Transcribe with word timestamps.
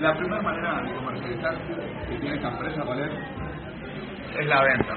La 0.00 0.14
primera 0.14 0.40
manera 0.40 0.80
de 0.82 0.94
comercializar 0.94 1.54
que 2.08 2.18
tiene 2.18 2.36
esta 2.36 2.50
empresa, 2.50 2.82
¿cuál 2.84 3.00
es? 3.00 3.10
Es 4.38 4.46
la 4.46 4.62
venta. 4.62 4.94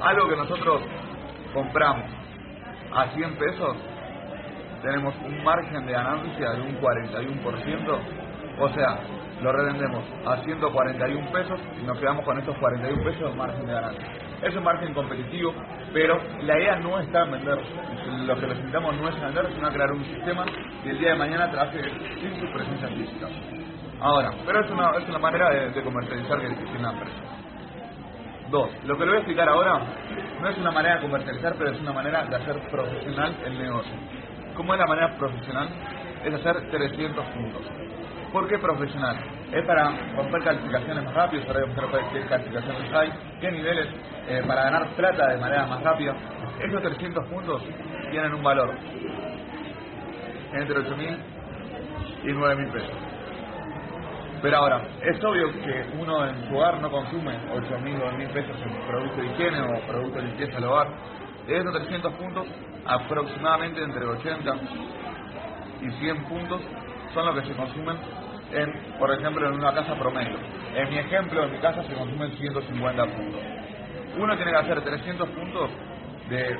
Algo 0.00 0.28
que 0.28 0.36
nosotros 0.36 0.82
compramos 1.52 2.04
a 2.94 3.06
100 3.08 3.34
pesos, 3.34 3.76
tenemos 4.82 5.12
un 5.26 5.42
margen 5.42 5.86
de 5.86 5.92
ganancia 5.92 6.50
de 6.50 6.60
un 6.60 6.80
41%, 6.80 7.98
o 8.60 8.68
sea, 8.68 8.98
lo 9.42 9.52
revendemos 9.52 10.04
a 10.24 10.36
141 10.44 11.32
pesos 11.32 11.60
y 11.82 11.84
nos 11.84 11.98
quedamos 11.98 12.24
con 12.24 12.38
estos 12.38 12.56
41 12.58 13.02
pesos 13.02 13.32
de 13.32 13.36
margen 13.36 13.66
de 13.66 13.72
ganancia. 13.72 14.27
Es 14.42 14.54
un 14.54 14.62
margen 14.62 14.94
competitivo, 14.94 15.52
pero 15.92 16.20
la 16.42 16.58
idea 16.58 16.76
no 16.76 17.00
está 17.00 17.24
en 17.24 17.32
vender. 17.32 17.58
Lo 18.24 18.36
que 18.38 18.46
necesitamos 18.46 18.96
no 18.96 19.08
es 19.08 19.20
vender, 19.20 19.52
sino 19.52 19.68
crear 19.70 19.92
un 19.92 20.04
sistema 20.04 20.44
que 20.84 20.90
el 20.90 20.98
día 20.98 21.12
de 21.12 21.18
mañana 21.18 21.50
trabaje 21.50 21.82
sin 22.20 22.40
su 22.40 22.52
presencia 22.52 22.88
física. 22.88 23.26
Ahora, 24.00 24.30
pero 24.46 24.64
es 24.64 24.70
una, 24.70 24.90
es 24.96 25.08
una 25.08 25.18
manera 25.18 25.50
de, 25.50 25.82
comercializar 25.82 26.40
que 26.40 26.48
tiene 26.48 26.82
la 26.82 26.92
empresa. 26.92 27.16
Dos, 28.50 28.70
lo 28.84 28.96
que 28.96 29.04
le 29.04 29.10
voy 29.10 29.16
a 29.16 29.20
explicar 29.20 29.48
ahora 29.48 29.80
no 30.40 30.48
es 30.48 30.56
una 30.56 30.70
manera 30.70 30.94
de 30.96 31.00
comercializar, 31.02 31.54
pero 31.58 31.70
es 31.70 31.80
una 31.80 31.92
manera 31.92 32.24
de 32.24 32.36
hacer 32.36 32.60
profesional 32.70 33.36
el 33.44 33.58
negocio. 33.58 33.94
¿Cómo 34.54 34.72
es 34.72 34.80
la 34.80 34.86
manera 34.86 35.18
profesional? 35.18 35.68
Es 36.24 36.32
hacer 36.32 36.70
300 36.70 37.26
puntos. 37.26 37.62
¿Por 38.32 38.48
qué 38.48 38.58
profesional? 38.58 39.37
Es 39.52 39.64
para 39.64 39.90
romper 40.14 40.42
calificaciones 40.42 41.04
más 41.04 41.14
rápido, 41.14 41.52
demostrar 41.52 42.10
qué 42.12 42.20
calificaciones 42.26 42.92
hay, 42.92 43.10
qué 43.40 43.50
niveles, 43.50 43.88
eh, 44.28 44.42
para 44.46 44.64
ganar 44.64 44.88
plata 44.88 45.28
de 45.28 45.38
manera 45.38 45.66
más 45.66 45.82
rápida. 45.82 46.14
Esos 46.60 46.82
300 46.82 47.26
puntos 47.28 47.62
tienen 48.10 48.34
un 48.34 48.42
valor 48.42 48.74
entre 50.52 50.76
8.000 50.76 51.18
y 52.24 52.28
9.000 52.28 52.72
pesos. 52.72 52.90
Pero 54.42 54.56
ahora, 54.58 54.82
es 55.02 55.24
obvio 55.24 55.50
que 55.52 55.86
uno 55.98 56.26
en 56.26 56.48
su 56.48 56.56
hogar 56.56 56.80
no 56.80 56.90
consume 56.90 57.32
8.000 57.50 58.02
o 58.02 58.12
9.000 58.12 58.28
pesos 58.28 58.56
en 58.62 58.86
productos 58.86 59.16
de 59.16 59.26
higiene 59.26 59.60
o 59.62 59.80
productos 59.86 60.22
de 60.22 60.28
limpieza 60.28 60.54
del 60.56 60.64
hogar. 60.64 60.88
De 61.46 61.56
esos 61.56 61.72
300 61.72 62.12
puntos, 62.14 62.46
aproximadamente 62.84 63.82
entre 63.82 64.04
80 64.04 64.54
y 65.80 65.90
100 65.90 66.24
puntos 66.24 66.60
son 67.14 67.26
los 67.26 67.34
que 67.40 67.48
se 67.48 67.54
consumen 67.54 67.96
en, 68.52 68.98
por 68.98 69.12
ejemplo, 69.12 69.46
en 69.46 69.54
una 69.54 69.72
casa 69.72 69.94
promedio. 69.94 70.38
En 70.74 70.90
mi 70.90 70.98
ejemplo, 70.98 71.44
en 71.44 71.52
mi 71.52 71.58
casa 71.58 71.82
se 71.84 71.94
consumen 71.94 72.30
150 72.32 73.04
puntos. 73.06 73.40
Uno 74.18 74.36
tiene 74.36 74.50
que 74.52 74.58
hacer 74.58 74.80
300 74.80 75.28
puntos 75.30 75.70
de 76.28 76.58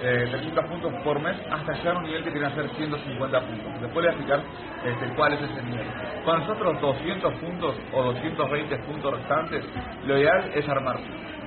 300 0.00 0.64
eh, 0.64 0.68
puntos 0.68 0.92
por 1.02 1.20
mes 1.20 1.36
hasta 1.50 1.72
llegar 1.72 1.96
a 1.96 1.98
un 1.98 2.04
nivel 2.04 2.22
que 2.22 2.30
tiene 2.30 2.46
que 2.46 2.60
hacer 2.60 2.70
150 2.76 3.40
puntos. 3.40 3.80
Después 3.80 3.94
le 3.94 4.00
voy 4.00 4.06
a 4.06 4.10
explicar 4.10 4.40
este, 4.84 5.14
cuál 5.16 5.32
es 5.32 5.40
ese 5.42 5.62
nivel. 5.62 5.86
Con 6.24 6.40
nosotros 6.40 6.80
200 6.80 7.34
puntos 7.34 7.74
o 7.92 8.02
220 8.02 8.76
puntos 8.78 9.14
restantes, 9.14 9.64
lo 10.06 10.18
ideal 10.18 10.50
es 10.54 10.68
armar 10.68 10.96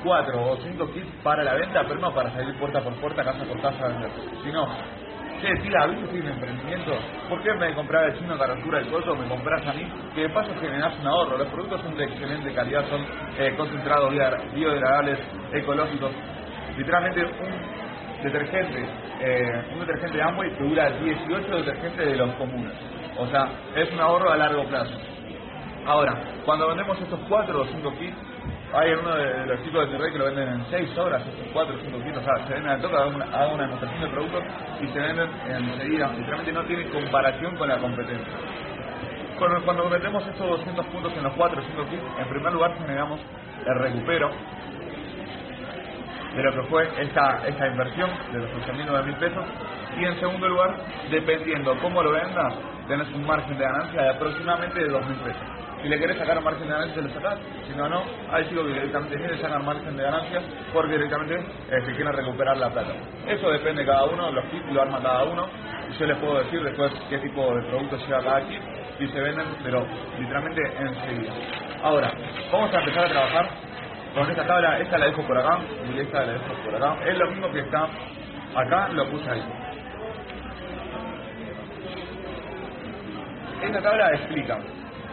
4 0.04 0.52
o 0.52 0.58
5 0.58 0.92
kits 0.94 1.08
para 1.24 1.44
la 1.44 1.54
venta, 1.54 1.84
pero 1.88 2.00
no 2.00 2.14
para 2.14 2.32
salir 2.32 2.56
puerta 2.56 2.82
por 2.82 2.94
puerta, 2.96 3.24
casa 3.24 3.44
por 3.46 3.62
casa 3.62 3.86
a 3.86 3.88
vender, 3.90 4.12
sino 4.44 4.68
che, 5.42 5.56
tira, 5.62 5.88
¿viste 5.88 6.08
tiene 6.08 6.32
emprendimiento? 6.32 6.92
¿Por 7.30 7.42
qué 7.42 7.54
de 7.54 7.74
comprar 7.74 8.06
el 8.06 8.18
chino 8.18 8.38
Caracura 8.38 8.80
del 8.80 8.88
coso, 8.90 9.16
me 9.16 9.28
compras 9.28 9.66
a 9.66 9.74
mí? 9.74 9.88
Que 10.16 10.22
de 10.22 10.30
paso 10.30 10.52
generas 10.60 10.94
un 11.00 11.08
ahorro. 11.08 11.38
Los 11.38 11.48
productos 11.48 11.82
son 11.82 11.96
de 11.96 12.06
excelente 12.06 12.54
calidad, 12.54 12.86
son 12.90 13.02
eh, 13.38 13.54
concentrados 13.56 14.12
biodegradables, 14.54 15.20
ecológicos. 15.54 16.12
Literalmente 16.78 17.26
un 17.26 18.24
detergente, 18.24 18.86
eh, 19.22 19.64
un 19.74 19.80
detergente 19.80 20.18
de 20.18 20.24
Amway 20.24 20.56
que 20.56 20.64
dura 20.64 20.90
18 20.90 21.58
detergentes 21.58 22.06
de 22.08 22.16
los 22.18 22.34
comunes. 22.36 22.74
O 23.18 23.28
sea, 23.28 23.50
es 23.76 23.92
un 23.92 24.00
ahorro 24.00 24.32
a 24.32 24.38
largo 24.38 24.66
plazo. 24.66 24.94
Ahora, 25.86 26.14
cuando 26.46 26.68
vendemos 26.68 27.00
estos 27.02 27.20
4 27.28 27.62
o 27.62 27.66
5 27.66 27.94
kits, 27.98 28.16
hay 28.74 28.92
uno 28.92 29.16
de 29.16 29.46
los 29.48 29.64
chicos 29.64 29.90
de 29.90 29.98
T-Rey 29.98 30.12
que 30.12 30.20
lo 30.20 30.26
venden 30.26 30.50
en 30.50 30.66
6 30.70 30.98
horas, 30.98 31.24
4 31.54 31.76
o 31.76 31.80
5 31.80 32.04
kilos, 32.04 32.18
o 32.18 32.24
sea, 32.24 32.48
se 32.48 32.54
venden 32.54 32.72
al 32.72 32.82
toque, 32.82 32.96
hagan 32.96 33.16
una, 33.16 33.26
una 33.26 33.64
demostración 33.64 34.02
de 34.02 34.08
productos 34.10 34.44
y 34.82 34.88
se 34.88 35.00
venden 35.00 35.30
enseguida. 35.48 36.12
Literalmente 36.14 36.52
no 36.54 36.64
tiene 36.66 36.90
comparación 36.90 37.56
con 37.56 37.68
la 37.68 37.78
competencia. 37.78 38.34
Cuando, 39.40 39.62
cuando 39.64 39.90
metemos 39.90 40.28
estos 40.28 40.50
200 40.50 40.86
puntos 40.88 41.14
en 41.16 41.24
los 41.24 41.34
4 41.34 41.62
o 41.62 41.66
5 41.66 41.90
kits, 41.90 42.04
en 42.20 42.30
primer 42.30 42.54
lugar 42.54 42.78
generamos 42.78 43.20
el 43.66 43.76
recupero 43.80 44.30
de 46.36 46.44
lo 46.44 46.54
que 46.54 46.62
fue 46.70 46.88
esta, 47.02 47.48
esta 47.48 47.68
inversión 47.68 48.10
de 48.32 48.40
los 48.40 48.50
8.000, 48.52 49.06
mil 49.06 49.16
pesos 49.16 49.46
y 49.98 50.06
en 50.06 50.20
segundo 50.20 50.48
lugar, 50.48 50.76
dependiendo 51.10 51.76
cómo 51.82 52.04
lo 52.04 52.12
vendas, 52.12 52.54
tenés 52.88 53.08
un 53.14 53.26
margen 53.26 53.58
de 53.58 53.64
ganancia 53.64 54.02
de 54.02 54.10
aproximadamente 54.10 54.80
de 54.80 54.92
2.000 54.92 55.24
pesos. 55.24 55.69
Si 55.82 55.88
le 55.88 55.98
querés 55.98 56.18
sacar 56.18 56.42
margen 56.42 56.68
de 56.68 56.74
ganancia, 56.74 57.02
lo 57.02 57.10
sacás. 57.10 57.40
Si 57.68 57.74
no, 57.78 57.88
no. 57.88 58.04
Hay 58.32 58.46
chicos 58.50 58.68
que 58.68 58.74
directamente 58.74 59.18
quieren 59.18 59.42
sacar 59.42 59.64
margen 59.64 59.96
de 59.96 60.04
ganancia 60.04 60.42
porque 60.74 60.92
directamente 60.94 61.36
eh, 61.36 61.82
se 61.86 61.96
quieren 61.96 62.14
recuperar 62.14 62.58
la 62.58 62.70
plata. 62.70 62.92
Eso 63.28 63.50
depende 63.50 63.82
de 63.82 63.88
cada 63.88 64.06
uno, 64.06 64.32
los 64.32 64.46
kits 64.46 64.72
lo 64.74 64.82
arma 64.82 65.02
cada 65.02 65.24
uno. 65.24 65.48
Y 65.90 65.98
yo 65.98 66.06
les 66.06 66.18
puedo 66.18 66.40
decir 66.40 66.62
después 66.64 66.92
qué 67.10 67.18
tipo 67.20 67.56
de 67.56 67.62
productos 67.64 68.06
lleva 68.08 68.24
cada 68.24 68.42
kit 68.48 68.62
y 69.00 69.08
se 69.08 69.22
venden, 69.22 69.46
pero 69.64 69.86
literalmente 70.20 70.62
enseguida. 70.80 71.32
Ahora, 71.82 72.12
vamos 72.52 72.74
a 72.74 72.80
empezar 72.80 73.06
a 73.06 73.10
trabajar 73.10 73.50
con 74.14 74.30
esta 74.30 74.46
tabla. 74.46 74.80
Esta 74.80 74.98
la 74.98 75.06
dejo 75.06 75.22
por 75.24 75.38
acá 75.38 75.60
y 75.96 76.00
esta 76.00 76.26
la 76.26 76.34
dejo 76.34 76.54
por 76.66 76.76
acá. 76.76 76.98
Es 77.06 77.18
lo 77.18 77.30
mismo 77.30 77.52
que 77.52 77.60
está 77.60 77.88
acá, 78.54 78.90
lo 78.90 79.10
puse 79.10 79.30
ahí. 79.30 79.44
Esta 83.64 83.82
tabla 83.82 84.12
explica 84.14 84.58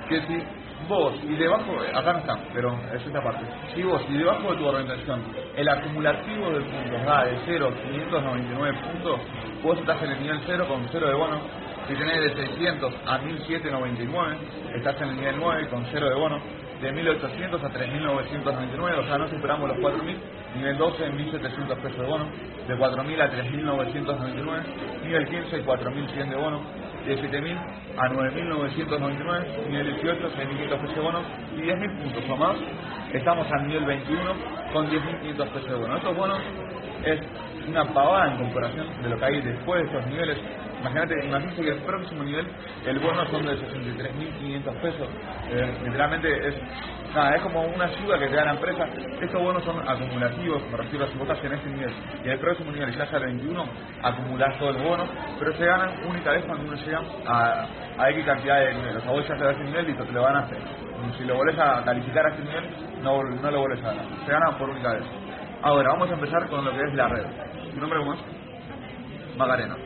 que 0.09 0.21
si 0.22 0.56
vos 0.88 1.14
y 1.25 1.34
debajo, 1.34 1.72
acá 1.94 2.22
pero 2.53 2.78
es 2.94 3.04
esta 3.04 3.22
parte, 3.22 3.44
si 3.75 3.82
vos 3.82 4.03
y 4.09 4.19
debajo 4.19 4.53
de 4.53 4.59
tu 4.59 4.66
organización 4.66 5.22
el 5.56 5.69
acumulativo 5.69 6.50
de 6.50 6.60
puntos 6.60 7.04
da 7.04 7.25
de 7.25 7.38
0 7.47 7.72
599 7.92 8.78
puntos, 8.92 9.20
vos 9.62 9.78
estás 9.78 10.03
en 10.03 10.10
el 10.10 10.22
nivel 10.22 10.41
0 10.47 10.66
con 10.69 10.87
0 10.92 11.09
de 11.09 11.14
bono, 11.14 11.41
si 11.88 11.94
tenés 11.94 12.20
de 12.20 12.47
600 12.47 12.94
a 13.06 13.19
1799, 13.19 14.37
estás 14.75 15.00
en 15.00 15.09
el 15.09 15.16
nivel 15.16 15.37
9 15.38 15.69
con 15.69 15.87
0 15.91 16.09
de 16.09 16.14
bono, 16.14 16.41
de 16.81 16.93
1800 16.93 17.64
a 17.64 17.69
3999, 17.70 18.98
o 18.98 19.06
sea, 19.06 19.19
no 19.19 19.28
superamos 19.28 19.69
los 19.69 19.78
4000, 19.81 20.16
nivel 20.56 20.76
12 20.76 21.10
1700 21.10 21.78
pesos 21.78 21.98
de 21.98 22.06
bono, 22.06 22.26
de 22.69 22.76
4000 22.76 23.20
a 23.20 23.31
3999, 23.31 24.64
nivel 25.04 25.28
15 25.28 25.62
4100 25.62 26.31
de 26.31 26.37
bono, 26.37 26.60
de 27.06 27.17
7.000 27.17 27.56
a 27.97 28.09
9.999, 28.11 29.69
nivel 29.69 29.94
18, 29.94 30.31
6.500 30.31 30.81
pesos 30.81 30.94
de 30.94 31.00
bono 31.00 31.21
y 31.56 31.61
10.000 31.61 32.03
puntos 32.03 32.25
o 32.28 32.37
más. 32.37 32.56
Estamos 33.12 33.47
al 33.53 33.67
nivel 33.69 33.84
21 33.84 34.22
con 34.72 34.91
10.500 34.91 35.49
pesos 35.49 35.69
de 35.69 35.75
bono. 35.77 35.97
Estos 35.97 36.17
bonos 36.17 36.41
es 37.05 37.21
una 37.69 37.84
pavada 37.93 38.33
en 38.33 38.39
comparación 38.39 39.03
de 39.03 39.09
lo 39.09 39.19
que 39.19 39.25
hay 39.25 39.41
después 39.41 39.83
de 39.83 39.87
estos 39.87 40.06
niveles. 40.11 40.39
Imagínate, 40.81 41.27
imagínate 41.27 41.62
que 41.62 41.71
el 41.71 41.78
próximo 41.78 42.25
nivel, 42.25 42.47
el 42.87 42.99
bono 42.99 43.25
son 43.27 43.47
de 43.47 43.53
63.500 43.59 44.75
pesos. 44.81 45.09
Eh, 45.50 45.75
literalmente 45.84 46.49
es 46.49 46.55
nada, 47.16 47.37
es 47.37 47.43
como 47.43 47.62
una 47.62 47.87
ayuda 47.87 48.19
que 48.19 48.28
te 48.28 48.37
da 48.37 48.44
la 48.44 48.50
empresa. 48.53 48.87
Estos 49.21 49.43
bonos 49.43 49.65
son 49.65 49.77
acumulativos, 49.88 50.62
me 50.71 50.77
refiero 50.77 51.06
a 51.06 51.09
vos 51.09 51.38
en 51.43 51.53
este 51.53 51.71
nivel 51.71 51.94
y 52.25 52.28
el 52.28 52.38
próximo 52.38 52.71
nivel 52.71 52.94
ya 52.94 53.04
el 53.16 53.25
21, 53.25 53.65
acumulás 54.03 54.59
todo 54.59 54.71
el 54.71 54.82
bono, 54.82 55.04
pero 55.38 55.56
se 55.56 55.65
ganan 55.65 56.06
única 56.06 56.31
vez 56.31 56.44
cuando 56.44 56.65
uno 56.65 56.76
llega 56.76 57.00
a, 57.26 57.66
a 57.99 58.10
X 58.10 58.25
cantidad 58.25 58.60
de 58.60 58.75
niveles. 58.75 58.97
O 58.97 59.00
sea, 59.00 59.10
vos 59.12 59.28
ya 59.28 59.37
te 59.37 59.44
das 59.44 59.56
ese 59.56 59.65
nivel 59.65 59.91
y. 59.91 59.97
Si 61.16 61.25
lo 61.25 61.37
volvés 61.37 61.59
a 61.59 61.82
calificar 61.84 62.26
a 62.26 62.31
este 62.31 62.43
nivel, 62.43 62.65
no, 63.03 63.22
no 63.22 63.50
lo 63.50 63.60
volvés 63.60 63.82
a 63.84 63.88
ganar. 63.88 64.05
Se 64.25 64.32
gana 64.32 64.59
por 64.59 64.69
única 64.69 64.93
vez. 64.93 65.05
Ahora, 65.62 65.91
vamos 65.93 66.10
a 66.10 66.15
empezar 66.15 66.47
con 66.49 66.65
lo 66.65 66.72
que 66.72 66.82
es 66.82 66.94
la 66.94 67.09
red. 67.09 67.26
¿Tu 67.75 67.81
nombre 67.81 67.99
cómo 68.00 68.15
es? 68.15 68.21
Macarena. 69.37 69.76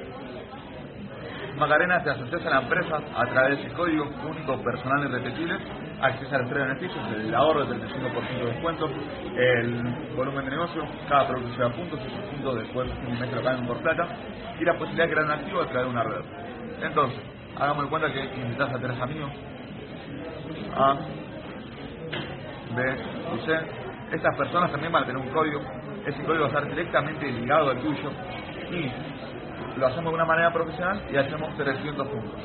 Macarena 1.56 2.02
te 2.02 2.10
asocias 2.10 2.44
a 2.46 2.50
la 2.50 2.60
empresa 2.62 3.00
a 3.14 3.26
través 3.26 3.58
de 3.58 3.66
ese 3.66 3.74
código 3.74 4.08
único, 4.24 4.62
personal 4.62 5.04
y 5.04 5.12
repetible, 5.12 5.54
acceso 6.00 6.34
a 6.34 6.38
los 6.38 6.50
tres 6.50 6.66
beneficios, 6.66 7.04
el 7.16 7.34
ahorro 7.34 7.64
del 7.66 7.80
35% 7.82 8.38
de 8.38 8.46
descuento, 8.46 8.90
el 9.36 10.14
volumen 10.16 10.44
de 10.44 10.50
negocio, 10.52 10.82
cada 11.08 11.28
producto 11.28 11.56
lleva 11.56 11.70
puntos, 11.70 12.00
esos 12.00 12.24
puntos 12.30 12.54
después 12.56 12.90
un 13.06 13.18
mes 13.18 13.32
lo 13.32 13.42
caen 13.42 13.66
por 13.66 13.78
plata, 13.82 14.08
y 14.58 14.64
la 14.64 14.74
posibilidad 14.74 15.04
de 15.06 15.10
crear 15.12 15.26
un 15.26 15.32
activo 15.32 15.60
a 15.62 15.66
través 15.66 15.84
de 15.84 15.90
una 15.90 16.02
red. 16.02 16.24
Entonces, 16.82 17.20
hagamos 17.58 17.84
de 17.84 17.90
cuenta 17.90 18.12
que 18.12 18.24
invitas 18.24 18.74
a 18.74 18.78
tres 18.78 19.00
amigos, 19.00 19.30
A, 20.76 20.96
B 22.74 22.96
y 23.36 23.46
C. 23.46 23.52
Estas 24.12 24.36
personas 24.36 24.72
también 24.72 24.92
van 24.92 25.04
a 25.04 25.06
tener 25.06 25.22
un 25.22 25.28
código, 25.28 25.60
ese 26.04 26.22
código 26.24 26.40
va 26.40 26.46
a 26.46 26.48
estar 26.48 26.68
directamente 26.68 27.30
ligado 27.30 27.70
al 27.70 27.78
tuyo 27.78 28.10
y 28.72 29.78
lo 29.78 29.86
hacemos 29.86 30.06
de 30.10 30.14
una 30.14 30.24
manera 30.24 30.52
profesional 30.52 31.02
y 31.10 31.16
hacemos 31.16 31.56
300 31.56 32.08
puntos. 32.08 32.40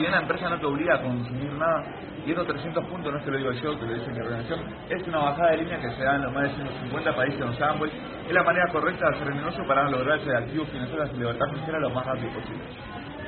Si 0.00 0.06
una 0.06 0.20
empresa 0.20 0.48
no 0.48 0.58
te 0.58 0.64
obliga 0.64 0.94
a 0.94 1.02
consumir 1.02 1.52
nada, 1.52 1.84
y 2.24 2.30
estos 2.30 2.46
300 2.46 2.86
puntos 2.86 3.12
no 3.12 3.18
es 3.18 3.24
que 3.26 3.30
lo 3.32 3.36
digo 3.36 3.52
yo, 3.52 3.78
que 3.78 3.84
lo 3.84 3.92
dice 3.92 4.10
mi 4.10 4.20
organización, 4.20 4.60
es 4.88 5.06
una 5.06 5.18
bajada 5.18 5.50
de 5.50 5.56
línea 5.58 5.78
que 5.78 5.90
se 5.90 6.02
da 6.02 6.16
en 6.16 6.22
los 6.22 6.32
más 6.32 6.44
de 6.44 6.54
150 6.54 7.16
países 7.16 7.38
donde 7.38 7.56
se 7.58 7.64
Amway, 7.64 7.90
es 8.26 8.32
la 8.32 8.42
manera 8.42 8.72
correcta 8.72 9.10
de 9.10 9.16
hacer 9.16 9.28
el 9.28 9.36
negocio 9.36 9.66
para 9.66 9.90
lograr 9.90 10.18
ese 10.18 10.34
activo 10.34 10.64
financiero 10.64 11.04
y 11.04 11.18
libertad 11.18 11.46
financiera 11.48 11.80
lo 11.80 11.90
más 11.90 12.06
rápido 12.06 12.32
posible. 12.32 12.62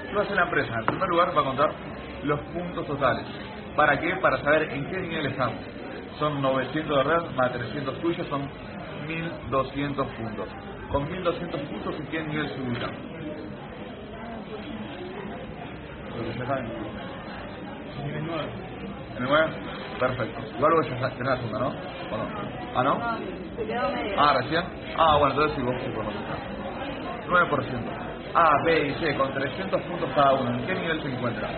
¿Qué 0.08 0.14
va 0.14 0.20
a 0.22 0.24
hacer 0.24 0.36
la 0.36 0.42
empresa? 0.44 0.74
En 0.78 0.86
primer 0.86 1.08
lugar 1.10 1.36
va 1.36 1.40
a 1.42 1.44
contar 1.44 1.70
los 2.24 2.40
puntos 2.40 2.86
totales. 2.86 3.26
¿Para 3.76 4.00
qué? 4.00 4.16
Para 4.16 4.38
saber 4.38 4.62
en 4.72 4.86
qué 4.86 4.96
nivel 4.96 5.26
estamos. 5.26 5.60
Son 6.18 6.40
900 6.40 6.96
de 6.96 7.02
red 7.04 7.22
más 7.36 7.52
300 7.52 8.00
tuyos, 8.00 8.26
son 8.28 8.48
1200 9.06 10.06
puntos. 10.06 10.48
Con 10.90 11.06
1200 11.06 11.60
puntos, 11.60 12.00
¿en 12.00 12.06
qué 12.06 12.22
nivel 12.22 12.48
ubica? 16.22 16.60
Nivel 18.04 18.26
9. 18.26 18.42
¿En 19.16 19.22
el 19.22 19.28
9? 19.28 19.46
Perfecto. 20.00 20.40
Igual 20.56 20.72
vos 20.74 20.86
ya 20.88 21.10
tenés 21.10 21.28
la 21.28 21.36
segunda, 21.36 21.58
¿no? 21.60 21.66
¿O 21.68 22.18
no? 22.18 22.26
¿Ah, 22.74 22.82
no? 22.82 23.56
Se 23.56 23.66
quedó 23.66 23.90
medio. 23.90 24.20
Ah, 24.20 24.34
recién. 24.40 24.64
Ah, 24.96 25.16
bueno, 25.18 25.34
entonces 25.34 25.56
sí, 25.56 25.62
vos 25.62 25.74
sí 25.84 25.90
conoces. 25.92 26.20
9%. 27.28 28.02
A, 28.34 28.64
B 28.64 28.88
y 28.88 28.94
C 28.94 29.14
con 29.14 29.32
300 29.32 29.82
puntos 29.82 30.10
cada 30.14 30.32
uno. 30.32 30.50
¿En 30.50 30.66
qué 30.66 30.74
nivel 30.74 31.02
se 31.02 31.08
encuentra? 31.08 31.48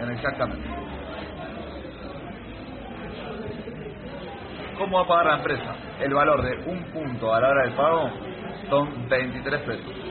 En 0.00 0.10
exactamente. 0.10 0.68
¿Cómo 4.78 4.96
va 4.96 5.04
a 5.04 5.06
pagar 5.06 5.26
la 5.26 5.34
empresa? 5.36 5.74
El 6.00 6.14
valor 6.14 6.42
de 6.42 6.70
un 6.70 6.82
punto 6.84 7.34
a 7.34 7.40
la 7.40 7.50
hora 7.50 7.62
del 7.64 7.74
pago 7.74 8.10
son 8.70 9.08
23 9.10 9.60
pesos. 9.60 10.09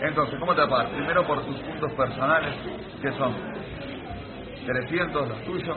Entonces, 0.00 0.38
¿cómo 0.38 0.54
te 0.54 0.60
va 0.60 0.66
a 0.66 0.70
pagar? 0.70 0.88
Primero 0.90 1.26
por 1.26 1.44
tus 1.44 1.56
puntos 1.56 1.92
personales, 1.92 2.54
que 3.02 3.12
son 3.12 3.34
300 4.66 5.28
los 5.28 5.44
tuyos, 5.44 5.76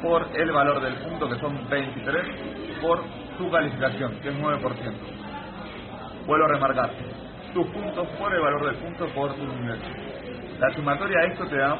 por 0.00 0.28
el 0.34 0.50
valor 0.50 0.80
del 0.80 0.94
punto, 0.94 1.28
que 1.28 1.38
son 1.38 1.68
23, 1.68 2.26
por 2.80 3.02
tu 3.38 3.50
calificación, 3.50 4.18
que 4.20 4.28
es 4.30 4.34
9%. 4.34 4.92
Vuelvo 6.26 6.44
a 6.44 6.48
remarcar, 6.48 6.90
tus 7.52 7.66
puntos 7.68 8.08
por 8.18 8.34
el 8.34 8.40
valor 8.40 8.66
del 8.66 8.76
punto 8.76 9.06
por 9.08 9.34
tu 9.34 9.46
nivel. 9.46 9.78
La 10.58 10.72
sumatoria 10.74 11.20
de 11.20 11.26
esto 11.28 11.46
te 11.46 11.56
da 11.56 11.76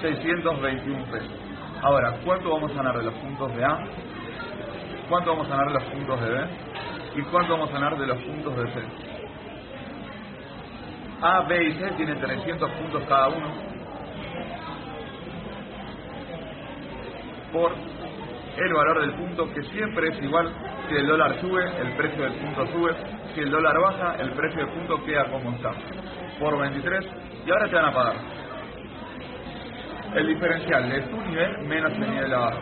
621 0.00 1.04
pesos. 1.06 1.30
Ahora, 1.82 2.14
¿cuánto 2.24 2.50
vamos 2.50 2.70
a 2.72 2.74
ganar 2.74 2.98
de 2.98 3.04
los 3.04 3.14
puntos 3.14 3.56
de 3.56 3.64
A? 3.64 3.78
¿Cuánto 5.08 5.30
vamos 5.30 5.46
a 5.46 5.50
ganar 5.50 5.68
de 5.68 5.74
los 5.74 5.84
puntos 5.84 6.20
de 6.20 6.30
B? 6.30 6.40
¿Y 7.16 7.22
cuánto 7.22 7.52
vamos 7.52 7.70
a 7.70 7.72
ganar 7.74 7.96
de 7.98 8.06
los 8.06 8.18
puntos 8.18 8.56
de 8.56 8.66
C? 8.72 9.13
A, 11.24 11.40
B 11.40 11.64
y 11.64 11.72
C 11.72 11.90
tienen 11.96 12.20
300 12.20 12.70
puntos 12.72 13.02
cada 13.08 13.28
uno. 13.28 13.46
Por 17.50 17.72
el 18.58 18.72
valor 18.74 19.00
del 19.00 19.12
punto 19.14 19.50
que 19.54 19.62
siempre 19.62 20.08
es 20.08 20.22
igual 20.22 20.52
si 20.86 20.96
el 20.96 21.06
dólar 21.06 21.40
sube, 21.40 21.64
el 21.80 21.96
precio 21.96 22.24
del 22.24 22.34
punto 22.34 22.66
sube, 22.72 22.94
si 23.34 23.40
el 23.40 23.50
dólar 23.50 23.74
baja, 23.80 24.16
el 24.16 24.32
precio 24.32 24.66
del 24.66 24.74
punto 24.74 25.02
queda 25.02 25.30
como 25.30 25.50
está, 25.52 25.72
por 26.38 26.60
23 26.60 27.06
y 27.46 27.50
ahora 27.50 27.68
te 27.70 27.74
van 27.74 27.84
a 27.86 27.94
pagar. 27.94 28.16
El 30.16 30.26
diferencial 30.28 30.90
de 30.90 31.00
tu 31.00 31.22
nivel 31.22 31.58
menos 31.66 31.92
el 31.92 32.10
nivel 32.10 32.34
abajo. 32.34 32.60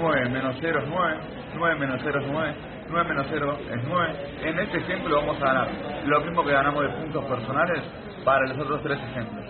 9 0.00 0.28
menos 0.30 0.56
0 0.60 0.80
es 0.82 0.88
9, 0.88 1.20
9 1.54 1.78
menos 1.78 2.00
0 2.02 2.20
es 2.20 2.26
9, 2.26 2.54
9 2.90 3.08
menos 3.08 3.26
0 3.30 3.58
es 3.70 3.84
9. 3.88 4.14
En 4.42 4.58
este 4.58 4.78
ejemplo 4.78 5.16
vamos 5.16 5.40
a 5.40 5.46
ganar 5.46 5.68
lo 6.06 6.20
mismo 6.20 6.44
que 6.44 6.52
ganamos 6.52 6.82
de 6.82 6.88
puntos 6.88 7.24
personales 7.24 7.82
para 8.24 8.46
los 8.48 8.58
otros 8.58 8.82
tres 8.82 8.98
ejemplos. 8.98 9.44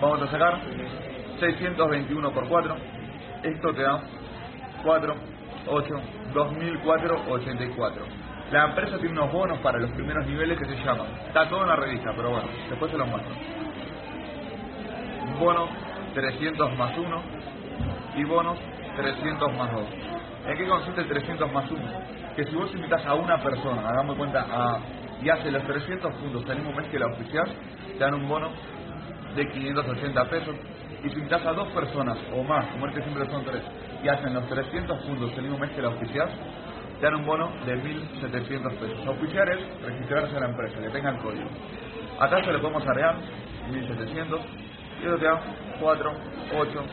Vamos 0.00 0.22
a 0.22 0.30
sacar 0.30 0.60
621 1.40 2.32
por 2.32 2.48
4. 2.48 2.76
Esto 3.42 3.72
te 3.72 3.82
da 3.82 4.00
4, 4.82 5.14
8, 5.68 6.00
2004, 6.34 7.22
84. 7.30 8.02
La 8.52 8.64
empresa 8.66 8.98
tiene 8.98 9.12
unos 9.12 9.32
bonos 9.32 9.58
para 9.60 9.78
los 9.78 9.90
primeros 9.92 10.26
niveles 10.26 10.58
que 10.58 10.66
se 10.66 10.76
llaman. 10.84 11.06
Está 11.28 11.48
todo 11.48 11.62
en 11.62 11.68
la 11.68 11.76
revista, 11.76 12.12
pero 12.14 12.30
bueno, 12.30 12.48
después 12.68 12.90
se 12.90 12.98
los 12.98 13.08
muestro. 13.08 13.34
Bono 15.38 15.68
300 16.14 16.76
más 16.76 16.98
1 16.98 17.22
y 18.16 18.24
bonos 18.24 18.58
300 18.96 19.56
más 19.56 19.72
2. 19.72 19.84
¿En 20.50 20.56
qué 20.56 20.66
consiste 20.66 21.02
el 21.02 21.06
300 21.06 21.52
más 21.52 21.70
1? 21.70 21.80
Que 22.34 22.44
si 22.44 22.56
vos 22.56 22.68
invitas 22.74 23.06
a 23.06 23.14
una 23.14 23.40
persona, 23.40 23.88
hagamos 23.88 24.16
cuenta, 24.16 24.44
a, 24.50 24.80
y 25.22 25.28
hace 25.28 25.48
los 25.48 25.62
300 25.62 26.12
puntos 26.16 26.42
el 26.48 26.56
mismo 26.56 26.72
mes 26.72 26.88
que 26.88 26.98
la 26.98 27.06
oficial, 27.06 27.46
te 27.96 27.98
dan 27.98 28.14
un 28.14 28.28
bono 28.28 28.50
de 29.36 29.48
580 29.48 30.24
pesos. 30.28 30.56
Y 31.04 31.10
si 31.10 31.18
invitas 31.18 31.46
a 31.46 31.52
dos 31.52 31.68
personas 31.68 32.18
o 32.34 32.42
más, 32.42 32.66
como 32.72 32.88
este 32.88 33.00
siempre 33.00 33.30
son 33.30 33.44
tres, 33.44 33.62
y 34.02 34.08
hacen 34.08 34.34
los 34.34 34.48
300 34.48 34.98
puntos 35.04 35.30
el 35.36 35.42
mismo 35.42 35.58
mes 35.58 35.70
que 35.70 35.82
la 35.82 35.90
oficial, 35.90 36.28
te 36.98 37.06
dan 37.06 37.14
un 37.14 37.26
bono 37.26 37.52
de 37.64 37.76
1.700 37.76 38.74
pesos. 38.74 39.06
Oficiar 39.06 39.48
es 39.50 39.82
registrarse 39.84 40.36
a 40.36 40.40
la 40.40 40.48
empresa, 40.48 40.80
que 40.80 40.90
tenga 40.90 41.10
el 41.10 41.18
código. 41.18 41.48
Acá 42.18 42.44
se 42.44 42.52
le 42.52 42.58
podemos 42.58 42.82
agregar 42.88 43.14
1.700 43.70 44.40
y 45.00 45.06
eso 45.06 45.16
te 45.16 45.24
da 45.26 45.40
4, 45.78 46.12
8, 46.58 46.84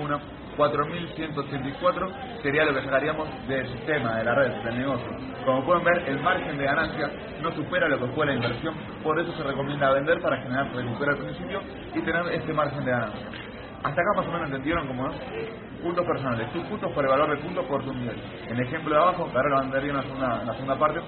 1, 0.00 0.20
4.184 0.56 2.42
sería 2.42 2.64
lo 2.64 2.74
que 2.74 2.82
sacaríamos 2.82 3.28
del 3.48 3.66
sistema, 3.68 4.16
de 4.16 4.24
la 4.24 4.34
red, 4.34 4.52
del 4.64 4.78
negocio. 4.78 5.08
Como 5.44 5.64
pueden 5.64 5.84
ver, 5.84 6.08
el 6.08 6.20
margen 6.20 6.56
de 6.56 6.64
ganancia 6.64 7.10
no 7.42 7.52
supera 7.52 7.88
lo 7.88 7.98
que 7.98 8.06
fue 8.14 8.26
la 8.26 8.34
inversión, 8.34 8.74
por 9.02 9.18
eso 9.20 9.32
se 9.32 9.42
recomienda 9.42 9.92
vender 9.92 10.20
para 10.20 10.36
generar 10.38 10.74
recupero 10.74 11.12
al 11.12 11.18
principio 11.18 11.60
y 11.94 12.00
tener 12.00 12.26
este 12.32 12.52
margen 12.52 12.84
de 12.84 12.90
ganancia. 12.90 13.26
Hasta 13.84 14.00
acá 14.00 14.10
más 14.16 14.26
o 14.26 14.32
menos 14.32 14.46
entendieron 14.46 14.86
cómo 14.86 15.10
es. 15.10 15.16
Puntos 15.82 16.06
personales, 16.06 16.50
tus 16.52 16.64
puntos 16.64 16.90
por 16.92 17.04
el 17.04 17.10
valor 17.10 17.30
de 17.30 17.36
puntos 17.36 17.66
por 17.66 17.84
tu 17.84 17.92
nivel. 17.92 18.16
En 18.48 18.56
el 18.56 18.66
ejemplo 18.66 18.94
de 18.94 19.02
abajo, 19.02 19.30
que 19.30 19.36
ahora 19.36 19.50
lo 19.50 19.60
vendería 19.60 19.90
en 19.90 19.96
la 19.96 20.02
segunda, 20.02 20.40
en 20.40 20.46
la 20.46 20.52
segunda 20.54 20.78
parte, 20.78 21.00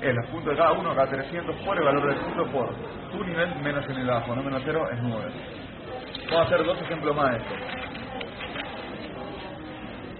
es 0.00 0.14
los 0.14 0.26
puntos 0.26 0.50
de 0.52 0.56
cada 0.58 0.72
uno, 0.72 0.94
cada 0.96 1.08
300 1.08 1.56
por 1.64 1.78
el 1.78 1.84
valor 1.84 2.08
del 2.08 2.16
punto 2.16 2.46
por 2.46 2.74
tu 3.12 3.24
nivel 3.24 3.54
menos 3.62 3.84
el 3.84 3.90
nivel 3.90 4.06
de 4.06 4.12
abajo, 4.12 4.34
no 4.34 4.42
menos 4.42 4.62
0 4.64 4.88
es 4.92 4.98
9. 5.00 5.32
Vamos 6.30 6.40
a 6.40 6.42
hacer 6.42 6.66
dos 6.66 6.82
ejemplos 6.82 7.14
más 7.14 7.30
de 7.30 7.36
esto. 7.38 7.54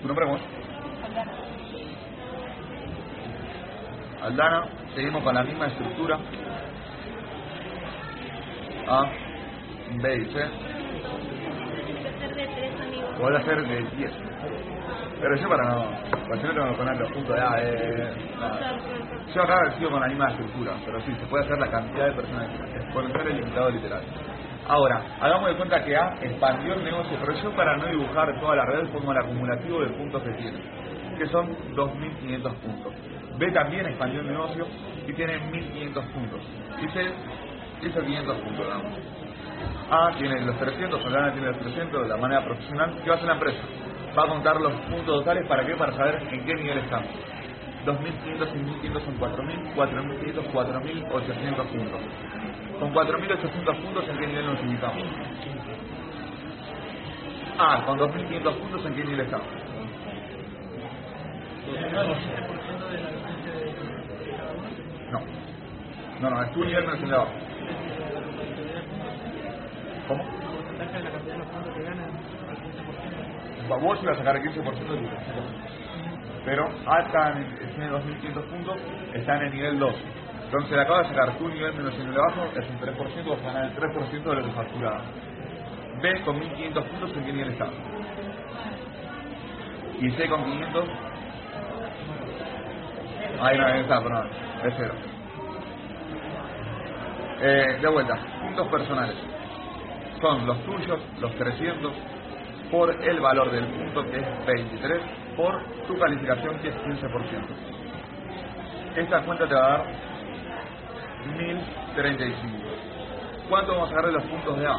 ¿Tu 0.02 0.08
nombre 0.08 0.26
cómo 0.26 0.36
es? 0.36 0.42
Aldana, 4.22 4.68
seguimos 4.94 5.22
con 5.22 5.34
la 5.34 5.42
misma 5.44 5.66
estructura. 5.66 6.18
A, 8.88 9.10
B 10.00 10.16
y 10.16 10.24
C. 10.26 10.32
ser. 10.32 10.50
Vuelve 13.18 13.38
a 13.38 13.44
ser 13.44 13.66
de 13.66 13.82
10. 13.96 14.12
Pero 15.20 15.36
yo 15.36 15.48
para 15.48 15.64
no, 15.64 15.90
para 16.28 16.42
yo 16.42 16.48
no 16.48 16.54
tengo 16.54 16.70
que 16.70 16.76
poner 16.76 16.96
los 16.96 17.12
puntos 17.12 17.36
de 17.36 17.42
A, 17.42 17.62
eh. 17.62 18.14
Yo 19.34 19.42
acá 19.42 19.78
sigo 19.78 19.90
con 19.90 20.00
la 20.00 20.08
misma 20.08 20.28
estructura, 20.30 20.76
pero 20.84 21.00
sí, 21.02 21.14
se 21.14 21.26
puede 21.26 21.44
hacer 21.44 21.58
la 21.58 21.70
cantidad 21.70 22.06
de 22.06 22.12
personas 22.12 22.50
exponencial 22.74 23.26
el 23.28 23.36
limitado 23.38 23.70
literal. 23.70 24.02
Ahora, 24.68 25.00
hagamos 25.20 25.48
de 25.50 25.56
cuenta 25.56 25.84
que 25.84 25.96
A 25.96 26.18
expandió 26.22 26.74
el 26.74 26.84
negocio, 26.84 27.16
pero 27.20 27.40
yo 27.40 27.50
para 27.54 27.76
no 27.76 27.86
dibujar 27.86 28.40
toda 28.40 28.56
la 28.56 28.64
red 28.66 28.88
pongo 28.88 29.12
el 29.12 29.18
acumulativo 29.18 29.80
de 29.80 29.86
puntos 29.90 30.22
que 30.22 30.32
tiene, 30.32 30.58
que 31.16 31.26
son 31.28 31.56
2.500 31.76 32.54
puntos. 32.56 32.92
B 33.38 33.52
también 33.52 33.86
expandió 33.86 34.20
el 34.22 34.26
negocio 34.26 34.66
y 35.06 35.12
tiene 35.12 35.38
1.500 35.52 35.92
puntos. 36.12 36.40
Y 36.82 36.88
C 36.88 37.12
hizo 37.82 38.00
500 38.00 38.36
puntos, 38.38 38.66
digamos. 38.66 38.92
A 39.88 40.10
tiene 40.18 40.40
los 40.40 40.58
300, 40.58 41.00
Solana 41.00 41.32
tiene 41.32 41.46
los 41.48 41.58
300 41.58 42.02
de 42.02 42.08
la 42.08 42.16
manera 42.16 42.44
profesional. 42.44 42.98
¿Qué 43.04 43.08
va 43.08 43.14
a 43.14 43.16
hacer 43.18 43.28
la 43.28 43.34
empresa? 43.34 43.62
Va 44.18 44.24
a 44.24 44.28
contar 44.28 44.60
los 44.60 44.72
puntos 44.72 45.18
totales 45.18 45.46
para 45.46 45.64
qué? 45.64 45.76
Para 45.76 45.92
saber 45.92 46.26
en 46.32 46.44
qué 46.44 46.54
nivel 46.54 46.78
estamos. 46.78 47.10
2.500 47.84 48.82
y 48.82 48.88
1.500 48.88 49.04
son 49.04 49.18
4.000, 49.20 49.74
4.500, 49.76 50.52
4.800 50.52 51.66
puntos. 51.66 52.00
Con 52.80 52.92
4.800 52.94 53.82
puntos, 53.82 54.08
¿en 54.08 54.18
qué 54.18 54.26
nivel 54.26 54.46
nos 54.46 54.60
ubicamos? 54.62 55.04
Ah, 57.58 57.82
con 57.86 57.98
2.500 57.98 58.54
puntos, 58.60 58.86
¿en 58.86 58.94
qué 58.96 59.04
nivel 59.04 59.20
estamos? 59.20 59.46
No. 65.12 65.20
No, 66.20 66.30
no, 66.30 66.42
es 66.44 66.52
tu 66.52 66.64
nivel 66.64 66.86
menos 66.86 67.02
el 67.02 67.08
de 67.10 67.14
abajo. 67.16 67.32
¿Cómo? 70.08 70.24
Vos 73.80 73.98
ibas 74.02 74.16
a 74.16 74.18
sacar 74.18 74.36
el 74.36 74.42
15% 74.42 74.78
de 74.78 74.98
tu 74.98 75.04
Pero 76.44 76.68
A 76.86 77.00
está 77.00 77.32
en, 77.32 77.58
tiene 77.74 77.90
2.500 77.90 78.50
puntos, 78.50 78.78
está 79.14 79.36
en 79.36 79.42
el 79.44 79.54
nivel 79.54 79.78
2. 79.78 79.94
Entonces 80.56 80.78
le 80.78 80.82
acabas 80.84 81.08
de 81.10 81.14
sacar 81.14 81.36
tu 81.36 81.48
nivel 81.48 81.74
menos 81.74 81.94
el 81.98 82.16
abajo, 82.16 82.50
es 82.56 82.66
un 82.70 82.80
3%, 82.80 83.28
vas 83.28 83.40
a 83.40 83.52
ganar 83.52 83.64
el 83.64 83.76
3% 83.76 84.22
de 84.22 84.36
lo 84.36 84.42
que 84.42 84.52
facturaba. 84.52 85.02
B 86.00 86.22
con 86.22 86.40
1.500 86.40 86.82
puntos, 86.82 87.12
¿en 87.14 87.24
qué 87.26 87.32
nivel 87.34 87.52
está? 87.52 87.68
Y 90.00 90.10
C 90.12 90.28
con 90.28 90.44
500, 90.44 90.84
ahí 93.42 93.58
no, 93.58 93.66
ahí 93.66 93.80
está, 93.80 94.02
pero 94.02 94.08
no, 94.08 94.24
es 94.24 94.74
cero. 94.78 94.94
Eh, 97.42 97.78
de 97.82 97.88
vuelta, 97.88 98.14
puntos 98.40 98.68
personales. 98.68 99.16
Son 100.22 100.46
los 100.46 100.58
tuyos, 100.64 101.00
los 101.20 101.34
300, 101.34 101.92
por 102.70 103.04
el 103.04 103.20
valor 103.20 103.50
del 103.50 103.66
punto 103.66 104.02
que 104.04 104.20
es 104.20 104.46
23, 104.46 105.02
por 105.36 105.62
tu 105.86 105.98
calificación 105.98 106.58
que 106.60 106.68
es 106.68 106.76
15%. 106.76 107.40
Esta 108.96 109.22
cuenta 109.22 109.46
te 109.46 109.54
va 109.54 109.66
a 109.66 109.78
dar 109.78 110.05
1035. 111.26 112.66
¿Cuánto 113.48 113.72
vamos 113.72 113.88
a 113.88 113.94
sacar 113.94 114.06
de 114.06 114.12
los 114.12 114.24
puntos 114.24 114.58
de 114.58 114.66
A? 114.66 114.76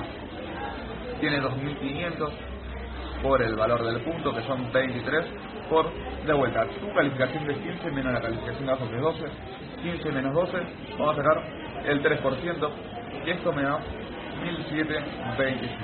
Tiene 1.20 1.39
2500 1.39 2.34
por 3.22 3.42
el 3.42 3.56
valor 3.56 3.84
del 3.84 4.01
punto, 4.01 4.34
que 4.36 4.44
son 4.44 4.72
23, 4.72 5.25
por, 5.70 5.92
de 6.25 6.34
vuelta, 6.34 6.66
su 6.80 6.94
calificación 6.94 7.48
de 7.48 7.56
15 7.56 7.92
menos 7.92 8.13
la 8.13 8.22
calificación 8.22 8.66
de 8.66 8.72
abajo 8.72 8.89
que 8.89 8.96
es 8.96 9.01
12, 9.01 9.25
15 9.82 10.12
menos 10.12 10.34
12, 10.34 10.58
vamos 10.98 11.13
a 11.13 11.24
sacar 11.24 11.44
el 11.86 12.04
3%, 12.04 12.70
y 13.25 13.30
esto 13.30 13.54
me 13.54 13.63
da 13.63 13.80
1725. 14.44 15.75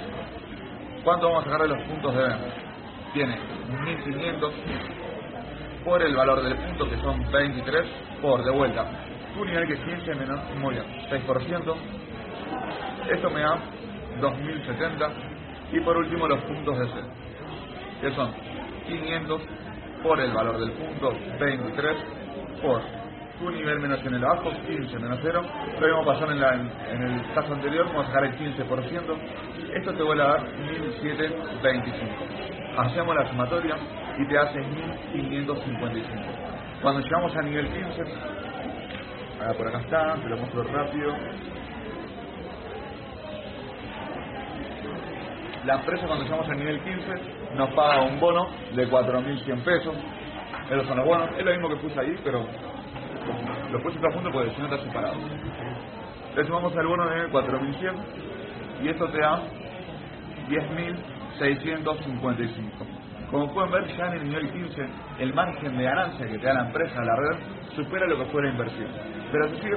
¿Cuánto 1.03 1.27
vamos 1.29 1.43
a 1.43 1.51
sacar 1.51 1.67
de 1.67 1.75
los 1.75 1.83
puntos 1.87 2.15
de 2.15 2.23
B? 2.23 2.29
Tiene 3.13 3.37
1500 3.85 4.53
por 5.83 6.01
el 6.01 6.15
valor 6.15 6.41
del 6.43 6.55
punto, 6.55 6.89
que 6.89 6.97
son 6.97 7.31
23, 7.31 7.85
por, 8.21 8.43
de 8.43 8.51
vuelta, 8.51 8.85
su 9.33 9.45
nivel 9.45 9.67
que 9.67 9.77
15 9.77 10.15
menos, 10.15 10.39
muy 10.59 10.73
bien, 10.73 10.85
6%, 11.09 11.75
esto 13.09 13.29
me 13.29 13.41
da 13.41 13.59
2070, 14.21 15.09
y 15.71 15.79
por 15.79 15.97
último 15.97 16.27
los 16.27 16.39
puntos 16.43 16.77
de 16.79 16.87
C, 16.87 16.93
que 18.01 18.11
son 18.11 18.31
500 18.87 19.41
por 20.03 20.19
el 20.19 20.31
valor 20.31 20.59
del 20.59 20.71
punto 20.71 21.13
23 21.39 21.95
por 22.61 22.81
su 23.39 23.49
nivel 23.49 23.79
menos 23.79 23.99
en 24.05 24.13
el 24.13 24.23
abajo 24.23 24.51
15 24.67 24.99
menos 24.99 25.19
0 25.21 25.41
lo 25.79 25.87
mismo 25.87 26.05
pasó 26.05 26.29
en, 26.29 26.39
la, 26.39 26.53
en, 26.53 27.03
el 27.03 27.33
caso 27.33 27.53
anterior 27.53 27.87
vamos 27.87 28.05
a 28.05 28.07
sacar 28.07 28.25
el 28.25 28.37
15% 28.37 29.17
esto 29.73 29.93
te 29.93 30.03
vuelve 30.03 30.23
a 30.23 30.27
dar 30.27 30.43
1725 30.43 32.05
hacemos 32.77 33.15
la 33.15 33.29
sumatoria 33.29 33.75
y 34.19 34.27
te 34.27 34.37
hace 34.37 34.59
1555 34.59 36.23
cuando 36.81 37.01
llegamos 37.01 37.35
a 37.35 37.41
nivel 37.43 37.67
15 37.69 38.42
ahora 39.43 39.57
por 39.57 39.67
acá 39.67 39.79
está 39.79 40.15
te 40.15 40.29
lo 40.29 40.37
muestro 40.37 40.63
rápido 40.63 41.13
la 45.65 45.75
empresa 45.75 46.07
cuando 46.07 46.25
llegamos 46.25 46.49
al 46.49 46.57
nivel 46.57 46.81
15 46.81 47.11
nos 47.55 47.69
paga 47.73 48.01
un 48.01 48.19
bono 48.19 48.49
de 48.75 48.89
4.100 48.89 49.63
pesos. 49.63 49.95
Esos 50.69 50.85
son 50.87 50.97
los 50.97 51.05
bonos. 51.05 51.29
Es 51.37 51.45
lo 51.45 51.51
mismo 51.51 51.69
que 51.69 51.77
puse 51.77 51.97
ahí, 51.99 52.19
pero 52.23 52.43
lo 53.71 53.79
puse 53.81 53.97
todo 53.99 54.11
junto 54.11 54.31
porque 54.31 54.51
si 54.51 54.59
no 54.59 54.65
está 54.65 54.79
separado. 54.83 55.15
Le 56.35 56.45
sumamos 56.45 56.75
al 56.75 56.87
bono 56.87 57.07
de 57.07 57.31
4.100 57.31 57.93
y 58.83 58.89
esto 58.89 59.07
te 59.09 59.19
da 59.19 59.41
10.655. 60.49 63.02
Como 63.33 63.53
pueden 63.53 63.71
ver, 63.73 63.87
ya 63.97 64.07
en 64.07 64.13
el 64.13 64.25
nivel 64.29 64.51
15, 64.53 64.89
el 65.19 65.35
margen 65.35 65.77
de 65.77 65.83
ganancia 65.85 66.27
que 66.27 66.39
te 66.39 66.47
da 66.47 66.53
la 66.53 66.67
empresa, 66.67 67.03
la 67.03 67.17
red, 67.17 67.39
supera 67.75 68.07
lo 68.07 68.19
que 68.19 68.25
fue 68.27 68.43
la 68.43 68.51
inversión. 68.51 68.89
Pero 69.33 69.49
sigue 69.57 69.75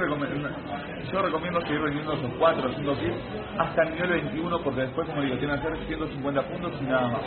yo 1.12 1.22
recomiendo 1.22 1.62
seguir 1.62 1.80
vendiendo 1.80 2.12
esos 2.14 2.32
4 2.38 2.68
o 2.68 2.72
5 2.74 2.98
kits 2.98 3.16
hasta 3.58 3.82
el 3.84 3.94
nivel 3.94 4.10
21, 4.10 4.60
porque 4.62 4.82
después, 4.82 5.08
como 5.08 5.22
digo, 5.22 5.38
tienen 5.38 5.60
que 5.60 5.68
ser 5.68 5.78
150 5.86 6.42
puntos 6.42 6.74
y 6.82 6.84
nada 6.84 7.08
más. 7.08 7.22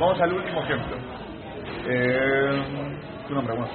Vamos 0.00 0.20
al 0.22 0.32
último 0.32 0.62
ejemplo. 0.62 0.96
Eh, 1.86 2.62
tu 3.28 3.34
nombre, 3.34 3.54
bueno. 3.58 3.74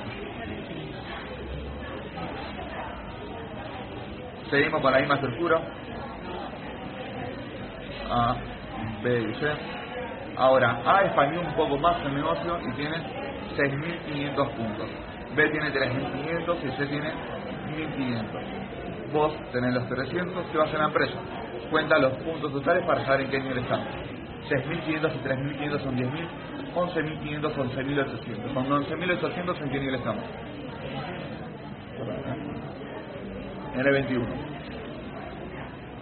Seguimos 4.50 4.82
con 4.82 4.92
la 4.94 5.00
misma 5.00 5.16
estructura. 5.16 5.62
A, 8.10 8.38
B 9.04 9.22
y 9.22 9.34
C. 9.36 9.75
Ahora, 10.38 10.82
A 10.86 11.06
expandió 11.06 11.42
un 11.42 11.54
poco 11.54 11.78
más 11.78 11.96
el 12.06 12.14
negocio 12.14 12.60
y 12.68 12.72
tiene 12.74 12.98
6.500 13.56 14.36
puntos. 14.36 14.88
B 15.36 15.50
tiene 15.50 15.72
3.500 15.72 16.58
y 16.64 16.72
C 16.78 16.86
tiene 16.88 17.10
1.500. 17.10 19.14
Vos 19.14 19.34
tenés 19.54 19.74
los 19.74 19.88
300 19.88 20.46
que 20.48 20.58
vas 20.58 20.74
en 20.74 20.80
la 20.80 20.86
empresa. 20.86 21.16
Cuenta 21.70 21.98
los 21.98 22.14
puntos 22.16 22.52
totales 22.52 22.84
para 22.86 23.06
saber 23.06 23.22
en 23.22 23.30
qué 23.32 23.40
nivel 23.40 23.60
estamos. 23.60 23.88
6.500 24.50 24.88
y 24.88 25.00
3.500 25.28 25.84
son 25.84 25.96
10.000. 25.98 26.28
11.500 26.76 27.56
son 27.56 27.72
11.800. 27.72 28.54
Con 28.54 28.68
11.800 28.68 29.62
en 29.62 29.70
qué 29.70 29.80
nivel 29.80 29.96
estamos. 29.96 30.24
En 33.74 33.80
el 33.80 33.94
21. 33.94 34.26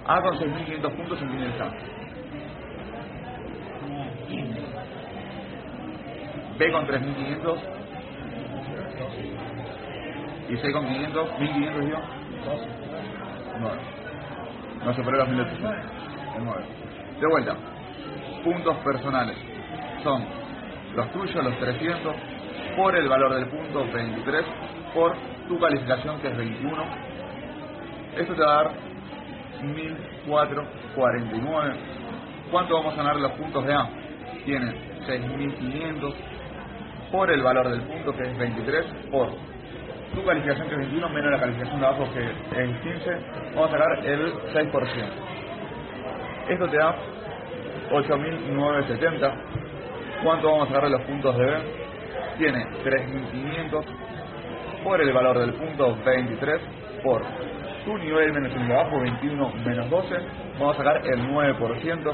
A 0.08 0.22
con 0.22 0.40
6.500 0.40 0.96
puntos 0.96 1.22
en 1.22 1.28
qué 1.28 1.34
nivel 1.36 1.52
estamos. 1.52 1.76
B 6.58 6.72
con 6.72 6.88
3.500 6.88 7.58
y 10.50 10.58
C 10.58 10.72
con 10.72 10.88
500, 10.88 11.30
1.500 11.40 11.90
yo. 11.90 11.98
9. 13.60 13.78
No 14.86 14.94
superé 14.94 15.18
los 15.18 15.28
1.800. 15.30 15.76
9. 16.40 16.64
De 17.20 17.28
vuelta. 17.28 17.56
Puntos 18.44 18.78
personales. 18.78 19.38
Son 20.04 20.24
los 20.96 21.12
tuyos, 21.12 21.44
los 21.44 21.60
300, 21.60 22.16
por 22.76 22.96
el 22.96 23.08
valor 23.08 23.36
del 23.36 23.46
punto 23.48 23.86
23, 23.92 24.46
por 24.94 25.16
tu 25.48 25.60
calificación 25.60 26.20
que 26.20 26.28
es 26.28 26.38
21. 26.38 26.84
Esto 28.18 28.36
te 28.36 28.44
va 28.44 28.60
a 28.60 28.64
dar 28.64 28.74
1.449. 29.64 31.76
¿Cuánto 32.52 32.76
vamos 32.76 32.94
a 32.94 32.98
ganar 32.98 33.16
los 33.16 33.32
puntos 33.32 33.66
de 33.66 33.74
A? 33.74 33.90
Tienen 34.46 34.74
6.500 35.08 36.14
por 37.12 37.32
el 37.32 37.42
valor 37.42 37.70
del 37.70 37.82
punto 37.82 38.16
que 38.16 38.24
es 38.24 38.38
23 38.38 38.86
por 39.12 39.30
tu 40.16 40.24
calificación 40.26 40.68
que 40.68 40.74
es 40.76 40.80
21 40.82 41.10
menos 41.10 41.32
la 41.32 41.40
calificación 41.40 41.80
de 41.80 41.86
abajo 41.86 42.08
que 42.14 42.24
es 42.24 42.78
15, 42.80 43.12
vamos 43.56 43.70
a 43.70 43.78
sacar 43.78 44.06
el 44.06 44.34
6%. 44.34 45.34
Esto 46.50 46.68
te 46.68 46.78
da 46.78 46.96
8.970. 47.92 49.34
¿Cuánto 50.24 50.52
vamos 50.52 50.64
a 50.64 50.68
sacar 50.68 50.84
de 50.84 50.90
los 50.90 51.02
puntos 51.04 51.38
de 51.38 51.46
B? 51.46 51.54
Tiene 52.38 52.66
3.500 52.84 53.86
por 54.84 55.02
el 55.02 55.14
valor 55.14 55.40
del 55.40 55.54
punto 55.54 55.98
23 56.04 56.62
por 57.04 57.22
tu 57.86 57.98
nivel 57.98 58.34
menos 58.34 58.54
el 58.56 58.68
de 58.68 58.74
abajo 58.74 59.00
21 59.00 59.54
menos 59.66 59.90
12, 59.90 60.16
vamos 60.60 60.76
a 60.76 60.78
sacar 60.78 61.02
el 61.06 61.28
9%. 61.28 62.14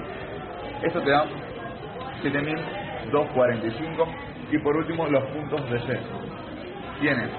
Esto 0.83 1.01
te 1.01 1.09
da 1.09 1.25
7.245 2.21 4.07
y 4.51 4.57
por 4.59 4.75
último, 4.75 5.07
los 5.07 5.23
puntos 5.31 5.69
de 5.69 5.79
C. 5.79 5.99
Tienes 6.99 7.29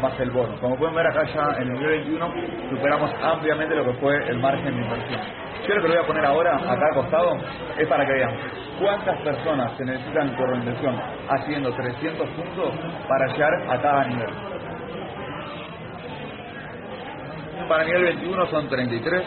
más 0.00 0.18
el 0.18 0.30
bono. 0.30 0.58
Como 0.60 0.76
pueden 0.76 0.94
ver 0.94 1.06
acá 1.06 1.24
ya 1.24 1.42
en 1.58 1.68
el 1.68 1.74
nivel 1.74 2.04
21 2.04 2.32
superamos 2.70 3.10
ampliamente 3.22 3.74
lo 3.74 3.84
que 3.84 3.92
fue 3.94 4.16
el 4.28 4.38
margen 4.38 4.74
de 4.74 4.82
inversión. 4.82 5.20
Yo 5.68 5.74
lo 5.74 5.82
que 5.82 5.88
lo 5.88 5.94
voy 5.94 6.02
a 6.02 6.06
poner 6.06 6.24
ahora 6.24 6.56
acá 6.56 6.86
al 6.86 6.94
costado 6.94 7.36
es 7.78 7.86
para 7.88 8.06
que 8.06 8.12
vean 8.12 8.34
cuántas 8.80 9.20
personas 9.20 9.76
se 9.76 9.84
necesitan 9.84 10.34
por 10.36 10.56
inversión 10.56 10.98
haciendo 11.28 11.70
300 11.72 12.28
puntos 12.30 12.72
para 13.06 13.26
llegar 13.32 13.52
a 13.68 13.78
cada 13.80 14.04
nivel. 14.06 14.30
Para 17.68 17.84
nivel 17.84 18.04
21 18.04 18.46
son 18.46 18.68
33, 18.68 19.22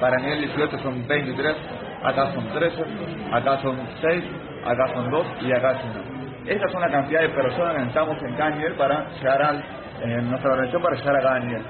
para 0.00 0.16
nivel 0.18 0.42
18 0.42 0.78
son 0.78 1.04
23, 1.06 1.56
acá 2.04 2.32
son 2.32 2.48
13, 2.48 2.84
acá 3.32 3.58
son 3.58 3.78
6, 4.00 4.24
acá 4.66 4.94
son 4.94 5.10
2 5.10 5.26
y 5.42 5.52
acá 5.52 5.80
son 5.80 5.90
1. 5.90 6.22
Estas 6.46 6.72
son 6.72 6.80
la 6.80 6.90
cantidad 6.90 7.20
de 7.20 7.28
personas 7.28 7.72
que 7.72 7.78
necesitamos 7.78 8.22
en 8.22 8.34
cada 8.34 8.50
nivel 8.50 8.74
para 8.74 9.06
llegar 9.10 9.42
al, 9.42 9.64
en 10.02 10.30
nuestra 10.30 10.50
organización 10.50 10.82
para 10.82 10.96
llegar 10.96 11.16
a 11.16 11.20
cada 11.20 11.38
nivel. 11.40 11.62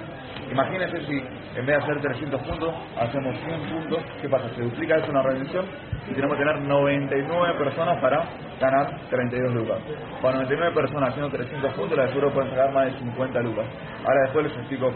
Imagínense 0.50 1.00
si 1.06 1.18
en 1.56 1.66
vez 1.66 1.76
de 1.76 1.82
hacer 1.82 2.00
300 2.00 2.40
puntos, 2.42 2.74
hacemos 2.98 3.36
100 3.38 3.60
puntos, 3.70 3.98
¿qué 4.20 4.28
pasa? 4.28 4.48
Se 4.54 4.62
duplica 4.62 4.96
eso 4.96 5.06
en 5.06 5.14
la 5.14 5.20
organización 5.20 5.66
y 6.10 6.14
tenemos 6.14 6.36
que 6.36 6.44
tener 6.44 6.60
99 6.60 7.54
personas 7.58 7.98
para 8.00 8.24
ganar 8.60 8.98
32 9.10 9.54
lucas. 9.54 9.78
Con 10.20 10.34
99 10.34 10.74
personas 10.74 11.10
haciendo 11.10 11.30
300 11.30 11.72
puntos, 11.74 11.96
la 11.96 12.04
de 12.04 12.08
seguro 12.10 12.32
pueden 12.32 12.50
sacar 12.50 12.72
más 12.72 12.86
de 12.86 12.98
50 12.98 13.40
lucas. 13.40 13.66
Ahora 14.04 14.22
después 14.22 14.44
les 14.46 14.56
explico 14.56 14.92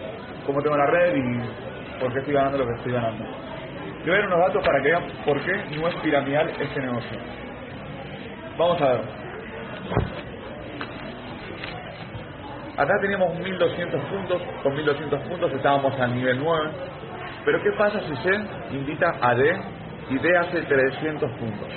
cómo 0.46 0.62
tengo 0.62 0.76
la 0.76 0.86
red 0.86 1.16
y 1.16 2.00
por 2.00 2.12
qué 2.12 2.18
estoy 2.20 2.34
ganando 2.34 2.58
lo 2.58 2.66
que 2.66 2.74
estoy 2.74 2.92
ganando. 2.92 3.24
Voy 4.06 4.14
a 4.14 4.18
ver 4.18 4.26
unos 4.28 4.38
datos 4.38 4.64
para 4.64 4.80
que 4.80 4.88
vean 4.88 5.02
por 5.24 5.40
qué 5.40 5.52
no 5.76 5.88
es 5.88 5.96
piramidal 5.96 6.48
este 6.60 6.80
negocio. 6.80 7.18
Vamos 8.56 8.80
a 8.80 8.92
ver. 8.92 9.00
Acá 12.76 12.92
teníamos 13.00 13.34
1200 13.36 14.00
puntos, 14.02 14.42
con 14.62 14.74
1200 14.76 15.20
puntos 15.22 15.52
estábamos 15.54 15.98
al 15.98 16.14
nivel 16.14 16.38
9. 16.38 16.70
Pero 17.46 17.62
¿qué 17.64 17.72
pasa 17.72 18.00
si 18.02 18.14
C 18.18 18.30
invita 18.76 19.12
a 19.20 19.34
D 19.34 19.60
y 20.10 20.18
D 20.18 20.38
hace 20.38 20.62
300 20.62 21.28
puntos? 21.32 21.68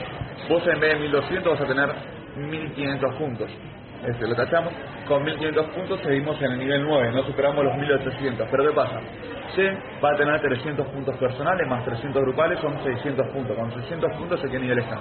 Vos 0.48 0.67
en 0.67 0.79
vez 0.79 0.93
de 0.93 1.00
1200 1.00 1.51
vas 1.51 1.62
a 1.62 1.65
tener 1.65 1.89
1500 2.36 3.15
puntos. 3.15 3.50
Este, 4.05 4.27
lo 4.27 4.36
tachamos, 4.36 4.71
con 5.10 5.24
1500 5.24 5.66
puntos 5.72 6.00
seguimos 6.01 6.39
en 6.42 6.51
el 6.51 6.60
nivel 6.60 6.84
9, 6.88 7.12
no 7.12 7.24
superamos 7.24 7.66
los 7.66 7.75
1800. 7.75 8.48
Pero 8.50 8.63
¿qué 8.63 8.75
pasa? 8.75 9.00
C 9.56 9.78
va 10.01 10.12
a 10.12 10.16
tener 10.16 10.39
300 10.39 10.88
puntos 10.88 11.18
personales 11.18 11.68
más 11.68 11.84
300 11.84 12.22
grupales, 12.22 12.60
son 12.60 12.82
600 12.84 13.28
puntos. 13.30 13.58
Con 13.58 13.74
600 13.74 14.16
puntos, 14.16 14.44
¿en 14.44 14.51
qué 14.51 14.60
nivel 14.60 14.78
está? 14.78 15.00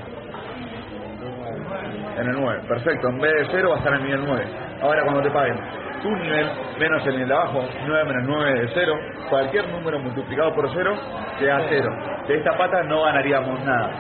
En 2.17 2.27
el 2.27 2.41
9, 2.41 2.63
perfecto. 2.67 3.09
En 3.09 3.19
vez 3.19 3.33
de 3.33 3.47
0 3.53 3.69
va 3.69 3.75
a 3.77 3.79
estar 3.79 3.93
en 3.93 4.01
el 4.01 4.07
nivel 4.07 4.25
9. 4.27 4.45
Ahora 4.83 5.03
cuando 5.05 5.23
te 5.23 5.31
paguen 5.31 5.57
tu 6.03 6.11
nivel 6.11 6.47
menos 6.79 7.05
el 7.07 7.13
nivel 7.13 7.29
de 7.29 7.35
abajo, 7.35 7.65
9 7.87 8.05
menos 8.05 8.23
9 8.27 8.61
de 8.61 8.69
0, 8.75 8.95
cualquier 9.29 9.69
número 9.69 9.99
multiplicado 9.99 10.55
por 10.55 10.71
0 10.73 10.95
te 11.39 11.47
da 11.47 11.61
0. 11.69 11.91
De 12.27 12.37
esta 12.39 12.57
pata 12.57 12.83
no 12.85 13.03
ganaríamos 13.03 13.63
nada. 13.65 13.91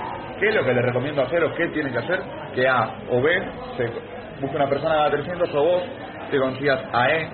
¿Qué 0.41 0.49
es 0.49 0.55
lo 0.55 0.65
que 0.65 0.73
le 0.73 0.83
recomiendo 0.83 1.23
hacer 1.23 1.45
o 1.45 1.53
qué 1.55 1.69
tienen 1.69 1.93
que 1.93 1.99
hacer? 1.99 2.21
Que 2.55 2.67
A 2.67 2.95
o 3.11 3.21
B 3.21 3.43
se 3.77 4.18
busque 4.41 4.57
una 4.57 4.69
persona 4.69 4.95
que 4.95 5.01
haga 5.01 5.11
300 5.11 5.55
o 5.55 5.65
vos 5.65 5.83
te 6.31 6.39
consigas 6.39 6.81
a 6.93 7.11
E 7.11 7.29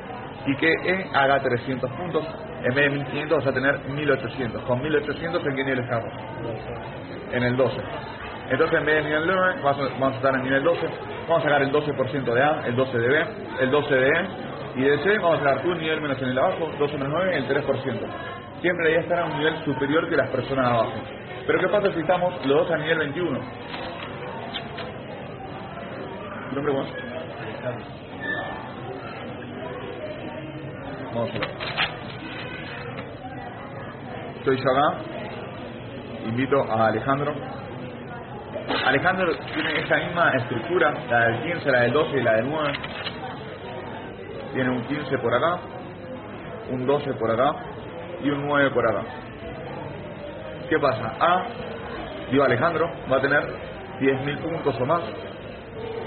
y 0.46 0.56
que 0.56 0.68
E 0.68 1.11
haga 1.14 1.40
300 1.40 1.90
puntos. 1.92 2.25
En 2.62 2.75
vez 2.75 2.90
de 2.90 2.90
1500 2.90 3.38
vas 3.38 3.46
a 3.46 3.52
tener 3.52 3.78
1800. 3.88 4.62
Con 4.62 4.82
1800 4.82 5.46
en 5.46 5.56
qué 5.56 5.64
nivel 5.64 5.80
estamos? 5.80 6.12
En 7.32 7.42
el 7.42 7.56
12. 7.56 7.76
Entonces 8.50 8.78
en 8.78 8.87
vez 8.87 8.96
de 8.96 9.11
nivel 9.11 9.26
9 9.26 9.54
vamos 9.62 10.12
a 10.12 10.16
estar 10.16 10.34
en 10.34 10.42
nivel 10.42 10.64
12. 10.64 10.80
Vamos 11.28 11.38
a 11.40 11.49
sacar 11.49 11.62
el 11.62 11.73
12% 11.73 12.34
de 12.34 12.42
A, 12.42 12.62
el 12.66 12.76
12 12.76 12.99
de 12.99 13.08
B, 13.08 13.26
el 13.61 13.70
12 13.70 13.94
de 13.94 14.08
E 14.08 14.26
y 14.76 14.82
de 14.82 14.99
C 14.99 15.18
vamos 15.18 15.40
a 15.40 15.44
sacar 15.44 15.62
tu 15.62 15.75
nivel 15.75 16.00
menos 16.00 16.20
en 16.20 16.28
el 16.28 16.38
abajo, 16.38 16.70
12 16.78 16.99
menos 16.99 17.12
9, 17.12 17.37
el 17.37 17.49
3%. 17.49 17.64
Siempre 18.61 18.88
ahí 18.88 18.94
estar 18.94 19.18
a 19.18 19.25
un 19.26 19.38
nivel 19.38 19.56
superior 19.64 20.08
que 20.08 20.16
las 20.16 20.28
personas 20.30 20.66
abajo. 20.66 20.92
Pero 21.46 21.61
¿qué 21.61 21.68
pasa 21.68 21.92
si 21.92 22.00
estamos 22.00 22.34
los 22.46 22.66
dos 22.66 22.70
a 22.70 22.78
nivel 22.78 22.99
21? 22.99 23.40
¿Tu 26.50 26.54
nombre 26.56 26.72
Juan? 26.72 26.86
Vamos 31.14 31.30
a 31.30 31.38
ver. 31.38 31.50
Estoy 34.38 34.56
yo 34.56 34.70
acá. 34.70 34.98
Invito 36.26 36.62
a 36.70 36.86
Alejandro. 36.88 37.34
Alejandro 38.86 39.32
tiene 39.54 39.80
esta 39.80 39.96
misma 39.96 40.32
estructura, 40.36 40.92
la 41.10 41.28
del 41.28 41.42
15, 41.42 41.70
la 41.70 41.80
del 41.80 41.92
12 41.92 42.16
y 42.18 42.22
la 42.22 42.32
del 42.34 42.48
9. 42.50 42.72
Tiene 44.54 44.70
un 44.70 44.82
15 44.84 45.18
por 45.18 45.34
acá, 45.34 45.58
un 46.70 46.86
12 46.86 47.14
por 47.14 47.30
acá 47.30 47.52
y 48.22 48.30
un 48.30 48.46
9 48.46 48.70
por 48.70 48.86
acá. 48.86 49.02
¿Qué 50.68 50.78
pasa? 50.78 51.14
A, 51.20 51.44
digo 52.30 52.44
Alejandro, 52.44 52.90
va 53.10 53.16
a 53.16 53.20
tener 53.20 53.42
10.000 54.00 54.38
puntos 54.38 54.80
o 54.80 54.86
más. 54.86 55.02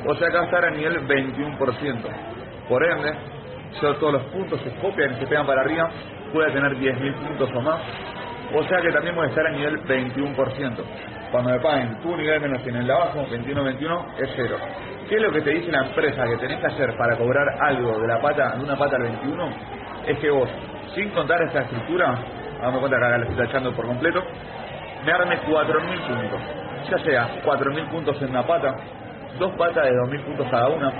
O 0.06 0.16
sea 0.16 0.28
que 0.30 0.38
va 0.38 0.44
a 0.44 0.46
estar 0.46 0.66
a 0.66 0.72
nivel 0.72 1.08
21%. 1.08 1.98
Por 2.70 2.84
ende, 2.86 3.14
si 3.74 3.82
todos 3.82 4.14
los 4.14 4.24
puntos 4.24 4.62
se 4.62 4.72
copian 4.82 5.14
y 5.14 5.16
se 5.16 5.28
pegan 5.28 5.46
para 5.46 5.62
arriba, 5.62 5.90
puede 6.32 6.52
tener 6.52 6.78
10.000 6.78 7.14
puntos 7.28 7.50
o 7.54 7.62
más. 7.62 7.82
O 8.54 8.64
sea 8.64 8.82
que 8.82 8.92
también 8.92 9.18
a 9.20 9.26
estar 9.26 9.46
a 9.46 9.52
nivel 9.52 9.82
21%. 9.84 10.84
Cuando 11.32 11.50
me 11.52 11.60
paguen 11.60 12.00
tu 12.02 12.16
nivel 12.16 12.40
menos 12.42 12.66
en 12.66 12.76
el 12.78 12.88
de 12.88 12.94
abajo, 12.94 13.26
21-21, 13.30 14.06
es 14.20 14.30
cero. 14.36 14.58
¿Qué 15.10 15.16
es 15.16 15.22
lo 15.22 15.32
que 15.32 15.42
te 15.42 15.50
dice 15.52 15.72
la 15.72 15.86
empresa 15.86 16.24
que 16.26 16.38
tenés 16.38 16.60
que 16.60 16.68
hacer 16.68 16.96
para 16.98 17.18
cobrar 17.18 17.46
algo 17.62 18.00
de 18.00 18.08
la 18.08 18.22
pata, 18.22 18.56
de 18.56 18.64
una 18.64 18.78
pata 18.78 18.96
al 18.96 19.04
21? 19.04 19.50
Es 20.06 20.18
que 20.20 20.30
vos, 20.30 20.50
sin 20.96 21.10
contar 21.10 21.42
esta 21.44 21.64
estructura, 21.64 22.18
damos 22.62 22.80
cuenta 22.80 22.98
que 22.98 23.06
acá 23.06 23.18
la 23.18 23.26
estoy 23.26 23.46
tachando 23.46 23.74
por 23.74 23.88
completo, 23.88 24.24
me 25.06 25.12
arme 25.12 25.38
4.000 25.42 26.08
puntos. 26.08 26.42
Ya 26.90 26.98
sea 27.00 27.44
4.000 27.44 27.90
puntos 27.90 28.22
en 28.22 28.30
una 28.30 28.44
pata, 28.44 28.76
dos 29.38 29.54
patas 29.58 29.86
de 29.86 29.92
2.000 29.92 30.24
puntos 30.26 30.48
cada 30.50 30.68
una, 30.70 30.92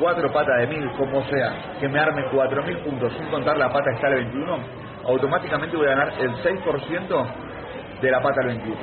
cuatro 0.00 0.32
patas 0.32 0.58
de 0.60 0.68
1.000, 0.68 0.96
como 0.96 1.22
sea, 1.24 1.52
que 1.80 1.88
me 1.88 1.98
arme 1.98 2.24
4.000 2.30 2.84
puntos 2.84 3.12
sin 3.14 3.26
contar 3.26 3.56
la 3.56 3.68
pata 3.68 3.90
que 3.90 3.96
está 3.96 4.08
al 4.08 4.14
21, 4.14 4.58
automáticamente 5.06 5.76
voy 5.76 5.86
a 5.86 5.90
ganar 5.90 6.12
el 6.18 6.34
6% 6.36 7.26
de 8.00 8.10
la 8.10 8.20
pata 8.20 8.40
al 8.42 8.48
21. 8.48 8.76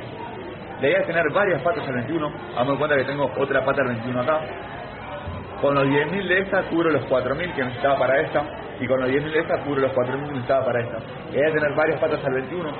La 0.80 0.88
idea 0.88 1.00
es 1.00 1.06
tener 1.06 1.24
varias 1.32 1.62
patas 1.62 1.86
al 1.86 1.94
21, 1.94 2.32
damos 2.56 2.78
cuenta 2.78 2.96
que 2.96 3.04
tengo 3.04 3.30
otra 3.36 3.64
pata 3.64 3.82
al 3.82 3.88
21 3.88 4.20
acá. 4.20 4.40
Con 5.60 5.74
los 5.74 5.84
10.000 5.84 6.28
de 6.28 6.38
esta 6.40 6.62
cubro 6.64 6.90
los 6.90 7.02
4.000 7.06 7.54
que 7.54 7.64
necesitaba 7.64 7.98
para 7.98 8.20
esta, 8.20 8.42
y 8.80 8.86
con 8.86 9.00
los 9.00 9.08
10.000 9.08 9.32
de 9.32 9.38
esta 9.38 9.62
cubro 9.62 9.80
los 9.80 9.92
4.000 9.92 10.26
que 10.26 10.32
necesitaba 10.32 10.64
para 10.64 10.80
esta. 10.80 10.98
La 11.30 11.36
idea 11.36 11.48
es 11.48 11.54
tener 11.54 11.74
varias 11.74 12.00
patas 12.00 12.24
al 12.24 12.34
21, 12.34 12.70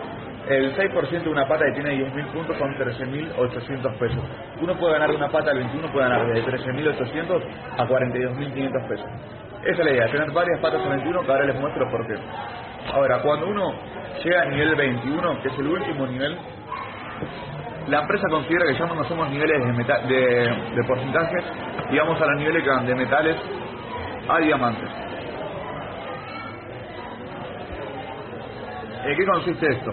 el 0.48 0.76
6% 0.76 1.22
de 1.22 1.30
una 1.30 1.46
pata 1.48 1.64
que 1.66 1.80
tiene 1.80 1.96
10.000 1.96 2.26
puntos 2.32 2.56
son 2.58 2.74
13.800 2.76 3.98
pesos. 3.98 4.24
Uno 4.60 4.74
puede 4.76 4.94
ganar 4.94 5.10
una 5.10 5.28
pata 5.28 5.50
al 5.50 5.58
21, 5.58 5.92
puede 5.92 6.08
ganar 6.08 6.26
de 6.26 6.44
13.800 6.44 7.42
a 7.78 7.86
42.500 7.86 8.88
pesos. 8.88 9.06
Esa 9.64 9.70
es 9.72 9.84
la 9.84 9.90
idea, 9.92 10.10
tener 10.10 10.30
varias 10.32 10.60
patas 10.60 10.82
al 10.82 10.88
21, 10.90 11.22
que 11.24 11.32
ahora 11.32 11.44
les 11.46 11.60
muestro 11.60 11.90
por 11.90 12.06
qué. 12.06 12.14
Ahora, 12.92 13.22
cuando 13.22 13.48
uno 13.48 13.72
llega 14.22 14.42
al 14.42 14.50
nivel 14.50 14.74
21, 14.74 15.42
que 15.42 15.48
es 15.48 15.58
el 15.58 15.66
último 15.66 16.06
nivel, 16.06 16.36
la 17.88 18.00
empresa 18.00 18.26
considera 18.30 18.66
que 18.66 18.74
ya 18.78 18.86
no 18.86 19.04
somos 19.04 19.30
niveles 19.30 19.58
de, 19.58 19.72
meta- 19.72 20.00
de, 20.00 20.16
de 20.16 20.84
porcentaje 20.86 21.36
y 21.90 21.98
vamos 21.98 22.20
a 22.20 22.26
los 22.26 22.38
niveles 22.40 22.62
que 22.62 22.70
van 22.70 22.86
de 22.86 22.94
metales 22.94 23.36
a 24.28 24.38
diamantes. 24.40 24.88
¿En 29.04 29.16
qué 29.16 29.26
consiste 29.26 29.66
esto? 29.72 29.92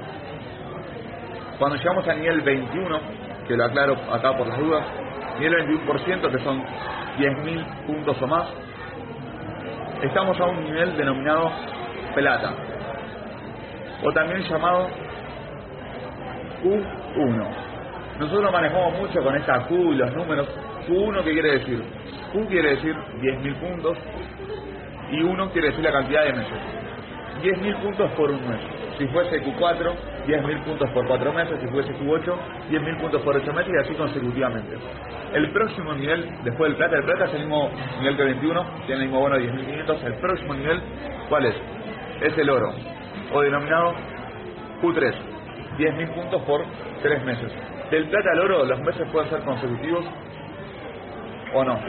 Cuando 1.61 1.77
llegamos 1.77 2.07
al 2.07 2.19
nivel 2.19 2.41
21, 2.41 2.99
que 3.47 3.55
lo 3.55 3.65
aclaro 3.65 3.95
acá 4.11 4.35
por 4.35 4.47
las 4.47 4.57
dudas, 4.57 4.83
nivel 5.37 5.67
21% 5.85 6.31
que 6.31 6.43
son 6.43 6.59
10.000 7.19 7.85
puntos 7.85 8.19
o 8.19 8.25
más, 8.25 8.47
estamos 10.01 10.39
a 10.39 10.45
un 10.45 10.63
nivel 10.63 10.97
denominado 10.97 11.51
plata, 12.15 12.55
o 14.03 14.11
también 14.11 14.41
llamado 14.41 14.87
Q1. 16.63 17.47
Nosotros 18.17 18.51
manejamos 18.51 18.97
mucho 18.97 19.21
con 19.21 19.35
esta 19.35 19.59
Q 19.67 19.93
y 19.93 19.97
los 19.97 20.15
números. 20.15 20.47
Q1, 20.87 21.23
¿qué 21.23 21.31
quiere 21.31 21.59
decir? 21.59 21.83
Q 22.33 22.47
quiere 22.47 22.71
decir 22.71 22.95
10.000 23.21 23.55
puntos 23.59 23.97
y 25.11 25.21
1 25.21 25.51
quiere 25.51 25.67
decir 25.67 25.83
la 25.83 25.91
cantidad 25.91 26.23
de 26.23 26.33
meses. 26.33 26.57
10.000 27.43 27.75
puntos 27.83 28.09
por 28.13 28.31
un 28.31 28.49
mes. 28.49 28.80
Si 28.97 29.07
fuese 29.07 29.43
Q4, 29.43 29.93
10.000 30.27 30.63
puntos 30.63 30.89
por 30.91 31.07
4 31.07 31.33
meses. 31.33 31.59
Si 31.61 31.67
fuese 31.67 31.93
Q8, 31.95 32.35
10.000 32.69 32.97
puntos 32.99 33.21
por 33.21 33.35
8 33.35 33.53
meses 33.53 33.73
y 33.73 33.77
así 33.83 33.93
consecutivamente. 33.95 34.77
El 35.33 35.49
próximo 35.51 35.93
nivel, 35.93 36.29
después 36.43 36.69
del 36.69 36.77
plata, 36.77 36.97
el 36.97 37.05
plata 37.05 37.25
es 37.25 37.33
el 37.33 37.39
mismo 37.41 37.69
nivel 37.99 38.15
que 38.15 38.21
el 38.23 38.27
21, 38.35 38.65
tiene 38.85 39.01
el 39.03 39.07
mismo 39.07 39.21
bono 39.21 39.37
de 39.37 39.51
10.500. 39.51 40.03
El 40.03 40.13
próximo 40.15 40.53
nivel, 40.53 40.81
¿cuál 41.29 41.45
es? 41.45 41.55
Es 42.21 42.37
el 42.37 42.49
oro, 42.49 42.73
o 43.33 43.41
denominado 43.41 43.93
Q3. 44.81 45.13
10.000 45.77 46.13
puntos 46.13 46.41
por 46.43 46.63
3 47.01 47.23
meses. 47.23 47.51
Del 47.89 48.07
plata 48.09 48.29
al 48.33 48.39
oro, 48.39 48.65
los 48.65 48.79
meses 48.81 49.07
pueden 49.11 49.29
ser 49.29 49.39
consecutivos 49.41 50.05
o 51.53 51.63
no. 51.63 51.79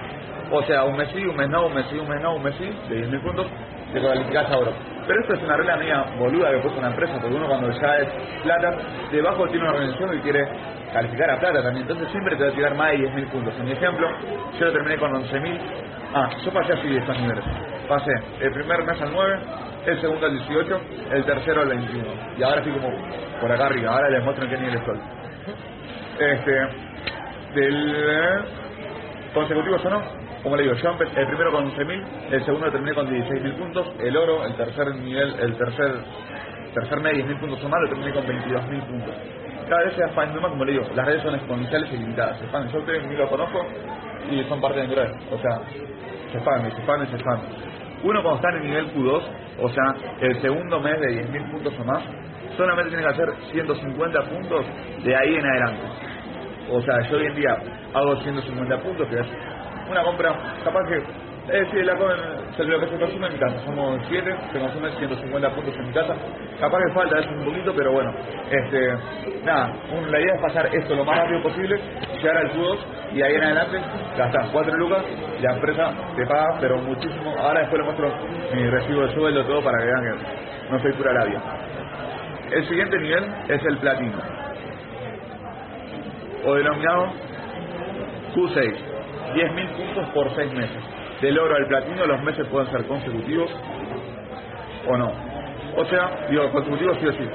O 0.50 0.62
sea, 0.64 0.84
un 0.84 0.96
mes 0.96 1.08
sí, 1.14 1.24
un 1.24 1.36
mes 1.36 1.48
no, 1.48 1.66
un 1.66 1.74
mes 1.74 1.86
sí, 1.90 1.98
un 1.98 2.08
mes 2.08 2.20
no, 2.20 2.34
un 2.36 2.42
mes 2.42 2.54
sí, 2.56 2.72
de 2.88 3.08
10.000 3.08 3.22
puntos, 3.22 3.46
te 3.92 4.00
cualificás 4.00 4.50
a 4.50 4.58
oro. 4.58 4.72
Pero 5.06 5.20
esto 5.20 5.34
es 5.34 5.42
una 5.42 5.56
regla 5.56 5.76
media 5.76 6.04
boluda 6.18 6.50
que 6.50 6.58
puso 6.58 6.78
una 6.78 6.88
empresa, 6.88 7.14
porque 7.20 7.34
uno 7.34 7.46
cuando 7.46 7.70
ya 7.70 7.98
es 7.98 8.08
plata, 8.42 8.76
debajo 9.10 9.46
tiene 9.48 9.64
una 9.64 9.72
organización 9.72 10.10
que 10.10 10.20
quiere 10.20 10.48
calificar 10.92 11.30
a 11.30 11.40
plata 11.40 11.62
también, 11.62 11.82
entonces 11.82 12.08
siempre 12.10 12.36
te 12.36 12.44
va 12.44 12.50
a 12.50 12.52
tirar 12.52 12.74
más 12.74 12.90
de 12.92 12.98
10.000 12.98 13.30
puntos. 13.30 13.54
En 13.58 13.64
mi 13.64 13.72
ejemplo, 13.72 14.08
yo 14.58 14.66
lo 14.66 14.72
terminé 14.72 14.96
con 14.98 15.12
11.000. 15.12 15.58
Ah, 16.14 16.30
yo 16.44 16.52
pasé 16.52 16.72
así 16.74 16.88
de 16.88 16.98
estos 16.98 17.18
niveles. 17.18 17.44
Pasé 17.88 18.12
el 18.40 18.52
primer 18.52 18.84
mes 18.84 19.00
al 19.00 19.12
9, 19.12 19.38
el 19.86 20.00
segundo 20.00 20.26
al 20.26 20.32
18, 20.32 20.80
el 21.12 21.24
tercero 21.24 21.62
al 21.62 21.68
21. 21.68 22.04
Y 22.38 22.42
ahora 22.42 22.58
estoy 22.58 22.72
como 22.72 22.90
por 23.40 23.50
acá 23.50 23.66
arriba, 23.66 23.92
ahora 23.92 24.10
les 24.10 24.22
muestro 24.22 24.44
en 24.44 24.50
qué 24.50 24.58
nivel 24.58 24.76
estoy. 24.76 24.98
Este, 26.18 26.52
del 27.54 28.44
consecutivos 29.34 29.84
o 29.84 29.90
no, 29.90 30.02
como 30.42 30.56
le 30.56 30.64
digo, 30.64 30.74
yo 30.74 30.90
el 30.90 31.26
primero 31.26 31.52
con 31.52 31.70
11.000, 31.70 32.04
el 32.32 32.44
segundo 32.44 32.70
terminé 32.70 32.94
con 32.94 33.08
16.000 33.08 33.54
puntos, 33.54 33.86
el 34.00 34.16
oro, 34.16 34.44
el 34.44 34.54
tercer 34.56 34.94
nivel, 34.96 35.34
el 35.40 35.56
tercer 35.56 35.92
tercer 36.74 37.00
mes 37.00 37.14
10.000 37.14 37.40
puntos 37.40 37.64
o 37.64 37.68
más, 37.68 37.80
lo 37.82 37.88
terminé 37.88 38.12
con 38.12 38.26
22.000 38.26 38.82
puntos. 38.86 39.14
Cada 39.68 39.84
vez 39.84 39.94
se 39.94 40.02
expande 40.02 40.40
más, 40.40 40.50
como 40.50 40.64
le 40.64 40.72
digo, 40.72 40.84
las 40.94 41.06
redes 41.06 41.22
son 41.22 41.34
exponenciales 41.34 41.92
y 41.92 41.96
limitadas, 41.98 42.38
se 42.38 42.44
expanden, 42.44 42.72
yo 42.72 42.78
ustedes 42.80 43.06
ni 43.06 43.16
lo 43.16 43.28
conozco 43.28 43.66
y 44.30 44.42
son 44.44 44.60
parte 44.60 44.80
de 44.80 44.88
mi 44.88 44.94
red, 44.94 45.10
o 45.30 45.38
sea, 45.38 45.60
se 46.32 46.38
expanden, 46.38 46.72
se 46.72 46.78
expanden, 46.78 47.08
se 47.08 47.16
expanden. 47.16 47.50
Uno 48.02 48.22
cuando 48.22 48.36
está 48.36 48.48
en 48.50 48.56
el 48.56 48.66
nivel 48.66 48.94
Q2, 48.94 49.22
o 49.60 49.68
sea, 49.68 49.84
el 50.20 50.40
segundo 50.40 50.80
mes 50.80 51.00
de 51.00 51.24
10.000 51.30 51.50
puntos 51.52 51.74
o 51.78 51.84
más, 51.84 52.02
solamente 52.56 52.90
tiene 52.90 53.04
que 53.04 53.10
hacer 53.10 53.28
150 53.52 54.22
puntos 54.24 54.66
de 55.04 55.16
ahí 55.16 55.36
en 55.36 55.46
adelante. 55.46 55.82
O 56.70 56.80
sea, 56.82 57.00
yo 57.08 57.16
hoy 57.16 57.26
en 57.26 57.34
día 57.36 57.56
hago 57.94 58.16
150 58.22 58.78
puntos, 58.78 59.08
que 59.08 59.20
es 59.20 59.26
una 59.92 60.02
compra, 60.02 60.34
capaz 60.64 60.88
que 60.88 61.02
Eh, 61.48 61.66
sí, 61.72 61.82
la, 61.82 61.94
lo 61.94 62.80
que 62.80 62.86
se 62.86 62.98
consume 62.98 63.26
en 63.26 63.32
mi 63.32 63.38
casa. 63.40 63.58
Somos 63.66 64.00
7, 64.08 64.36
se 64.52 64.58
consumen 64.60 64.92
150 64.96 65.50
puntos 65.50 65.74
en 65.74 65.88
mi 65.88 65.92
casa. 65.92 66.14
Capaz 66.60 66.78
que 66.78 66.94
falta 66.94 67.18
eso 67.18 67.30
un 67.30 67.44
poquito, 67.44 67.74
pero 67.76 67.92
bueno. 67.92 68.14
este 68.48 68.96
Nada, 69.44 69.72
la 70.08 70.20
idea 70.20 70.34
es 70.36 70.40
pasar 70.40 70.66
esto 70.72 70.94
lo 70.94 71.04
más 71.04 71.18
rápido 71.18 71.42
posible, 71.42 71.80
llegar 72.14 72.36
al 72.36 72.52
Q2 72.52 72.78
y 73.14 73.22
ahí 73.22 73.34
en 73.34 73.42
adelante 73.42 73.76
gastar 74.16 74.52
4 74.52 74.76
lucas 74.76 75.02
la 75.42 75.52
empresa 75.54 75.92
te 76.14 76.26
paga, 76.26 76.58
pero 76.60 76.78
muchísimo. 76.78 77.34
Ahora 77.36 77.60
después 77.60 77.82
les 77.82 77.86
muestro 77.86 78.12
mi 78.54 78.70
recibo 78.70 79.02
de 79.02 79.14
sueldo, 79.14 79.44
todo 79.44 79.64
para 79.64 79.78
que 79.78 79.84
vean 79.86 80.04
que 80.04 80.72
no 80.72 80.80
soy 80.80 80.92
pura 80.92 81.12
labia. 81.12 81.40
El 82.52 82.68
siguiente 82.68 82.98
nivel 82.98 83.24
es 83.48 83.64
el 83.64 83.78
platino, 83.78 84.18
o 86.44 86.54
denominado 86.54 87.12
Q6, 88.36 88.91
10.000 89.34 89.68
puntos 89.76 90.08
por 90.10 90.34
6 90.34 90.52
meses. 90.52 90.82
Del 91.20 91.38
oro 91.38 91.54
al 91.54 91.66
platino 91.66 92.06
los 92.06 92.22
meses 92.22 92.46
pueden 92.48 92.70
ser 92.70 92.84
consecutivos 92.86 93.50
o 94.88 94.96
no. 94.96 95.12
O 95.76 95.84
sea, 95.86 96.26
digo, 96.28 96.50
consecutivos 96.50 96.98
sí 96.98 97.06
o 97.06 97.12
sí. 97.12 97.28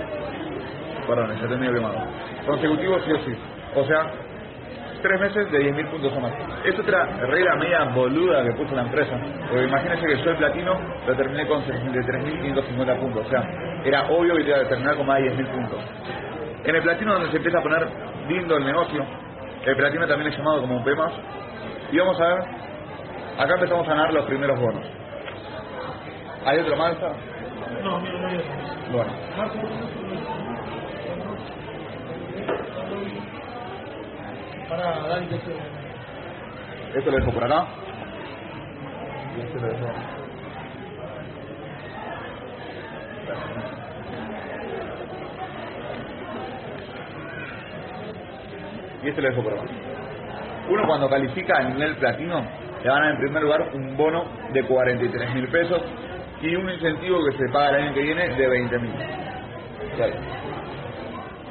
Perdón, 1.07 1.35
ya 1.41 1.47
tenía 1.47 1.71
quemado. 1.71 1.95
Consecutivos 2.45 3.03
sí 3.05 3.11
o 3.11 3.17
sí. 3.19 3.35
O 3.75 3.85
sea, 3.85 4.11
3 5.01 5.21
meses 5.21 5.51
de 5.51 5.73
10.000 5.73 5.89
puntos 5.89 6.13
o 6.15 6.19
más. 6.19 6.33
Es 6.65 6.77
otra 6.77 7.05
regla 7.05 7.55
media 7.55 7.83
boluda 7.85 8.43
que 8.43 8.51
puso 8.53 8.75
la 8.75 8.81
empresa. 8.81 9.17
Porque 9.49 9.63
imagínense 9.63 10.05
que 10.05 10.17
yo 10.23 10.31
el 10.31 10.37
platino 10.37 10.79
lo 11.07 11.15
terminé 11.15 11.47
con 11.47 11.63
63.550 11.63 12.99
puntos. 12.99 13.25
O 13.25 13.29
sea, 13.29 13.43
era 13.85 14.03
obvio 14.09 14.35
que 14.35 14.43
iba 14.43 14.57
a 14.57 14.67
terminar 14.67 14.95
con 14.95 15.05
más 15.05 15.19
de 15.19 15.31
10.000 15.31 15.47
puntos. 15.47 15.79
En 16.63 16.75
el 16.75 16.81
platino 16.81 17.13
donde 17.13 17.29
se 17.31 17.37
empieza 17.37 17.59
a 17.59 17.63
poner 17.63 17.87
lindo 18.27 18.57
el 18.57 18.65
negocio, 18.65 19.05
el 19.65 19.75
platino 19.77 20.07
también 20.07 20.31
es 20.31 20.37
llamado 20.37 20.61
como 20.61 20.77
un 20.77 20.83
P+, 20.83 20.91
y 21.91 21.97
vamos 21.99 22.19
a 22.19 22.27
ver, 22.27 22.39
acá 23.39 23.53
empezamos 23.55 23.87
a 23.87 23.91
ganar 23.91 24.13
los 24.13 24.25
primeros 24.25 24.59
bonos. 24.59 24.83
¿Hay 26.45 26.59
otro 26.59 26.75
más? 26.77 26.93
No, 26.99 27.99
no, 27.99 28.01
no, 28.01 28.29
no. 28.29 28.41
Bueno, 28.91 29.11
Para 34.69 35.07
Dani, 35.07 35.27
que 35.27 35.37
se... 35.39 35.51
esto 36.99 37.11
lo 37.11 37.17
dejo 37.17 37.31
por 37.33 37.43
acá. 37.43 37.67
Y 39.35 39.41
este 39.41 39.59
lo 39.59 39.67
dejo. 39.67 39.87
Y 49.03 49.09
este 49.09 49.21
lo 49.21 49.29
dejo 49.29 49.43
por 49.43 49.53
acá. 49.53 49.86
Uno 50.69 50.85
cuando 50.85 51.09
califica 51.09 51.57
al 51.57 51.73
nivel 51.73 51.95
platino 51.95 52.45
le 52.83 52.89
van 52.89 53.03
a 53.03 53.09
en 53.11 53.17
primer 53.17 53.43
lugar 53.43 53.69
un 53.73 53.97
bono 53.97 54.25
de 54.53 54.63
43 54.63 55.33
mil 55.33 55.47
pesos 55.47 55.81
y 56.41 56.55
un 56.55 56.69
incentivo 56.69 57.19
que 57.25 57.37
se 57.37 57.49
paga 57.51 57.69
el 57.69 57.83
año 57.83 57.93
que 57.93 58.01
viene 58.01 58.29
de 58.29 58.47
20 58.47 58.79
mil. 58.79 58.93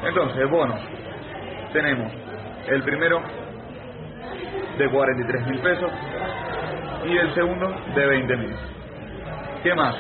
Entonces, 0.05 0.51
bonos. 0.51 0.81
Tenemos 1.73 2.13
el 2.69 2.83
primero 2.83 3.21
de 4.79 4.89
43 4.89 5.47
mil 5.47 5.59
pesos 5.61 5.91
y 7.07 7.17
el 7.17 7.35
segundo 7.35 7.75
de 7.95 8.07
20 8.07 8.37
mil. 8.37 8.55
¿Qué 9.63 9.75
más? 9.75 9.97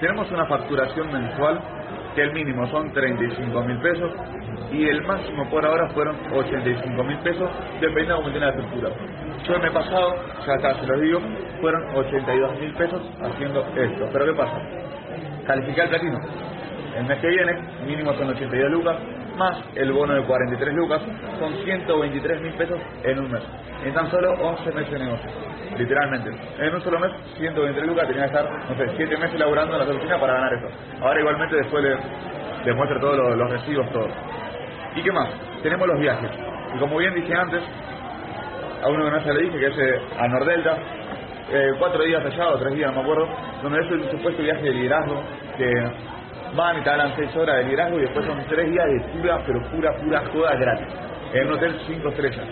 Tenemos 0.00 0.30
una 0.30 0.46
facturación 0.46 1.12
mensual 1.12 1.60
que 2.14 2.22
el 2.22 2.32
mínimo 2.32 2.66
son 2.68 2.92
35 2.92 3.62
mil 3.62 3.78
pesos 3.78 4.12
y 4.72 4.88
el 4.88 5.02
máximo 5.02 5.48
por 5.50 5.64
ahora 5.64 5.88
fueron 5.90 6.16
85 6.32 7.04
mil 7.04 7.18
pesos, 7.18 7.50
dependiendo 7.80 8.30
de 8.30 8.40
la 8.40 8.48
estructura. 8.50 8.90
Yo 9.46 9.54
el 9.54 9.62
mes 9.62 9.70
pasado, 9.72 10.14
ya 10.46 10.54
acá 10.54 10.74
se 10.80 10.86
los 10.86 11.00
digo, 11.00 11.20
fueron 11.60 11.82
82 11.94 12.60
mil 12.60 12.72
pesos 12.74 13.02
haciendo 13.20 13.66
esto. 13.76 14.08
Pero 14.12 14.26
¿qué 14.26 14.34
pasa? 14.34 14.60
Calificar 15.46 15.84
el 15.84 15.90
platino. 15.90 16.18
El 16.96 17.04
mes 17.06 17.18
que 17.18 17.28
viene, 17.28 17.52
mínimo 17.86 18.12
son 18.14 18.28
82 18.30 18.70
lucas, 18.70 18.96
más 19.36 19.56
el 19.74 19.92
bono 19.92 20.14
de 20.14 20.22
43 20.22 20.74
lucas, 20.74 21.00
son 21.38 21.54
123 21.64 22.40
mil 22.42 22.52
pesos 22.54 22.78
en 23.04 23.18
un 23.18 23.30
mes. 23.30 23.42
En 23.84 23.94
tan 23.94 24.10
solo 24.10 24.32
11 24.32 24.72
meses 24.72 24.92
de 24.92 24.98
negocio. 24.98 25.30
Literalmente. 25.78 26.30
En 26.58 26.74
un 26.74 26.82
solo 26.82 26.98
mes, 26.98 27.10
123 27.38 27.86
lucas, 27.86 28.06
tenía 28.06 28.28
que 28.28 28.36
estar, 28.36 28.44
no 28.68 28.76
sé, 28.76 28.92
7 28.96 29.16
meses 29.16 29.38
laburando 29.38 29.80
en 29.80 29.88
la 29.88 29.94
oficina 29.94 30.20
para 30.20 30.34
ganar 30.34 30.54
eso. 30.54 30.66
Ahora 31.00 31.20
igualmente 31.20 31.56
después 31.56 31.82
le, 31.82 31.96
le 32.64 32.74
muestro 32.74 33.00
todos 33.00 33.16
los, 33.16 33.36
los 33.38 33.50
recibos, 33.50 33.90
todo. 33.92 34.08
¿Y 34.96 35.02
qué 35.02 35.12
más? 35.12 35.28
Tenemos 35.62 35.86
los 35.86 36.00
viajes. 36.00 36.30
Y 36.74 36.78
como 36.78 36.96
bien 36.98 37.14
dije 37.14 37.32
antes, 37.34 37.62
a 38.82 38.88
uno 38.88 39.04
que 39.04 39.10
no 39.10 39.22
se 39.22 39.34
le 39.34 39.42
dije, 39.42 39.58
que 39.58 39.66
es 39.66 39.78
eh, 39.78 40.00
a 40.18 40.28
Nordelta, 40.28 40.78
eh, 41.52 41.72
cuatro 41.78 42.02
días 42.04 42.24
allá 42.24 42.48
o 42.48 42.58
tres 42.58 42.74
días, 42.74 42.94
no 42.94 43.02
me 43.02 43.10
acuerdo, 43.10 43.28
donde 43.62 43.80
es 43.80 43.90
un 43.90 44.10
supuesto 44.10 44.42
viaje 44.42 44.62
de 44.62 44.70
liderazgo, 44.70 45.22
que 45.56 45.70
van 46.56 46.78
y 46.78 46.82
te 46.82 46.90
hablan 46.90 47.12
seis 47.16 47.34
horas 47.36 47.56
de 47.56 47.64
liderazgo 47.64 47.98
y 47.98 48.02
después 48.02 48.26
son 48.26 48.38
tres 48.48 48.70
días 48.70 48.86
de 48.86 49.00
pura, 49.12 49.42
pero 49.46 49.60
pura, 49.70 49.92
pura 49.96 50.22
joda 50.32 50.56
gratis, 50.56 50.86
en 51.34 51.46
un 51.46 51.52
hotel 51.54 51.76
cinco 51.86 52.08
estrellas. 52.08 52.46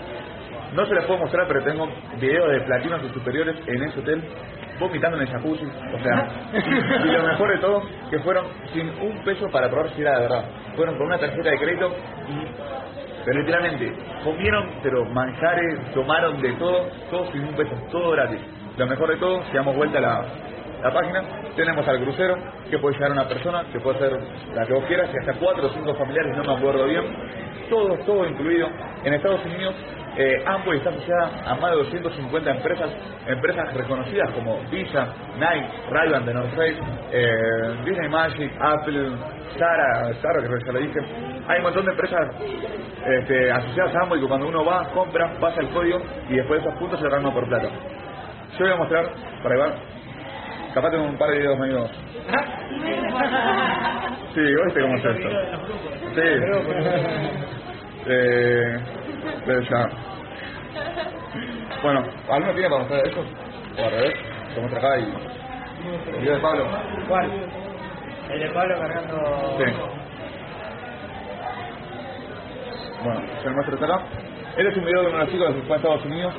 No 0.73 0.85
se 0.85 0.93
les 0.93 1.05
puedo 1.05 1.19
mostrar, 1.19 1.47
pero 1.47 1.63
tengo 1.63 1.89
videos 2.19 2.51
de 2.51 2.61
platinos 2.61 3.01
y 3.03 3.13
superiores 3.13 3.55
en 3.65 3.83
ese 3.83 3.99
hotel 3.99 4.23
vomitando 4.79 5.17
en 5.17 5.23
el 5.23 5.29
jacuzzi, 5.29 5.65
o 5.65 5.99
sea, 5.99 6.27
y, 6.53 7.11
lo 7.11 7.23
mejor 7.23 7.51
de 7.51 7.57
todo, 7.57 7.83
que 8.09 8.19
fueron 8.19 8.45
sin 8.73 8.89
un 8.89 9.23
peso 9.23 9.47
para 9.51 9.69
probar 9.69 9.89
si 9.91 10.01
era 10.01 10.15
de 10.15 10.21
verdad. 10.21 10.45
Fueron 10.75 10.97
con 10.97 11.07
una 11.07 11.17
tarjeta 11.17 11.49
de 11.49 11.57
crédito 11.57 11.91
y 12.29 12.69
literalmente, 13.33 13.93
comieron, 14.23 14.69
pero 14.81 15.05
manjares, 15.05 15.91
tomaron 15.93 16.41
de 16.41 16.53
todo, 16.53 16.87
todo 17.11 17.31
sin 17.31 17.43
un 17.43 17.55
peso, 17.55 17.71
todo 17.91 18.11
gratis. 18.11 18.39
Lo 18.77 18.87
mejor 18.87 19.09
de 19.09 19.17
todo, 19.17 19.43
si 19.45 19.53
damos 19.53 19.75
vuelta 19.75 19.97
a 19.99 20.01
la, 20.01 20.25
la 20.81 20.93
página, 20.93 21.23
tenemos 21.55 21.87
al 21.87 22.01
crucero, 22.01 22.37
que 22.69 22.77
puede 22.77 22.95
llegar 22.95 23.11
una 23.11 23.27
persona, 23.27 23.65
que 23.71 23.79
puede 23.79 23.99
ser 23.99 24.19
la 24.55 24.65
que 24.65 24.73
vos 24.73 24.85
quieras, 24.85 25.09
y 25.13 25.17
hasta 25.17 25.39
cuatro 25.39 25.67
o 25.67 25.69
cinco 25.69 25.93
familiares, 25.95 26.35
no 26.37 26.43
me 26.43 26.53
acuerdo 26.57 26.85
bien. 26.85 27.03
Todo, 27.69 27.97
todo 28.05 28.25
incluido. 28.25 28.67
En 29.03 29.13
Estados 29.13 29.45
Unidos, 29.45 29.75
eh, 30.21 30.43
Amway 30.45 30.79
está 30.79 30.89
asociada 30.89 31.31
a 31.45 31.55
más 31.55 31.71
de 31.71 31.77
250 31.77 32.51
empresas, 32.51 32.89
empresas 33.25 33.73
reconocidas 33.73 34.29
como 34.31 34.59
Visa, 34.69 35.07
Nike, 35.35 35.65
Ray-Ban, 35.89 36.25
The 36.25 36.33
North 36.33 36.55
Face, 36.55 36.77
eh, 37.13 37.75
Disney 37.85 38.09
Magic, 38.09 38.51
Apple, 38.59 39.11
Zara, 39.57 40.13
Zara 40.15 40.41
que 40.41 40.65
ya 40.65 40.71
lo 40.73 40.79
dije. 40.79 40.99
Hay 41.47 41.59
un 41.59 41.63
montón 41.63 41.85
de 41.85 41.91
empresas 41.91 42.19
este, 43.07 43.49
asociadas 43.49 43.95
a 43.95 43.99
Amway 44.03 44.19
que 44.19 44.27
cuando 44.27 44.49
uno 44.49 44.65
va, 44.65 44.89
compra, 44.91 45.39
pasa 45.39 45.61
el 45.61 45.69
código 45.69 46.01
y 46.27 46.35
después 46.35 46.61
de 46.61 46.67
esos 46.67 46.79
puntos 46.79 46.99
se 46.99 47.07
dan 47.07 47.23
por 47.23 47.47
plata. 47.47 47.69
Yo 48.57 48.65
voy 48.65 48.73
a 48.73 48.75
mostrar, 48.75 49.05
para 49.41 49.55
Iván, 49.55 49.73
capaz 50.73 50.91
tengo 50.91 51.05
un 51.05 51.17
par 51.17 51.29
de 51.29 51.37
videos 51.37 51.59
medio... 51.59 51.87
Sí, 54.33 54.41
¿viste 54.41 54.81
cómo 54.81 54.95
es 54.97 55.05
esto? 55.05 55.29
Sí. 56.15 57.45
Eh, 58.11 58.77
pero 59.45 59.61
ya. 59.61 60.08
Bueno, 61.81 62.03
¿alguno 62.29 62.53
tiene 62.53 62.69
para 62.69 62.81
mostrar 62.81 63.07
eso? 63.07 63.21
O 63.21 63.85
al 63.85 63.91
revés, 63.91 64.15
se 64.53 64.59
muestra 64.59 64.79
acá 64.79 64.99
y... 64.99 65.13
El 66.13 66.19
video 66.21 66.35
de 66.35 66.41
Pablo. 66.41 66.65
¿Cuál? 67.07 67.31
El 68.29 68.39
de 68.39 68.49
Pablo 68.49 68.79
cargando... 68.79 69.57
Sí. 69.57 69.63
Bueno, 73.03 73.21
se 73.41 73.47
lo 73.47 73.53
muestro 73.53 73.75
hasta 73.75 73.85
acá. 73.85 74.03
Este 74.57 74.69
es 74.69 74.77
un 74.77 74.85
video 74.85 75.03
de 75.03 75.11
los 75.11 75.29
chicos 75.29 75.55
que 75.55 75.61
fue 75.61 75.75
a 75.75 75.77
Estados 75.77 76.05
Unidos 76.05 76.33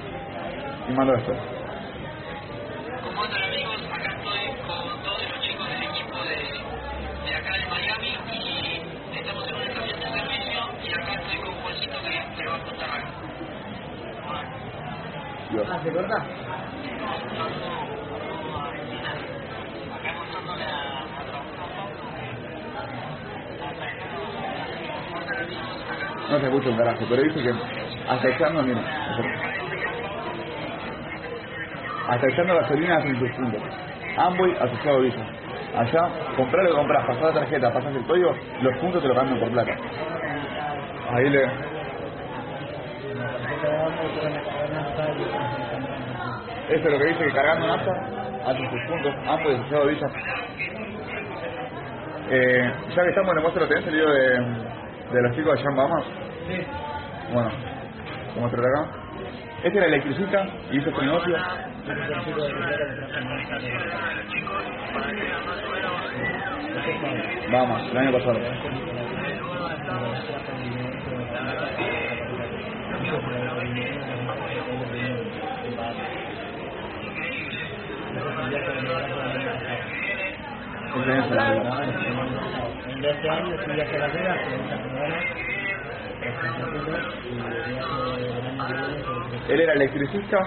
y 0.88 0.92
mandó 0.92 1.14
esto. 1.14 1.32
Dios. 15.50 15.66
Ah, 15.70 15.80
¿se 15.82 15.92
corta? 15.92 16.14
A 16.14 16.26
No 26.30 26.38
se 26.38 26.46
escucha 26.46 26.68
un 26.68 26.76
carajo, 26.76 27.04
pero 27.08 27.22
dice 27.22 27.42
que 27.42 27.52
hasta 28.08 28.28
echando, 28.28 28.62
miren, 28.62 28.84
hasta 32.08 32.28
echando 32.28 32.54
gasolina 32.54 32.96
hacen 32.98 33.18
tus 33.18 33.30
puntos. 33.32 33.60
Amway 34.16 34.56
asociado 34.60 34.98
a 34.98 35.00
Visa. 35.00 35.26
Allá, 35.76 36.08
comprar 36.36 36.66
que 36.66 36.72
compras, 36.72 37.06
pasar 37.06 37.22
la 37.22 37.40
tarjeta, 37.40 37.72
pasas 37.72 37.94
el 37.94 38.04
código, 38.04 38.34
los 38.62 38.76
puntos 38.78 39.02
te 39.02 39.08
lo 39.08 39.14
cambian 39.14 39.40
por 39.40 39.50
plata. 39.50 39.76
Ahí 41.12 41.30
le... 41.30 41.70
Esto 46.70 46.88
es 46.88 46.92
lo 46.92 46.98
que 46.98 47.06
dice 47.06 47.24
que 47.24 47.32
cargando 47.32 47.66
nafta 47.66 47.92
hacen 48.46 48.70
tus 48.70 48.80
puntos. 48.88 49.14
Amway 49.26 49.54
asociado 49.56 49.82
a 49.82 49.86
Visa. 49.86 50.06
Eh, 52.30 52.72
ya 52.94 53.02
que 53.02 53.08
estamos, 53.08 53.34
le 53.34 53.40
muestro, 53.42 53.66
¿tenés 53.66 53.86
el 53.86 53.92
video 53.94 54.10
de, 54.10 54.30
de 55.12 55.22
los 55.22 55.36
chicos 55.36 55.54
de 55.56 55.62
Jean 55.64 55.76
Bahamas? 55.76 56.04
Sí. 56.48 56.62
Bueno, 57.32 57.50
lo 58.36 58.40
muestro 58.40 58.62
acá. 58.62 58.90
Este 59.64 59.78
era 59.78 59.86
electricista 59.88 60.46
y 60.70 60.78
hizo 60.78 60.90
negocio. 61.02 61.36
Este 61.36 61.92
el 61.92 61.98
de 61.98 62.04
en 62.04 62.04
de- 62.04 63.10
Juan. 67.00 67.52
Vamos, 67.52 67.90
el 67.90 67.98
año 67.98 68.12
pasado. 68.12 68.38
Ese 68.38 68.68
año 68.68 68.80
se 68.86 68.92
la 68.94 69.02
regalaba. 69.02 69.40
En 80.92 81.04
Él 89.48 89.60
era 89.60 89.72
electricista, 89.74 90.38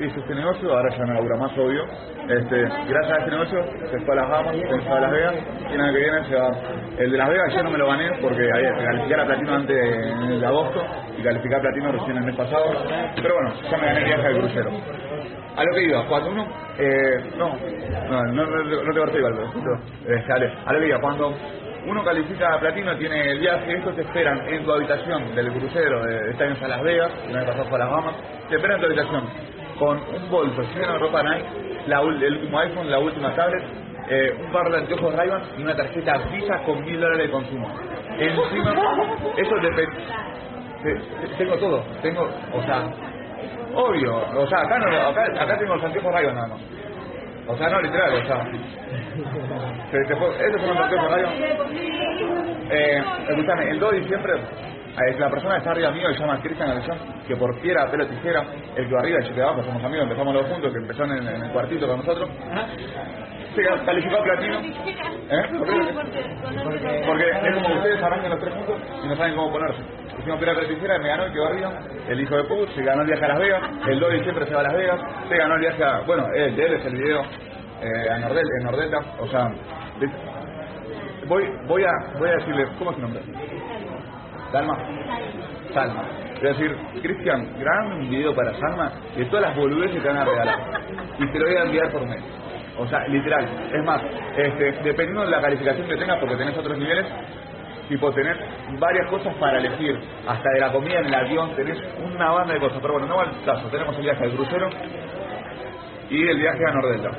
hizo 0.00 0.20
este 0.20 0.34
negocio, 0.34 0.72
ahora 0.72 0.90
ya 0.96 1.04
no 1.04 1.14
labura 1.14 1.36
más, 1.36 1.52
obvio. 1.56 1.84
Este, 2.28 2.62
gracias 2.62 3.10
a 3.10 3.18
este 3.18 3.30
negocio 3.30 3.64
se 3.90 4.00
fue 4.00 4.14
a 4.14 4.16
las 4.16 4.28
Bahamas, 4.30 4.56
se 4.56 5.00
Las 5.00 5.10
Vegas, 5.12 5.34
y 5.70 5.74
el 5.74 5.92
que 5.92 5.98
viene 5.98 6.24
se 6.24 6.36
va. 6.36 6.50
El 6.98 7.10
de 7.12 7.18
Las 7.18 7.28
Vegas 7.28 7.54
yo 7.54 7.62
no 7.62 7.70
me 7.70 7.78
lo 7.78 7.86
gané 7.86 8.10
porque 8.20 8.48
había 8.52 8.74
que 8.74 8.84
calificar 8.84 9.20
a 9.20 9.26
platino 9.26 9.54
antes 9.54 9.76
de, 9.76 10.38
de 10.38 10.46
agosto 10.46 10.86
y 11.18 11.22
calificar 11.22 11.58
a 11.58 11.62
platino 11.62 11.92
recién 11.92 12.16
el 12.16 12.24
mes 12.24 12.36
pasado. 12.36 12.64
Pero 13.16 13.34
bueno, 13.34 13.54
ya 13.70 13.76
me 13.76 13.86
gané 13.86 13.98
el 14.00 14.04
viaje 14.06 14.28
del 14.28 14.38
crucero. 14.38 14.70
A 15.56 15.64
lo 15.64 15.74
que 15.74 15.82
iba, 15.84 16.06
cuando 16.08 16.30
uno... 16.30 16.46
Eh, 16.78 17.30
no, 17.36 17.56
no, 18.10 18.22
no, 18.32 18.46
no, 18.46 18.92
te 18.92 18.98
corté 18.98 19.18
igual, 19.18 19.34
pero, 19.54 20.16
este, 20.16 20.28
dale, 20.28 20.52
a 20.66 20.72
lo 20.72 20.80
que 20.80 20.88
iba, 20.88 21.00
cuando 21.00 21.32
uno 21.86 22.02
califica 22.02 22.54
a 22.54 22.58
platino, 22.58 22.96
tiene 22.96 23.30
el 23.30 23.38
viaje, 23.38 23.76
estos 23.76 23.94
te 23.94 24.02
esperan 24.02 24.40
en 24.48 24.64
tu 24.64 24.72
habitación 24.72 25.34
del 25.36 25.52
crucero 25.52 26.02
de 26.04 26.30
este 26.30 26.44
año 26.44 26.56
a 26.60 26.68
Las 26.68 26.82
Vegas, 26.82 27.12
el 27.28 27.36
año 27.36 27.46
pasado 27.46 27.64
fue 27.66 27.76
a 27.76 27.84
las 27.84 27.90
Bahamas, 27.90 28.14
te 28.48 28.56
esperan 28.56 28.76
en 28.76 28.80
tu 28.80 28.86
habitación 28.86 29.54
con 29.78 29.98
un 29.98 30.30
bolso 30.30 30.62
lleno 30.74 30.92
de 30.94 30.98
ropa 30.98 31.22
Nike, 31.22 31.46
la, 31.86 32.00
el 32.00 32.32
último 32.34 32.58
iPhone, 32.58 32.90
la 32.90 32.98
última 32.98 33.34
tablet, 33.34 33.62
eh, 34.08 34.36
un 34.44 34.52
par 34.52 34.70
de 34.70 34.78
anteojos 34.78 35.14
ray 35.14 35.30
y 35.58 35.62
una 35.62 35.76
tarjeta 35.76 36.18
Visa 36.32 36.58
con 36.66 36.84
mil 36.84 37.00
dólares 37.00 37.26
de 37.26 37.32
consumo. 37.32 37.68
Encima, 38.18 38.74
eso 39.36 39.54
te- 40.82 41.28
tengo 41.38 41.56
todo, 41.56 41.82
tengo, 42.02 42.22
o 42.52 42.62
sea, 42.62 42.84
obvio, 43.74 44.16
o 44.38 44.46
sea, 44.46 44.60
acá, 44.60 44.78
no, 44.78 44.86
acá, 45.08 45.42
acá 45.42 45.58
tengo 45.58 45.74
los 45.76 45.84
anteojos 45.84 46.12
ray 46.12 46.26
nada 46.26 46.48
más. 46.48 46.60
O 47.46 47.56
sea, 47.58 47.68
no 47.68 47.80
literal, 47.82 48.14
o 48.14 48.26
sea, 48.26 48.44
te, 49.90 49.98
te 50.06 50.12
estos 50.14 50.60
son 50.60 50.68
los 50.70 50.80
anteojos 50.80 51.10
ray 51.12 51.24
eh, 52.70 53.02
escúchame, 53.28 53.70
el 53.70 53.78
2 53.80 53.92
de 53.92 54.00
diciembre, 54.00 54.32
la 54.96 55.30
persona 55.30 55.54
que 55.54 55.58
está 55.58 55.70
arriba 55.72 55.90
mío 55.90 56.08
se 56.12 56.20
llama 56.20 56.40
Cristian 56.40 56.70
Avichón, 56.70 56.98
que 57.26 57.36
por 57.36 57.60
piedra, 57.60 57.90
pelo, 57.90 58.06
tijera, 58.06 58.44
el 58.76 58.88
que 58.88 58.94
va 58.94 59.00
arriba 59.00 59.18
y 59.20 59.28
yo 59.28 59.34
que 59.34 59.42
abajo, 59.42 59.62
somos 59.64 59.82
amigos, 59.82 60.04
empezamos 60.04 60.34
los 60.34 60.46
juntos, 60.46 60.72
que 60.72 60.78
empezó 60.78 61.04
en, 61.04 61.12
en 61.12 61.42
el 61.42 61.50
cuartito 61.50 61.86
con 61.88 61.98
nosotros, 61.98 62.30
se 63.54 63.62
calificó 63.84 64.16
a 64.16 64.22
platino. 64.22 64.60
¿Eh? 64.60 65.42
¿Por 65.58 65.66
qué? 65.66 67.02
Porque 67.06 67.30
es 67.30 67.54
como 67.54 67.66
que 67.66 67.74
ustedes 67.74 68.02
arrancan 68.02 68.30
los 68.30 68.40
tres 68.40 68.54
juntos 68.54 68.76
y 69.02 69.08
no 69.08 69.16
saben 69.16 69.34
cómo 69.34 69.52
ponerse. 69.52 69.82
Hicimos 70.18 70.38
piedra, 70.38 70.54
pelo, 70.54 70.68
tijera, 70.68 70.98
me 70.98 71.08
ganó 71.08 71.24
el 71.24 71.32
que 71.32 71.40
va 71.40 71.48
arriba, 71.48 71.72
el 72.08 72.20
hijo 72.20 72.36
de 72.36 72.44
Pug, 72.44 72.68
se 72.70 72.82
ganó 72.82 73.02
el 73.02 73.08
viaje 73.08 73.24
a 73.24 73.28
Las 73.28 73.38
Vegas, 73.38 73.62
el 73.88 74.00
2 74.00 74.10
de 74.10 74.16
diciembre 74.16 74.46
se 74.46 74.54
va 74.54 74.60
a 74.60 74.64
Las 74.64 74.74
Vegas, 74.74 75.00
se 75.28 75.36
ganó 75.36 75.54
el 75.54 75.60
viaje 75.60 75.84
a, 75.84 76.00
bueno, 76.06 76.26
el 76.34 76.56
de 76.56 76.66
él 76.66 76.72
es 76.74 76.86
el 76.86 76.94
video, 76.94 77.22
eh, 77.82 78.10
a 78.10 78.18
Nordel, 78.18 78.46
en 78.60 78.64
Nordelta, 78.64 78.98
o 79.18 79.26
sea, 79.26 79.50
voy, 81.26 81.44
voy 81.66 81.84
a, 81.84 82.18
voy 82.18 82.28
a 82.28 82.32
decirle, 82.36 82.66
¿cómo 82.78 82.90
es 82.90 82.96
su 82.96 83.02
nombre? 83.02 83.22
Salma. 84.54 84.78
Salma. 85.72 86.04
Voy 86.38 86.46
a 86.46 86.52
decir, 86.52 86.76
Cristian, 87.02 87.48
un 87.98 88.08
video 88.08 88.32
para 88.36 88.54
Salma 88.54 88.92
de 89.16 89.24
todas 89.24 89.46
las 89.46 89.56
boludeces 89.56 89.96
que 89.96 90.00
te 90.00 90.08
van 90.08 90.18
a 90.18 90.24
regalar. 90.24 90.58
Y 91.18 91.26
te 91.26 91.38
lo 91.40 91.46
voy 91.46 91.56
a 91.56 91.62
enviar 91.62 91.90
por 91.90 92.06
mail. 92.06 92.22
O 92.78 92.86
sea, 92.86 93.08
literal. 93.08 93.48
Es 93.72 93.84
más, 93.84 94.00
este, 94.36 94.72
dependiendo 94.84 95.22
de 95.24 95.30
la 95.30 95.40
calificación 95.40 95.88
que 95.88 95.96
tengas, 95.96 96.18
porque 96.18 96.36
tenés 96.36 96.56
otros 96.56 96.78
niveles, 96.78 97.04
tipo 97.88 98.12
tenés 98.12 98.36
varias 98.78 99.10
cosas 99.10 99.34
para 99.34 99.58
elegir. 99.58 99.98
Hasta 100.26 100.48
de 100.50 100.60
la 100.60 100.70
comida 100.70 101.00
en 101.00 101.06
el 101.06 101.14
avión, 101.14 101.56
tenés 101.56 101.78
una 102.04 102.30
banda 102.30 102.54
de 102.54 102.60
cosas. 102.60 102.78
Pero 102.80 102.92
bueno, 102.94 103.08
no 103.08 103.16
va 103.16 103.22
al 103.24 103.44
caso. 103.44 103.66
Tenemos 103.70 103.96
el 103.96 104.02
viaje 104.04 104.24
al 104.24 104.32
crucero 104.34 104.70
y 106.10 106.28
el 106.28 106.38
viaje 106.38 106.60
a 106.64 106.72
Nordelta. 106.74 107.10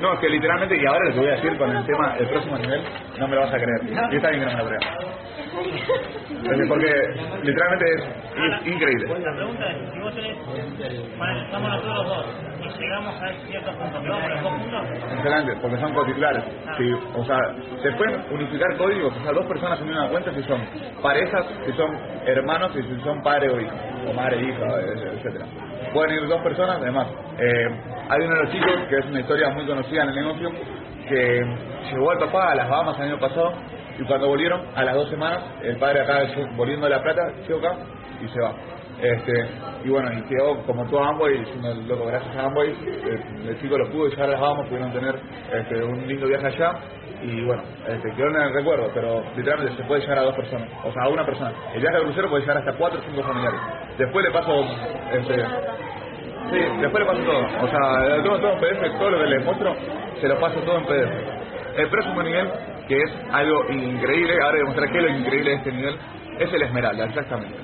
No, 0.00 0.12
es 0.14 0.20
que 0.20 0.28
literalmente, 0.28 0.76
y 0.76 0.86
ahora 0.86 1.04
les 1.06 1.16
voy 1.16 1.26
a 1.26 1.30
decir 1.32 1.56
con 1.58 1.76
el 1.76 1.84
tema, 1.86 2.14
el 2.18 2.28
próximo 2.28 2.56
nivel, 2.58 2.80
no 3.18 3.28
me 3.28 3.34
lo 3.34 3.40
vas 3.42 3.54
a 3.54 3.56
creer. 3.58 3.80
Y 4.12 4.16
está 4.16 4.30
bien 4.30 4.40
que 4.44 4.46
no 4.46 4.56
me 4.56 4.62
lo 4.62 4.68
creas. 4.68 4.84
Porque 6.68 6.92
literalmente 7.42 7.84
es, 7.94 8.04
es 8.36 8.66
increíble. 8.66 9.06
La 9.18 9.34
pregunta 9.34 9.66
es, 9.70 9.92
si 9.92 9.98
vos 10.00 10.14
tenés, 10.14 11.18
bueno, 11.18 11.40
estamos 11.42 11.70
nosotros 11.70 11.94
los 11.96 12.06
dos 12.08 12.26
y 12.60 12.80
llegamos 12.80 13.14
a 13.22 13.28
ciertos 13.46 13.74
puntos, 13.74 14.02
¿que 14.02 14.08
vamos 14.08 14.30
los 14.30 14.42
dos? 14.70 15.12
Excelente, 15.16 15.52
porque 15.60 15.76
son 15.78 15.94
cotitulares. 15.94 16.44
Sí, 16.76 16.92
o 17.14 17.24
sea, 17.24 17.38
se 17.82 17.92
pueden 17.92 18.24
unificar 18.30 18.76
códigos, 18.76 19.12
o 19.16 19.22
sea, 19.22 19.32
dos 19.32 19.46
personas 19.46 19.80
en 19.80 19.88
una 19.90 20.08
cuenta 20.08 20.32
si 20.32 20.42
son 20.44 20.60
parejas, 21.02 21.46
si 21.66 21.72
son 21.72 21.98
hermanos 22.26 22.70
y 22.76 22.82
si 22.82 23.00
son 23.02 23.20
padre 23.22 23.50
o 23.50 23.60
hijo, 23.60 23.74
o 24.08 24.12
madre 24.12 24.40
hija, 24.42 24.64
etcétera. 25.16 25.46
Pueden 25.92 26.22
ir 26.22 26.28
dos 26.28 26.40
personas, 26.42 26.76
además. 26.80 27.08
eh, 27.38 27.68
hay 28.08 28.20
uno 28.22 28.34
de 28.34 28.42
los 28.42 28.52
chicos 28.52 28.72
que 28.88 28.98
es 28.98 29.06
una 29.06 29.20
historia 29.20 29.50
muy 29.50 29.66
conocida 29.66 30.02
en 30.02 30.08
el 30.08 30.14
negocio 30.14 30.50
que 31.08 31.44
llevó 31.90 32.10
al 32.10 32.18
papá 32.18 32.52
a 32.52 32.54
las 32.54 32.68
Bahamas 32.68 32.98
el 32.98 33.04
año 33.10 33.18
pasado 33.18 33.52
y 33.98 34.04
cuando 34.04 34.28
volvieron, 34.28 34.62
a 34.76 34.84
las 34.84 34.94
dos 34.94 35.10
semanas, 35.10 35.42
el 35.62 35.76
padre 35.76 36.02
acá 36.02 36.20
volviendo 36.56 36.86
a 36.86 36.90
La 36.90 37.02
Plata, 37.02 37.20
choca 37.48 37.76
y 38.22 38.28
se 38.28 38.40
va. 38.40 38.54
Este, 39.02 39.32
y 39.84 39.88
bueno, 39.90 40.10
y 40.12 40.22
quedó 40.22 40.62
como 40.64 40.88
todo 40.88 41.04
Amway, 41.04 41.38
diciendo, 41.38 41.74
loco, 41.86 42.06
gracias 42.06 42.36
a 42.36 42.46
Amway, 42.46 42.70
eh, 42.70 43.48
el 43.48 43.60
chico 43.60 43.76
lo 43.76 43.90
pudo 43.90 44.08
llevar 44.08 44.28
a 44.28 44.32
las 44.32 44.40
Bahamas, 44.40 44.66
pudieron 44.68 44.92
tener 44.92 45.20
este, 45.52 45.82
un 45.82 46.06
lindo 46.06 46.26
viaje 46.26 46.46
allá, 46.46 46.72
y 47.22 47.44
bueno, 47.44 47.62
este, 47.88 48.12
quedó 48.14 48.28
en 48.28 48.42
el 48.42 48.54
recuerdo, 48.54 48.90
pero 48.94 49.22
literalmente 49.36 49.76
se 49.76 49.84
puede 49.84 50.00
llegar 50.00 50.18
a 50.18 50.22
dos 50.22 50.34
personas, 50.34 50.68
o 50.84 50.92
sea, 50.92 51.02
a 51.04 51.08
una 51.08 51.24
persona. 51.24 51.52
El 51.74 51.80
viaje 51.80 51.96
al 51.96 52.02
crucero 52.04 52.28
puede 52.28 52.42
llegar 52.42 52.58
hasta 52.58 52.72
cuatro 52.74 53.00
o 53.00 53.02
cinco 53.02 53.22
familiares. 53.22 53.60
Después 53.98 54.24
le 54.24 54.32
paso, 54.32 54.64
este, 55.12 55.44
sí, 56.50 56.58
después 56.80 57.04
le 57.04 57.06
paso 57.06 57.22
todo, 57.22 57.38
o 57.38 57.68
sea, 57.68 58.22
tengo 58.22 58.38
todo 58.38 58.52
en 58.52 58.58
PDF, 58.58 58.98
todo 58.98 59.10
lo 59.10 59.18
que 59.18 59.26
les 59.26 59.44
muestro, 59.44 59.76
se 60.20 60.28
lo 60.28 60.40
paso 60.40 60.60
todo 60.60 60.78
en 60.78 60.84
PDF. 60.84 61.78
El 61.78 61.88
próximo 61.88 62.22
nivel, 62.22 62.50
que 62.88 62.96
es 62.96 63.12
algo 63.32 63.70
increíble, 63.70 64.34
ahora 64.42 64.52
voy 64.52 64.60
a 64.60 64.64
mostrar 64.64 64.90
qué 64.90 64.98
es 64.98 65.04
lo 65.04 65.10
increíble 65.10 65.50
de 65.50 65.56
este 65.56 65.72
nivel, 65.72 65.96
es 66.38 66.52
el 66.52 66.62
Esmeralda, 66.62 67.04
exactamente. 67.04 67.54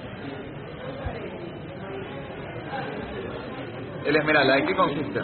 El 4.04 4.16
Esmeralda, 4.16 4.58
¿en 4.58 4.66
qué 4.66 4.74
consiste? 4.74 5.20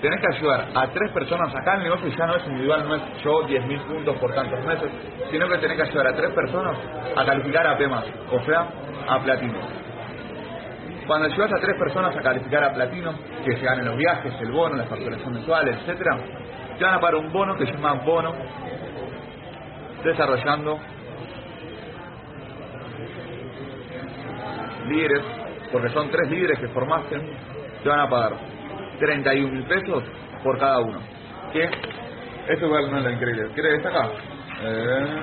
Tenés 0.00 0.20
que 0.20 0.36
ayudar 0.36 0.68
a 0.74 0.86
tres 0.88 1.10
personas, 1.12 1.54
acá 1.54 1.76
el 1.76 1.84
negocio 1.84 2.08
ya 2.08 2.26
no 2.26 2.36
es 2.36 2.46
individual, 2.46 2.88
no 2.88 2.96
es 2.96 3.02
yo 3.24 3.46
10.000 3.48 3.80
puntos 3.86 4.16
por 4.16 4.34
tantos 4.34 4.64
meses, 4.64 4.90
sino 5.30 5.48
que 5.48 5.58
tenés 5.58 5.76
que 5.76 5.82
ayudar 5.84 6.08
a 6.08 6.14
tres 6.14 6.30
personas 6.32 6.76
a 7.16 7.24
calificar 7.24 7.66
a 7.66 7.76
P+, 7.76 7.86
o 7.86 8.44
sea, 8.44 8.68
a 9.08 9.18
platino. 9.20 9.85
Cuando 11.06 11.26
ayudas 11.26 11.52
a 11.52 11.60
tres 11.60 11.78
personas 11.78 12.16
a 12.16 12.20
calificar 12.20 12.64
a 12.64 12.72
platino, 12.72 13.14
que 13.44 13.56
se 13.56 13.64
ganen 13.64 13.84
los 13.84 13.96
viajes, 13.96 14.34
el 14.40 14.50
bono, 14.50 14.76
la 14.76 14.84
facturación 14.84 15.34
mensual, 15.34 15.68
etcétera, 15.68 16.18
te 16.78 16.84
van 16.84 16.94
a 16.94 17.00
pagar 17.00 17.14
un 17.16 17.32
bono 17.32 17.56
que 17.56 17.66
se 17.66 17.72
llama 17.72 17.94
bono 18.04 18.34
desarrollando 20.02 20.78
líderes, 24.88 25.22
porque 25.72 25.88
son 25.90 26.10
tres 26.10 26.30
líderes 26.30 26.58
que 26.58 26.68
formaste, 26.68 27.20
te 27.82 27.88
van 27.88 28.00
a 28.00 28.08
pagar 28.08 28.32
31 28.98 29.52
mil 29.52 29.64
pesos 29.64 30.02
por 30.42 30.58
cada 30.58 30.80
uno. 30.80 30.98
Que 31.52 31.64
esto 32.48 32.66
igual 32.66 32.90
no 32.90 32.98
es 32.98 33.14
increíble. 33.14 33.48
¿Quieres 33.54 33.72
destacar? 33.74 34.10
Eh, 34.62 35.20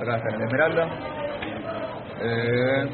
acá 0.00 0.16
está 0.16 0.36
el 0.36 0.42
esmeralda. 0.42 1.21
Eh, 2.22 2.88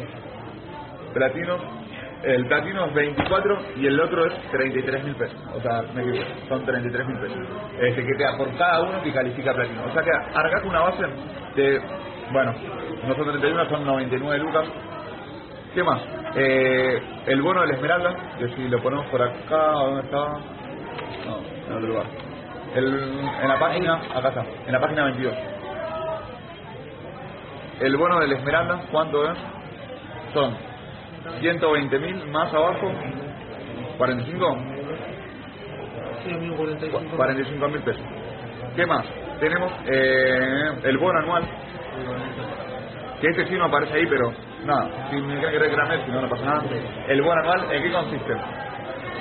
platino. 1.14 1.79
El 2.23 2.47
platino 2.47 2.87
es 2.87 2.95
24 2.95 3.59
y 3.77 3.87
el 3.87 4.01
otro 4.01 4.27
es 4.27 4.51
33 4.51 5.05
mil 5.05 5.14
pesos. 5.14 5.38
O 5.55 5.61
sea, 5.61 5.83
me 5.95 6.03
equivoco, 6.03 6.25
son 6.49 6.64
33 6.64 7.07
mil 7.07 7.19
pesos. 7.19 7.38
Este, 7.81 8.05
que 8.05 8.14
te 8.14 8.25
da 8.25 8.37
por 8.37 8.57
cada 8.57 8.83
uno 8.83 9.01
que 9.03 9.12
califica 9.12 9.55
platino. 9.55 9.85
O 9.85 9.93
sea 9.93 10.03
que 10.03 10.61
con 10.61 10.71
una 10.71 10.81
base 10.81 11.03
de, 11.55 11.81
bueno, 12.33 12.55
no 13.07 13.14
son 13.14 13.25
31, 13.25 13.69
son 13.69 13.85
99 13.87 14.38
lucas. 14.38 14.64
¿Qué 15.75 15.83
más? 15.85 16.01
Eh, 16.35 17.01
el 17.27 17.41
bono 17.41 17.61
de 17.61 17.69
la 17.69 17.75
esmeralda, 17.75 18.17
que 18.38 18.49
si 18.49 18.69
lo 18.69 18.83
ponemos 18.83 19.07
por 19.07 19.23
acá, 19.23 19.73
¿dónde 19.73 20.03
está? 20.03 20.19
No, 20.19 21.38
en 21.69 21.73
otro 21.73 21.88
lugar. 21.88 22.07
El, 22.75 23.21
en 23.43 23.49
la 23.49 23.59
página, 23.59 23.95
acá 24.14 24.29
está, 24.29 24.45
en 24.67 24.73
la 24.73 24.81
página 24.81 25.05
22. 25.05 25.35
El 27.81 27.97
bono 27.97 28.19
de 28.21 28.27
la 28.27 28.35
esmeralda, 28.38 28.81
¿cuánto 28.91 29.31
es? 29.31 29.38
Son 30.35 30.53
120 31.41 31.99
mil 32.01 32.27
más 32.29 32.53
abajo, 32.53 32.91
45, 33.99 34.59
Sí, 36.25 36.33
amigo, 36.35 36.57
45. 36.57 37.17
45 37.17 37.69
mil 37.69 37.83
pesos. 37.83 38.03
¿Qué 38.75 38.87
más? 38.87 39.05
Tenemos 39.38 39.73
eh, 39.87 40.73
el 40.85 40.99
bono 40.99 41.19
anual, 41.21 41.45
que 43.21 43.29
este 43.29 43.47
sí 43.47 43.57
no 43.57 43.67
aparece 43.67 43.95
ahí, 43.95 44.07
pero 44.07 44.33
nada, 44.64 45.09
si 45.11 45.17
me 45.17 45.38
creen 45.38 45.53
que 45.53 45.59
reclamé, 45.59 46.05
si 46.05 46.11
no, 46.11 46.21
no 46.23 46.29
pasa 46.29 46.45
nada. 46.45 46.62
El 47.09 47.23
bono 47.23 47.41
anual, 47.41 47.73
¿en 47.73 47.83
qué 47.83 47.93
consiste? 47.93 48.35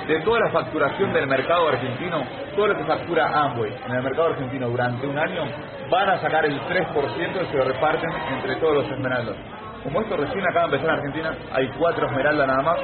De 0.08 0.20
toda 0.20 0.40
la 0.40 0.50
facturación 0.50 1.12
del 1.12 1.28
mercado 1.28 1.68
argentino, 1.68 2.24
todo 2.56 2.66
lo 2.68 2.76
que 2.76 2.84
factura 2.84 3.26
Amway 3.26 3.72
en 3.86 3.94
el 3.94 4.02
mercado 4.02 4.28
argentino 4.28 4.68
durante 4.68 5.06
un 5.06 5.18
año, 5.18 5.42
van 5.90 6.10
a 6.10 6.20
sacar 6.20 6.44
el 6.44 6.60
3% 6.60 7.42
y 7.42 7.46
se 7.46 7.56
lo 7.56 7.64
reparten 7.64 8.10
entre 8.34 8.56
todos 8.56 8.74
los 8.74 8.90
esmeraldas. 8.90 9.36
Como 9.82 10.00
esto 10.00 10.16
recién 10.16 10.44
acaba 10.48 10.68
de 10.68 10.76
empezar 10.76 10.90
en 10.90 10.96
Argentina, 10.96 11.34
hay 11.52 11.68
cuatro 11.78 12.06
esmeraldas 12.06 12.46
nada 12.46 12.62
más, 12.62 12.78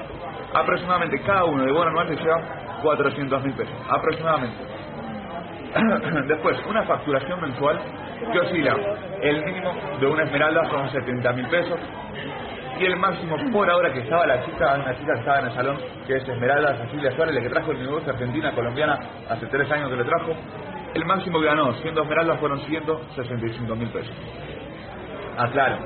aproximadamente 0.54 1.20
cada 1.22 1.44
uno 1.44 1.64
de 1.64 1.72
bono 1.72 1.90
anual 1.90 2.08
se 2.08 2.16
lleva 2.16 2.40
400 2.82 3.44
mil 3.44 3.54
pesos, 3.54 3.74
aproximadamente. 3.88 4.56
Después, 6.28 6.56
una 6.66 6.84
facturación 6.84 7.40
mensual 7.40 7.80
que 8.32 8.40
oscila. 8.40 8.76
El 9.20 9.44
mínimo 9.44 9.74
de 9.98 10.06
una 10.06 10.22
esmeralda 10.22 10.68
son 10.70 10.90
70 10.90 11.32
mil 11.32 11.48
pesos. 11.48 11.78
Y 12.78 12.84
el 12.86 12.96
máximo 12.96 13.36
por 13.52 13.70
ahora 13.70 13.92
que 13.92 14.00
estaba 14.00 14.26
la 14.26 14.44
chica, 14.44 14.74
una 14.74 14.96
chica 14.96 15.12
que 15.12 15.20
estaba 15.20 15.38
en 15.40 15.46
el 15.46 15.52
salón, 15.54 15.78
que 16.06 16.16
es 16.16 16.28
Esmeralda 16.28 16.76
Cecilia 16.78 17.12
Suárez, 17.12 17.34
la 17.34 17.40
que 17.40 17.48
trajo 17.48 17.70
el 17.70 17.78
negocio 17.78 18.12
argentina, 18.12 18.52
colombiana, 18.52 18.98
hace 19.30 19.46
tres 19.46 19.70
años 19.70 19.90
que 19.90 19.96
le 19.96 20.04
trajo. 20.04 20.32
El 20.94 21.04
máximo 21.07 21.40
que 21.40 21.46
ganó, 21.46 21.74
siendo 21.74 22.02
esmeraldas, 22.02 22.38
fueron 22.38 22.61
165 22.61 23.76
mil 23.76 23.88
pesos. 23.88 24.14
Aclaro, 25.37 25.78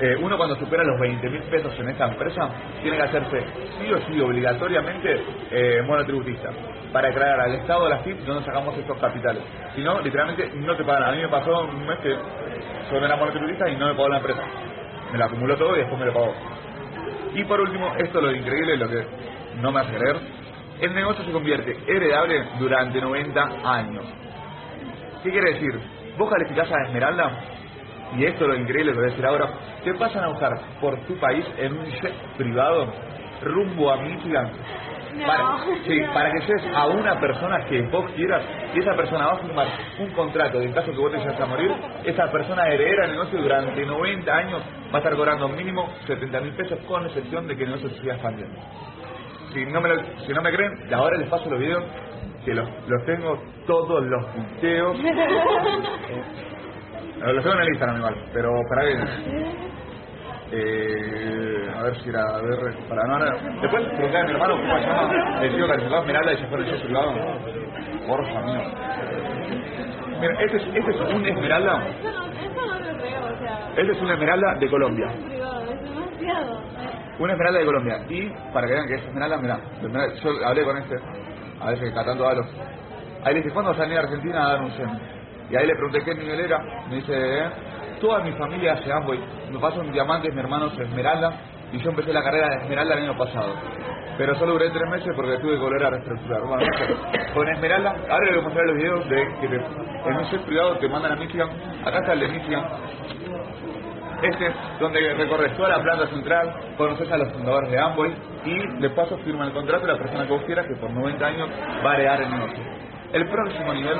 eh, 0.00 0.16
uno 0.20 0.36
cuando 0.36 0.56
supera 0.56 0.84
los 0.84 0.98
20 1.00 1.28
mil 1.28 1.42
pesos 1.42 1.72
en 1.78 1.88
esta 1.88 2.06
empresa, 2.06 2.48
tiene 2.82 2.96
que 2.96 3.02
hacerse 3.02 3.44
sí 3.78 3.92
o 3.92 3.98
sí 4.06 4.20
obligatoriamente 4.20 5.22
eh, 5.50 5.82
monotributista 5.86 6.50
para 6.92 7.08
aclarar 7.08 7.40
al 7.40 7.54
Estado 7.54 7.84
de 7.84 7.90
las 7.90 8.02
FIP 8.02 8.20
donde 8.20 8.44
sacamos 8.44 8.76
estos 8.78 8.96
capitales. 8.98 9.42
Si 9.74 9.82
no, 9.82 10.00
literalmente 10.00 10.50
no 10.54 10.76
te 10.76 10.84
pagan. 10.84 11.04
A 11.04 11.12
mí 11.12 11.22
me 11.22 11.28
pasó 11.28 11.64
un 11.64 11.86
mes 11.86 11.98
que 11.98 12.16
solo 12.88 13.06
era 13.06 13.16
monotributista 13.16 13.68
y 13.68 13.76
no 13.76 13.88
me 13.88 13.94
pagó 13.94 14.08
la 14.08 14.18
empresa. 14.18 14.42
Me 15.12 15.18
lo 15.18 15.24
acumuló 15.24 15.56
todo 15.56 15.74
y 15.74 15.78
después 15.80 15.98
me 15.98 16.06
lo 16.06 16.12
pagó. 16.12 16.34
Y 17.34 17.44
por 17.44 17.60
último, 17.60 17.92
esto 17.98 18.18
es 18.18 18.24
lo 18.24 18.32
increíble, 18.32 18.76
lo 18.76 18.88
que 18.88 19.04
no 19.60 19.72
me 19.72 19.80
hace 19.80 19.96
creer, 19.96 20.16
el 20.80 20.94
negocio 20.94 21.24
se 21.24 21.32
convierte 21.32 21.76
heredable 21.86 22.44
durante 22.58 23.00
90 23.00 23.42
años. 23.64 24.04
¿Qué 25.24 25.30
quiere 25.30 25.54
decir? 25.54 25.70
Vos 26.18 26.30
calificás 26.30 26.70
a 26.70 26.84
Esmeralda 26.84 27.32
y 28.16 28.24
esto 28.26 28.44
es 28.44 28.48
lo 28.50 28.54
increíble 28.56 28.92
que 28.92 28.98
voy 28.98 29.06
a 29.08 29.10
decir 29.10 29.26
ahora, 29.26 29.48
te 29.82 29.94
pasan 29.94 30.22
a 30.24 30.28
buscar 30.28 30.52
por 30.80 30.96
tu 31.06 31.16
país 31.18 31.44
en 31.58 31.72
un 31.76 31.86
jet 31.86 32.12
privado 32.36 32.92
rumbo 33.42 33.90
a 33.90 33.96
Michigan 33.96 34.52
No. 35.16 35.26
para, 35.26 35.58
sí, 35.86 36.00
para 36.12 36.30
que 36.30 36.40
lleves 36.46 36.64
a 36.74 36.86
una 36.86 37.18
persona 37.20 37.64
que 37.68 37.82
vos 37.82 38.04
quieras 38.14 38.42
y 38.74 38.80
esa 38.80 38.94
persona 38.94 39.26
va 39.26 39.32
a 39.32 39.38
firmar 39.38 39.66
un 39.98 40.10
contrato 40.12 40.60
en 40.60 40.72
caso 40.72 40.92
que 40.92 40.98
vos 40.98 41.10
te 41.12 41.18
llegas 41.18 41.40
a 41.40 41.46
morir, 41.46 41.72
esa 42.04 42.30
persona 42.30 42.68
heredera 42.68 43.06
el 43.06 43.12
negocio 43.12 43.40
durante 43.42 43.84
90 43.84 44.36
años 44.36 44.60
va 44.92 44.94
a 44.94 44.98
estar 44.98 45.14
cobrando 45.16 45.48
mínimo 45.48 45.88
70 46.06 46.40
mil 46.40 46.52
pesos 46.54 46.78
con 46.86 47.06
excepción 47.06 47.48
de 47.48 47.56
que 47.56 47.64
el 47.64 47.70
negocio 47.70 47.90
se 47.90 48.00
siga 48.00 48.14
expandiendo. 48.14 48.56
Si 49.52 49.64
no 49.66 49.80
me, 49.80 49.88
lo- 49.88 50.02
si 50.26 50.32
no 50.32 50.42
me 50.42 50.52
creen, 50.52 50.72
ahora 50.94 51.16
les 51.16 51.28
paso 51.28 51.48
los 51.48 51.58
videos 51.60 51.84
que 52.44 52.54
los, 52.54 52.68
los 52.88 53.04
tengo 53.06 53.38
todos 53.66 54.04
los 54.04 54.24
videos. 54.60 54.96
Eh, 57.26 57.32
Los 57.32 57.42
tengo 57.44 57.56
en 57.56 57.62
el 57.62 57.68
Instagram 57.68 57.96
igual, 57.98 58.14
pero 58.34 58.50
para 58.68 58.82
que... 58.82 58.92
Eh, 60.52 61.68
a 61.74 61.82
ver 61.84 61.96
si 62.02 62.08
era 62.10 62.20
a 62.22 62.40
ver, 62.42 62.74
para 62.88 63.02
no 63.06 63.14
ahora- 63.14 63.36
después 63.62 63.82
pregunté 63.84 64.18
a 64.18 64.24
mi 64.24 64.30
hermano 64.32 64.56
cómo 64.56 64.78
se 64.78 64.86
llama 64.86 65.42
el 65.42 65.54
tío 65.56 65.66
calificado 65.66 66.00
Esmeralda 66.02 66.32
y 66.32 66.36
se 66.36 66.46
fue 66.48 66.58
el 66.58 66.80
privado 66.82 67.12
porfa 68.06 68.40
mío 68.42 68.60
mira 70.20 70.40
este 70.40 70.56
es, 70.58 70.62
este 70.74 70.90
es 70.90 71.00
un 71.14 71.26
Esmeralda. 71.26 71.72
Eso 71.88 72.10
no, 72.10 72.26
eso 72.26 72.66
no 72.66 72.78
lo 72.78 72.98
creo, 72.98 73.24
o 73.24 73.38
sea. 73.38 73.68
este 73.76 73.92
es 73.92 74.02
una 74.02 74.12
Esmeralda 74.14 74.54
de 74.60 74.68
Colombia. 74.70 75.06
Es 75.06 75.24
privado, 75.24 75.62
es 75.62 75.80
demasiado. 75.82 76.60
una 77.18 77.32
Esmeralda 77.32 77.58
de 77.60 77.66
Colombia. 77.66 77.96
Y 78.08 78.28
para 78.52 78.66
que 78.66 78.72
vean 78.74 78.86
que 78.88 78.94
es 78.96 79.02
Esmeralda 79.06 79.36
mirá 79.38 79.58
yo 80.22 80.30
hablé 80.46 80.62
con 80.64 80.76
este 80.78 80.96
a 81.64 81.70
veces 81.70 81.90
cada 81.92 82.06
tanto 82.06 82.28
hablo 82.28 82.44
ahí 83.24 83.34
le 83.34 83.40
dije 83.40 83.52
¿cuándo 83.52 83.72
vas 83.74 83.80
a 83.80 83.84
a 83.84 83.98
Argentina 84.00 84.44
a 84.44 84.48
dar 84.50 84.62
un 84.62 84.70
semi? 84.72 84.98
y 85.50 85.56
ahí 85.56 85.66
le 85.66 85.74
pregunté 85.74 86.04
qué 86.04 86.14
nivel 86.14 86.40
era 86.40 86.58
me 86.88 86.96
dice 86.96 87.12
"Eh, 87.14 87.50
toda 88.00 88.20
mi 88.20 88.32
familia 88.32 88.74
hace 88.74 88.92
Amway. 88.92 89.18
Me 89.50 89.58
paso 89.58 89.80
un 89.80 89.92
diamante 89.92 90.30
mi 90.30 90.40
hermano 90.40 90.66
es 90.66 90.78
Esmeralda 90.78 91.32
y 91.72 91.78
yo 91.78 91.90
empecé 91.90 92.12
la 92.12 92.22
carrera 92.22 92.48
de 92.50 92.56
Esmeralda 92.64 92.94
el 92.96 93.02
año 93.04 93.18
pasado. 93.18 93.54
Pero 94.18 94.34
solo 94.36 94.52
duré 94.52 94.70
tres 94.70 94.88
meses 94.90 95.12
porque 95.16 95.38
tuve 95.38 95.54
que 95.54 95.62
volver 95.62 95.84
a 95.86 95.90
reestructurar 95.90 96.42
bueno, 96.42 96.64
con 97.34 97.48
Esmeralda 97.48 97.94
ahora 98.10 98.26
le 98.26 98.32
voy 98.32 98.40
a 98.40 98.42
mostrar 98.42 98.66
los 98.66 98.76
videos 98.76 99.08
de 99.08 99.16
que 99.40 99.46
en 100.10 100.16
un 100.16 100.24
jet 100.30 100.44
privado 100.44 100.76
te 100.78 100.88
mandan 100.88 101.12
a 101.12 101.16
Michigan. 101.16 101.48
Acá 101.84 101.98
está 101.98 102.12
el 102.12 102.20
de 102.20 102.28
Michigan 102.28 102.64
este, 104.24 104.52
donde 104.80 105.14
recorres 105.14 105.56
toda 105.56 105.70
la 105.70 105.82
planta 105.82 106.06
central, 106.08 106.54
conoces 106.76 107.10
a 107.10 107.16
los 107.16 107.32
fundadores 107.32 107.70
de 107.70 107.78
Amway 107.78 108.14
y 108.44 108.80
de 108.80 108.90
paso 108.90 109.18
firma 109.18 109.44
el 109.46 109.52
contrato 109.52 109.86
de 109.86 109.92
la 109.92 109.98
persona 109.98 110.26
que 110.26 110.32
vos 110.32 110.42
quieras 110.44 110.66
que 110.66 110.76
por 110.76 110.90
90 110.90 111.26
años 111.26 111.48
va 111.84 111.92
a 111.92 111.94
heredar 111.94 112.22
el 112.22 112.30
negocio. 112.30 112.64
El 113.12 113.28
próximo 113.28 113.74
nivel, 113.74 113.98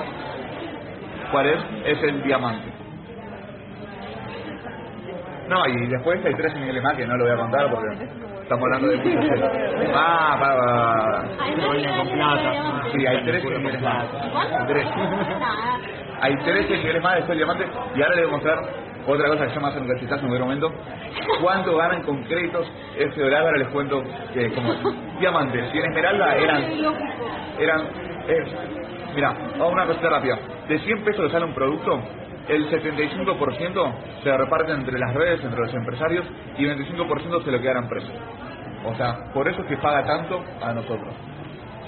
¿cuál 1.31 1.47
es? 1.47 1.59
Es 1.85 2.03
el 2.03 2.23
diamante. 2.23 2.73
No, 5.49 5.67
y 5.67 5.87
después 5.89 6.25
hay 6.25 6.35
tres 6.35 6.55
niveles 6.55 6.83
más 6.83 6.95
que 6.95 7.07
no 7.07 7.17
lo 7.17 7.25
voy 7.25 7.35
a 7.35 7.37
contar 7.37 7.71
porque 7.71 8.05
estamos 8.43 8.65
hablando 8.65 8.89
de 8.89 8.97
muchos. 8.97 9.41
Ah, 9.95 10.37
para, 10.41 10.57
para. 10.57 11.97
Con 11.97 12.09
plata. 12.09 12.83
Sí, 12.93 13.07
hay 13.07 13.25
tres 13.25 13.45
niveles 13.45 13.83
más. 13.83 14.05
Tres. 14.67 14.87
Hay 16.21 16.35
13 16.37 16.79
niveles 16.79 17.03
más 17.03 17.15
de 17.15 17.21
estos 17.21 17.37
diamantes 17.37 17.69
y 17.95 18.03
ahora 18.03 18.15
le 18.15 18.23
voy 18.23 18.31
a 18.31 18.37
mostrar 18.37 18.59
otra 19.07 19.29
cosa 19.29 19.47
que 19.47 19.53
en 19.53 19.83
un 19.83 19.89
cachetazo 19.89 20.27
en 20.27 20.33
un 20.33 20.41
momento. 20.41 20.73
¿Cuánto 21.41 21.77
ganan 21.77 22.03
con 22.03 22.23
créditos 22.25 22.67
ese 22.97 23.21
dólar? 23.21 23.43
Ahora 23.43 23.59
les 23.59 23.69
cuento 23.69 24.03
que 24.33 24.53
como 24.53 24.75
diamantes. 25.21 25.71
Si 25.71 25.79
en 25.79 25.85
Esmeralda 25.85 26.37
eran... 26.37 26.65
Eran 27.59 27.81
eh, 28.27 28.45
mira, 29.15 29.33
vamos 29.59 29.61
a 29.61 29.73
una 29.73 29.87
cosa 29.87 30.09
rápida. 30.09 30.39
De 30.69 30.79
100 30.79 31.05
pesos 31.05 31.27
que 31.27 31.33
sale 31.33 31.45
un 31.45 31.55
producto, 31.55 32.01
el 32.49 32.71
75% 32.71 33.93
se 34.23 34.37
reparte 34.37 34.73
entre 34.73 34.99
las 34.99 35.15
redes, 35.15 35.45
entre 35.45 35.61
los 35.61 35.75
empresarios 35.75 36.25
y 36.59 36.67
el 36.67 36.79
25% 36.79 37.45
se 37.45 37.51
lo 37.51 37.61
queda 37.61 37.73
a 37.73 37.75
la 37.75 37.81
empresa. 37.81 38.13
O 38.87 38.95
sea, 38.97 39.33
por 39.33 39.49
eso 39.49 39.63
es 39.63 39.69
que 39.69 39.77
paga 39.79 40.05
tanto 40.05 40.43
a 40.63 40.73
nosotros. 40.73 41.15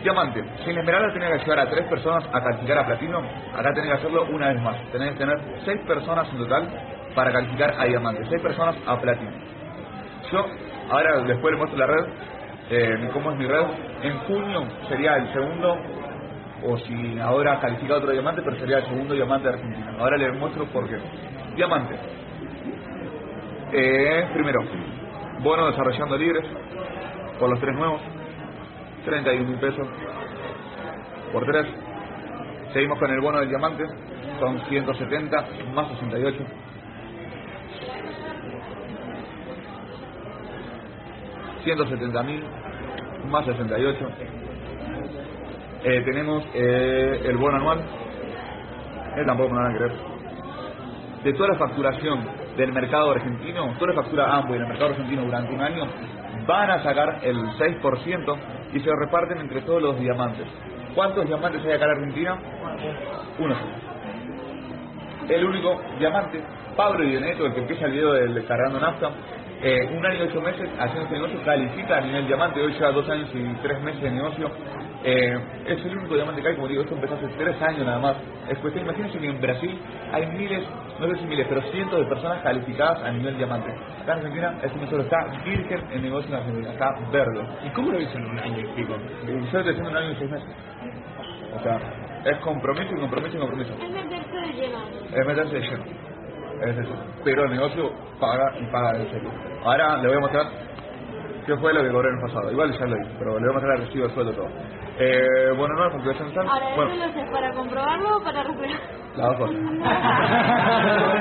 Diamante, 0.02 0.44
si 0.64 0.70
en 0.70 0.78
Esmeralda 0.78 1.12
tenía 1.12 1.30
que 1.32 1.38
llevar 1.38 1.60
a 1.60 1.70
tres 1.70 1.86
personas 1.88 2.24
a 2.32 2.40
calificar 2.40 2.78
a 2.78 2.86
platino, 2.86 3.18
acá 3.18 3.72
tenés 3.74 3.90
que 3.90 3.96
hacerlo 3.96 4.26
una 4.30 4.48
vez 4.48 4.62
más. 4.62 4.76
Tenés 4.92 5.12
que 5.12 5.18
tener 5.18 5.38
seis 5.64 5.80
personas 5.86 6.28
en 6.30 6.38
total 6.38 6.68
para 7.14 7.32
calificar 7.32 7.74
a 7.78 7.84
diamante, 7.86 8.24
seis 8.28 8.42
personas 8.42 8.76
a 8.86 9.00
platino. 9.00 9.32
Yo, 10.30 10.46
ahora 10.90 11.20
después 11.22 11.52
les 11.52 11.58
muestro 11.58 11.78
la 11.78 11.86
red, 11.86 12.06
eh, 12.70 13.10
cómo 13.12 13.32
es 13.32 13.38
mi 13.38 13.46
red. 13.46 13.64
En 14.02 14.18
junio 14.20 14.64
sería 14.88 15.16
el 15.16 15.32
segundo, 15.32 15.76
o 16.64 16.78
si 16.78 17.18
ahora 17.18 17.58
califica 17.60 17.94
otro 17.94 18.12
diamante, 18.12 18.42
pero 18.44 18.56
sería 18.56 18.78
el 18.78 18.84
segundo 18.84 19.14
diamante 19.14 19.48
de 19.48 19.54
Argentina. 19.54 19.96
Ahora 19.98 20.16
les 20.18 20.38
muestro 20.38 20.66
por 20.66 20.88
qué. 20.88 20.98
Diamante. 21.56 21.96
Eh, 23.72 24.28
primero, 24.34 24.60
bono 25.40 25.66
desarrollando 25.68 26.16
libres, 26.16 26.44
por 27.38 27.50
los 27.50 27.60
tres 27.60 27.74
nuevos, 27.74 28.00
31 29.06 29.48
mil 29.48 29.58
pesos 29.60 29.86
por 31.32 31.46
tres. 31.46 31.66
Seguimos 32.72 32.98
con 32.98 33.10
el 33.10 33.20
bono 33.20 33.38
del 33.38 33.48
diamante, 33.48 33.84
son 34.40 34.60
170 34.68 35.46
más 35.72 35.88
68. 35.88 36.44
$170.000 41.64 42.24
mil 42.24 42.44
más 43.30 43.44
68. 43.46 44.08
Eh, 45.84 46.02
tenemos 46.04 46.44
eh, 46.54 47.22
el 47.26 47.36
bono 47.36 47.56
anual. 47.56 47.78
Eh, 47.78 49.24
tampoco 49.24 49.54
me 49.54 49.62
van 49.62 49.74
a 49.74 49.78
creer. 49.78 49.92
De 51.24 51.32
toda 51.32 51.48
la 51.50 51.58
facturación 51.58 52.24
del 52.56 52.72
mercado 52.72 53.12
argentino, 53.12 53.72
toda 53.78 53.92
la 53.92 54.02
factura 54.02 54.36
Amway 54.36 54.56
en 54.56 54.62
el 54.62 54.68
mercado 54.68 54.90
argentino 54.90 55.24
durante 55.24 55.54
un 55.54 55.60
año, 55.60 55.84
van 56.46 56.70
a 56.70 56.82
sacar 56.82 57.20
el 57.22 57.36
6% 57.36 58.36
y 58.72 58.80
se 58.80 58.90
reparten 58.94 59.38
entre 59.38 59.62
todos 59.62 59.82
los 59.82 59.98
diamantes. 59.98 60.46
¿Cuántos 60.94 61.26
diamantes 61.26 61.64
hay 61.64 61.72
acá 61.72 61.84
en 61.86 61.90
Argentina? 61.90 62.38
Uno. 63.38 63.56
El 65.28 65.44
único 65.44 65.80
diamante, 65.98 66.42
Pablo 66.76 67.04
Dioneto, 67.04 67.46
el 67.46 67.54
que 67.54 67.60
empieza 67.60 67.86
el 67.86 67.92
video 67.92 68.12
del 68.12 68.46
cargando 68.46 68.78
nafta, 68.78 69.10
eh, 69.62 69.88
un 69.96 70.04
año 70.04 70.24
y 70.24 70.28
ocho 70.28 70.40
meses 70.40 70.68
haciendo 70.78 71.02
este 71.02 71.14
negocio, 71.14 71.42
califica 71.44 71.96
a 71.96 72.00
nivel 72.00 72.26
diamante, 72.26 72.60
hoy 72.60 72.72
lleva 72.72 72.92
dos 72.92 73.08
años 73.08 73.28
y 73.32 73.42
tres 73.62 73.80
meses 73.82 74.02
de 74.02 74.10
negocio. 74.10 74.50
Eh, 75.02 75.38
es 75.66 75.84
el 75.84 75.96
único 75.96 76.14
diamante 76.14 76.42
que 76.42 76.48
hay, 76.48 76.54
como 76.56 76.68
digo, 76.68 76.82
esto 76.82 76.94
empezó 76.94 77.14
hace 77.14 77.28
tres 77.38 77.62
años 77.62 77.86
nada 77.86 77.98
más. 77.98 78.16
Es 78.48 78.58
cuestión, 78.58 78.84
imagínense 78.84 79.18
que 79.18 79.28
en 79.28 79.40
Brasil 79.40 79.78
hay 80.12 80.26
miles, 80.26 80.64
no 81.00 81.06
sé 81.08 81.20
si 81.20 81.26
miles, 81.26 81.46
pero 81.48 81.62
cientos 81.70 82.00
de 82.00 82.06
personas 82.06 82.42
calificadas 82.42 83.02
a 83.02 83.10
nivel 83.12 83.36
diamante. 83.36 83.70
Acá 84.02 84.12
en 84.12 84.18
Argentina, 84.18 84.58
este 84.62 84.78
negocio 84.78 85.00
está 85.00 85.42
virgen 85.44 85.80
el 85.92 86.02
negocio 86.02 86.28
en 86.28 86.34
Argentina, 86.34 86.70
está 86.72 86.90
verde. 87.10 87.46
¿Y 87.64 87.70
cómo 87.70 87.92
lo 87.92 88.00
hizo 88.00 88.18
en 88.18 88.24
un 88.24 88.38
año 88.38 88.58
y 88.58 88.66
pico? 88.74 88.96
Y 89.24 89.26
yo 89.26 89.58
estoy 89.58 89.60
haciendo 89.60 89.90
un 89.90 89.96
año 89.96 90.10
y 90.12 90.16
seis 90.16 90.30
meses. 90.30 90.48
O 91.54 91.62
sea, 91.62 91.80
es 92.24 92.38
compromiso 92.38 92.94
y 92.94 93.00
compromiso 93.00 93.36
y 93.36 93.40
compromiso. 93.40 93.72
Es 93.72 93.90
meterse 93.90 94.36
de 94.36 94.52
lleno. 94.52 94.78
Es 95.12 95.26
meterse 95.26 95.54
de 95.54 95.60
lleno. 95.60 95.84
Es 96.62 96.78
eso. 96.78 96.94
Pero 97.24 97.44
el 97.44 97.50
negocio 97.50 97.90
paga 98.20 98.52
y 98.58 98.64
paga 98.72 98.96
en 98.98 99.10
serio. 99.10 99.30
Ahora 99.64 99.96
le 99.98 100.08
voy 100.08 100.16
a 100.16 100.20
mostrar 100.20 100.46
qué 101.46 101.56
fue 101.56 101.72
lo 101.74 101.82
que 101.82 101.90
cobré 101.90 102.08
en 102.08 102.14
el 102.16 102.20
pasado. 102.22 102.52
Igual 102.52 102.72
ya 102.72 102.86
lo 102.86 102.96
hice, 102.96 103.10
pero 103.18 103.38
le 103.38 103.40
voy 103.40 103.50
a 103.50 103.52
mostrar 103.52 103.76
el 103.76 103.86
recibo 103.86 104.08
de 104.08 104.14
sueldo 104.14 104.32
todo. 104.32 104.48
Eh, 104.98 105.50
bueno, 105.58 105.74
no, 105.74 105.90
facturación 105.90 106.32
tal. 106.32 106.48
Ahora, 106.48 106.66
Bueno, 106.74 106.90
¿eso 106.92 106.98
lo 106.98 107.04
haces 107.10 107.30
para 107.30 107.52
comprobarlo 107.52 108.16
o 108.16 108.22
para 108.24 108.42
reflejar? 108.44 108.80
las 109.16 109.28
dos 109.28 109.36
cosas. 109.38 109.56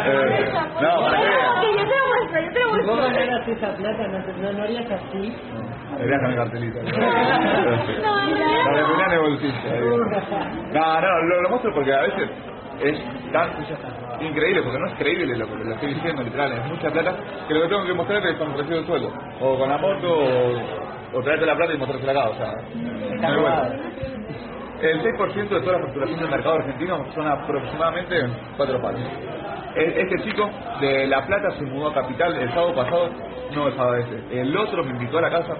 Eh, 0.07 0.53
no, 0.81 1.01
¿para? 1.01 1.19
Ok, 1.19 1.63
yo 1.63 1.83
te 1.83 1.97
lo 1.97 2.05
muestro, 2.07 2.41
yo 2.41 2.51
te 2.53 2.59
lo 2.59 2.65
Si 2.65 2.85
vos 2.85 2.85
muestro. 2.85 3.03
ganaras 3.03 3.47
esa 3.47 3.73
plata, 3.75 4.07
no, 4.07 4.17
no, 4.41 4.51
no 4.57 4.63
harías 4.63 4.91
así. 4.91 5.35
Deberías 5.97 6.21
con 6.21 6.31
el 6.31 6.35
cartelito. 6.37 6.79
No, 6.85 8.19
en 8.21 8.39
La 8.65 8.71
realidad 8.71 9.09
de 9.09 9.15
no. 9.17 9.23
el 9.23 9.29
bolsillo. 9.29 9.53
No, 10.73 11.01
no, 11.01 11.21
lo, 11.23 11.41
lo 11.41 11.49
muestro 11.49 11.73
porque 11.73 11.93
a 11.93 12.01
veces 12.01 12.29
es 12.81 13.31
tan 13.31 13.49
increíble, 14.21 14.61
porque 14.63 14.79
no 14.79 14.87
es 14.87 14.93
creíble 14.95 15.37
lo 15.37 15.47
que 15.47 15.63
lo 15.63 15.73
estoy 15.73 15.93
diciendo, 15.93 16.23
literal, 16.23 16.53
es 16.53 16.65
mucha 16.65 16.89
plata, 16.91 17.15
que 17.47 17.53
lo 17.53 17.61
que 17.61 17.67
tengo 17.67 17.85
que 17.85 17.93
mostrar 17.93 18.25
es 18.25 18.35
con 18.37 18.51
el 18.51 18.57
recibo 18.57 18.79
de 18.79 18.85
sueldo, 18.85 19.13
o 19.41 19.57
con 19.57 19.69
la 19.69 19.77
moto, 19.77 20.13
o, 20.13 21.17
o 21.17 21.21
traerte 21.23 21.45
la 21.45 21.55
plata 21.55 21.73
y 21.73 21.77
mostrársela 21.77 22.11
acá, 22.11 22.29
o 22.29 22.35
sea, 22.35 22.53
no 23.21 23.27
hay 23.27 23.35
vuelta. 23.35 23.75
El 24.81 25.01
6% 25.01 25.49
de 25.49 25.61
toda 25.61 25.79
la 25.79 25.85
facturación 25.85 26.19
del 26.19 26.29
mercado 26.29 26.55
argentino 26.55 27.05
son 27.15 27.27
aproximadamente 27.27 28.27
cuatro 28.57 28.81
palos. 28.81 29.01
Este 29.75 30.23
chico 30.23 30.49
de 30.79 31.07
La 31.07 31.25
Plata 31.25 31.51
se 31.57 31.65
mudó 31.65 31.89
a 31.89 31.93
Capital 31.93 32.35
el 32.37 32.49
sábado 32.49 32.75
pasado, 32.75 33.09
no 33.53 33.67
el 33.67 33.75
sábado 33.75 33.95
este. 33.95 34.41
El 34.41 34.55
otro 34.55 34.83
me 34.83 34.91
invitó 34.91 35.17
a 35.17 35.21
la 35.21 35.29
casa, 35.29 35.55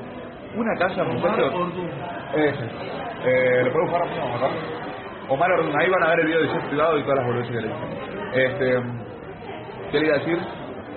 una 0.55 0.77
casa, 0.77 1.03
muchachos. 1.03 1.53
Eh, 3.25 3.61
¿Lo 3.63 3.71
puedo 3.71 3.85
buscar 3.85 4.01
rápido? 4.01 4.23
acá? 4.23 4.49
Omar 5.27 5.51
ahí 5.51 5.89
van 5.89 6.03
a 6.03 6.09
ver 6.09 6.19
el 6.19 6.27
video 6.27 6.41
de 6.41 6.47
jet 6.47 6.69
privado 6.69 6.97
y 6.99 7.01
todas 7.01 7.17
las 7.17 7.25
boludeces 7.25 7.51
que 7.51 7.61
le 7.61 7.67
dije. 7.67 8.45
Este, 8.45 8.83
¿Qué 9.91 9.99
le 9.99 10.05
iba 10.05 10.15
a 10.15 10.19
decir? 10.19 10.39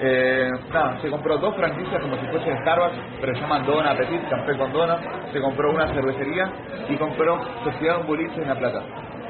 Eh, 0.01 0.51
nada, 0.73 1.01
se 1.01 1.11
compró 1.11 1.39
dos 1.39 1.57
franquicias 1.57 2.01
como 2.01 2.17
si 2.17 2.27
fuese 2.27 2.57
Starbucks, 2.61 2.99
pero 3.21 3.35
se 3.35 3.41
llaman 3.41 3.67
Dona 3.67 3.97
Petit, 3.97 4.29
café 4.29 4.57
con 4.57 4.73
Dona. 4.73 4.99
Se 5.33 5.41
compró 5.41 5.71
una 5.71 5.89
cervecería 5.95 6.51
y 6.89 6.97
compró 6.97 7.41
Sociedad 7.65 8.05
Boliche 8.07 8.43
en 8.43 8.49
La 8.49 8.55
Plata. 8.55 8.83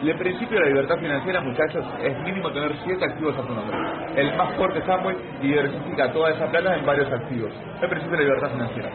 El 0.02 0.16
principio 0.16 0.58
de 0.58 0.64
la 0.64 0.70
libertad 0.70 0.96
financiera, 0.98 1.40
muchachos, 1.40 1.84
es 2.02 2.18
mínimo 2.20 2.50
tener 2.52 2.72
siete 2.84 3.04
activos 3.04 3.36
a 3.36 3.42
tu 3.42 3.52
nombre. 3.52 3.76
El 4.16 4.36
más 4.36 4.54
fuerte 4.54 4.78
es 4.78 4.88
Amway 4.88 5.16
y 5.42 5.48
diversifica 5.48 6.12
toda 6.12 6.30
esa 6.30 6.46
plata 6.46 6.76
en 6.76 6.86
varios 6.86 7.12
activos. 7.12 7.52
El 7.82 7.88
principio 7.88 8.16
de 8.16 8.24
la 8.24 8.30
libertad 8.30 8.50
financiera. 8.50 8.90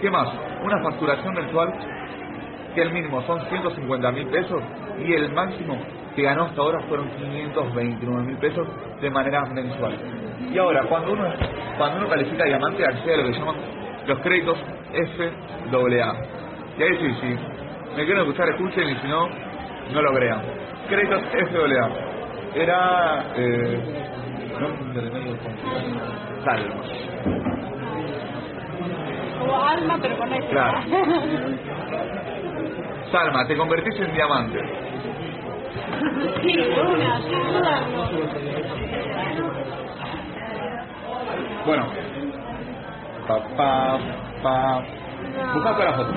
¿Qué 0.00 0.10
más? 0.10 0.28
Una 0.62 0.82
facturación 0.82 1.34
mensual 1.34 1.72
que 2.74 2.82
el 2.82 2.92
mínimo 2.92 3.22
son 3.22 3.40
150 3.48 4.12
mil 4.12 4.26
pesos 4.28 4.62
y 4.98 5.12
el 5.12 5.32
máximo 5.32 5.76
que 6.14 6.22
ganó 6.22 6.44
hasta 6.44 6.60
ahora 6.60 6.80
fueron 6.88 7.08
529 7.10 8.22
mil 8.22 8.36
pesos 8.38 8.66
de 9.00 9.10
manera 9.10 9.42
mensual. 9.46 9.94
Y 10.52 10.58
ahora, 10.58 10.84
cuando 10.88 11.12
uno, 11.12 11.24
cuando 11.78 11.98
uno 11.98 12.08
califica 12.08 12.44
diamante, 12.44 12.84
accede 12.84 13.14
a 13.14 13.16
lo 13.18 13.24
que 13.24 13.38
llaman 13.38 13.56
los 14.06 14.18
créditos 14.20 14.58
FAA. 14.92 16.14
Y 16.78 16.82
ahí 16.82 16.96
sí, 16.98 17.14
sí, 17.20 17.36
me 17.96 18.04
quieren 18.04 18.22
escuchar, 18.22 18.48
escuchen 18.48 18.88
y 18.88 18.94
si 18.96 19.08
no, 19.08 19.28
no 19.92 20.02
lo 20.02 20.12
crean. 20.14 20.42
Créditos 20.88 21.22
FAA. 21.22 22.10
Era... 22.54 23.24
Eh. 23.36 24.00
Salma. 26.44 26.82
Como 29.38 29.62
alma, 29.62 29.98
pero 30.02 30.18
con. 30.18 30.28
Claro. 30.50 30.80
Salma, 33.10 33.46
te 33.46 33.56
convertís 33.56 33.98
en 34.00 34.14
diamante. 34.14 34.60
Sí, 36.42 36.58
una. 36.58 37.20
Bueno. 41.66 41.86
Pa, 43.26 43.38
pa, 43.56 43.98
pa. 44.42 44.82
Busca 45.54 45.70
todas 45.72 45.84
las 45.84 45.96
fotos. 45.96 46.16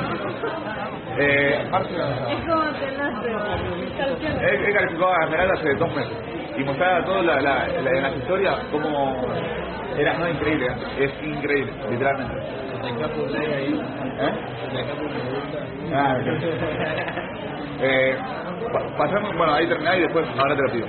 Eh, 1.17 1.67
Marcia, 1.69 2.05
Es 2.29 2.47
como 2.47 2.63
tener 2.73 3.03
he, 4.41 4.69
he 4.69 4.73
calificado 4.73 5.13
a 5.13 5.23
Esmeralda 5.25 5.53
hace 5.53 5.75
dos 5.75 5.95
meses 5.95 6.17
y 6.57 6.63
mostraba 6.63 7.05
toda 7.05 7.21
la, 7.21 7.35
la, 7.41 7.67
la, 7.67 7.91
en 7.91 8.03
las 8.03 8.15
historias 8.15 8.55
cómo 8.71 9.25
era 9.97 10.13
no 10.17 10.27
increíble, 10.29 10.67
es 10.97 11.11
increíble, 11.23 11.71
literalmente. 11.91 12.62
¿Eh? 12.84 14.34
Ah, 15.93 16.15
ok. 16.19 16.27
eh, 17.81 18.17
pa- 18.73 18.97
pasamos, 18.97 19.36
bueno, 19.38 19.53
ahí 19.53 19.67
terminá 19.67 19.95
y 19.97 20.01
después 20.01 20.25
ahora 20.38 20.55
te 20.55 20.61
lo 20.63 20.71
pido. 20.71 20.88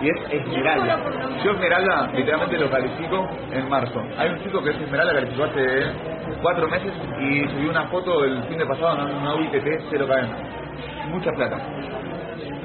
Y 0.00 0.08
es 0.08 0.16
Esmeralda. 0.30 0.98
Yo 1.44 1.52
Esmeralda 1.52 2.10
literalmente 2.14 2.58
lo 2.58 2.70
califico 2.70 3.28
en 3.52 3.68
marzo. 3.68 4.02
Hay 4.18 4.30
un 4.30 4.42
chico 4.42 4.62
que 4.62 4.70
es 4.70 4.80
Esmeralda, 4.80 5.12
calificó 5.14 5.44
hace 5.44 5.92
cuatro 6.42 6.68
meses 6.68 6.92
y 7.20 7.44
subió 7.48 7.70
una 7.70 7.84
foto 7.88 8.24
el 8.24 8.42
fin 8.44 8.58
de 8.58 8.66
pasado 8.66 9.08
en 9.08 9.16
una 9.16 9.34
UITT 9.36 9.54
0KM. 9.90 10.28
Mucha 11.10 11.30
plata. 11.32 11.58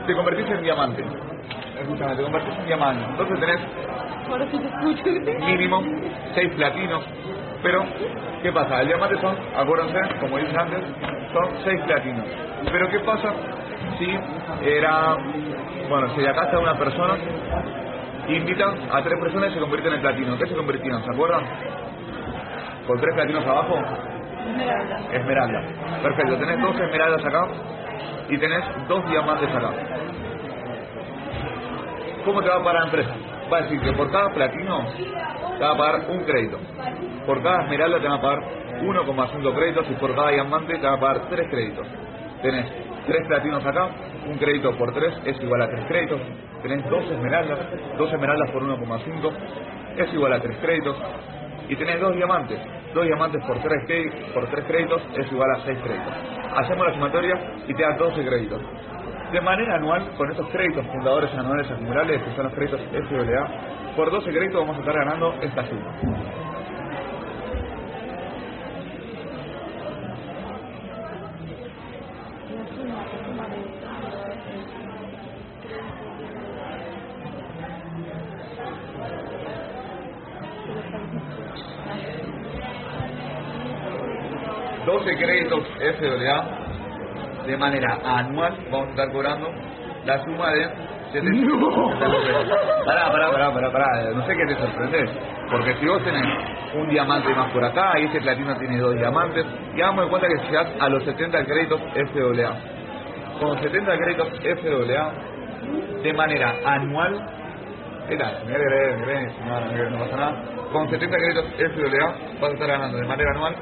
Te 0.08 0.16
convertís 0.16 0.50
en 0.50 0.64
diamante. 0.64 1.04
Escúchame, 1.80 2.16
te 2.16 2.24
convertís 2.24 2.58
en 2.60 2.66
diamante. 2.66 3.04
Entonces 3.12 3.40
tenés 3.40 3.60
Ahora 4.30 4.46
sí 4.52 4.58
te 4.58 4.68
escucho. 4.68 5.46
mínimo 5.46 5.84
6 6.36 6.52
platinos. 6.56 7.04
Pero, 7.62 7.86
¿qué 8.42 8.52
pasa? 8.52 8.82
El 8.82 8.88
diamante 8.88 9.18
son, 9.22 9.36
acuérdense, 9.56 10.20
como 10.20 10.38
dije 10.38 10.56
antes, 10.58 10.80
son 11.34 11.50
6 11.64 11.82
platinos. 11.88 12.26
Pero, 12.72 12.90
¿qué 12.90 13.00
pasa 13.00 13.34
si 13.98 14.18
era, 14.68 15.16
bueno, 15.90 16.08
acá 16.08 16.44
está 16.46 16.60
una 16.60 16.78
persona, 16.78 17.16
invitan 18.28 18.76
a 18.92 19.02
tres 19.02 19.20
personas 19.20 19.52
y 19.52 19.54
se 19.54 19.60
convierten 19.60 19.94
en 19.94 20.02
platino? 20.02 20.38
¿Qué 20.38 20.48
se 20.48 20.56
convirtieron? 20.56 21.04
¿Se 21.04 21.12
acuerdan? 21.12 21.44
Con 22.88 23.00
tres 23.00 23.16
platinos 23.16 23.46
abajo, 23.46 23.80
Esmeralda. 24.46 25.00
esmeralda. 25.14 25.62
Perfecto, 26.02 26.38
tenés 26.38 26.62
dos 26.62 26.80
esmeraldas 26.80 27.26
acá 27.26 27.48
y 28.30 28.38
tenés 28.38 28.64
dos 28.90 29.10
diamantes 29.10 29.50
acá. 29.56 29.70
¿Cómo 32.26 32.42
te 32.42 32.50
va 32.50 32.56
a 32.56 32.64
pagar 32.64 32.74
la 32.82 32.86
empresa? 32.86 33.14
Va 33.54 33.60
a 33.60 33.62
decir 33.62 33.80
que 33.82 33.94
por 33.94 34.10
cada 34.10 34.30
platino 34.34 34.84
te 35.60 35.64
va 35.64 35.74
a 35.74 35.78
pagar 35.78 36.10
un 36.10 36.24
crédito. 36.24 36.58
Por 37.28 37.44
cada 37.44 37.66
esmeralda 37.66 38.00
te 38.00 38.08
va 38.08 38.16
a 38.16 38.22
pagar 38.22 38.40
1,5 38.82 39.54
créditos 39.54 39.86
y 39.92 39.94
por 39.94 40.16
cada 40.16 40.32
diamante 40.32 40.76
te 40.76 40.88
va 40.88 40.94
a 40.94 41.00
pagar 41.00 41.30
3 41.30 41.50
créditos. 41.52 41.86
Tenés 42.42 42.66
3 43.06 43.28
platinos 43.28 43.64
acá, 43.64 43.90
un 44.28 44.40
crédito 44.40 44.76
por 44.76 44.92
3 44.92 45.14
es 45.26 45.44
igual 45.44 45.62
a 45.62 45.68
3 45.70 45.86
créditos. 45.86 46.20
Tenés 46.64 46.90
2 46.90 47.12
esmeraldas, 47.12 47.60
2 47.96 48.14
esmeraldas 48.14 48.50
por 48.50 48.64
1,5 48.64 49.32
es 49.98 50.14
igual 50.16 50.34
a 50.34 50.40
3 50.40 50.58
créditos. 50.58 50.98
Y 51.70 51.76
tenés 51.76 52.02
2 52.02 52.16
diamantes, 52.16 52.60
2 52.96 53.06
diamantes 53.06 53.46
por 53.46 53.60
3, 53.60 54.34
por 54.34 54.48
3 54.48 54.66
créditos 54.66 55.02
es 55.16 55.32
igual 55.32 55.52
a 55.52 55.60
6 55.60 55.78
créditos. 55.78 56.14
Hacemos 56.56 56.88
la 56.88 56.94
sumatoria 56.94 57.40
y 57.68 57.74
te 57.76 57.84
da 57.84 57.96
12 57.98 58.26
créditos. 58.26 58.62
De 59.34 59.42
manera 59.42 59.78
anual, 59.78 60.12
con 60.16 60.30
estos 60.30 60.48
créditos 60.50 60.86
fundadores 60.86 61.34
anuales 61.34 61.70
acumulables, 61.72 62.22
que 62.22 62.36
son 62.36 62.44
los 62.44 62.54
créditos 62.54 62.80
FAA, 62.82 63.96
por 63.96 64.12
12 64.12 64.30
créditos 64.30 64.62
vamos 64.62 64.78
a 64.78 64.80
estar 64.82 64.94
ganando 64.94 65.34
esta 65.42 65.66
suma. 65.68 65.92
...12 84.86 85.18
créditos 85.18 85.64
FAA 85.80 86.64
de 87.46 87.58
manera 87.58 87.98
anual 88.04 88.54
vamos 88.72 88.88
a 88.88 88.92
estar 88.92 89.12
cobrando 89.12 89.50
la 90.06 90.24
suma 90.24 90.52
de 90.52 90.70
700 91.12 91.94
Pará, 92.86 93.12
pará, 93.12 93.32
pará, 93.32 93.54
pará, 93.54 93.72
pará, 93.72 94.12
no 94.14 94.26
sé 94.26 94.36
qué 94.36 94.46
te 94.46 94.56
sorprende. 94.56 95.10
Porque 95.50 95.76
si 95.76 95.86
vos 95.86 96.04
tenés 96.04 96.26
un 96.74 96.90
diamante 96.90 97.30
más 97.36 97.52
por 97.52 97.64
acá 97.64 98.00
y 98.00 98.06
este 98.06 98.20
platino 98.22 98.56
tiene 98.58 98.80
dos 98.80 98.96
diamantes, 98.96 99.46
y 99.76 99.82
hagamos 99.82 100.06
de 100.06 100.10
cuenta 100.10 100.28
que 100.28 100.44
llegás 100.46 100.68
a 100.80 100.90
los 100.90 101.04
70 101.04 101.46
créditos 101.46 101.80
FAA. 101.94 102.56
Con 103.40 103.62
70 103.62 103.98
créditos 103.98 104.28
FAA, 104.30 105.12
de 106.02 106.14
manera 106.14 106.56
anual, 106.66 107.26
crees, 108.08 109.34
no, 109.46 109.60
no, 109.60 109.90
no 109.92 110.00
pasa 110.00 110.18
nada. 110.18 110.44
Con 110.72 110.90
70 110.90 111.16
créditos 111.16 111.46
FAA 111.58 112.08
vas 112.42 112.50
a 112.50 112.54
estar 112.54 112.68
ganando 112.68 112.98
de 112.98 113.08
manera 113.08 113.32
anual 113.32 113.56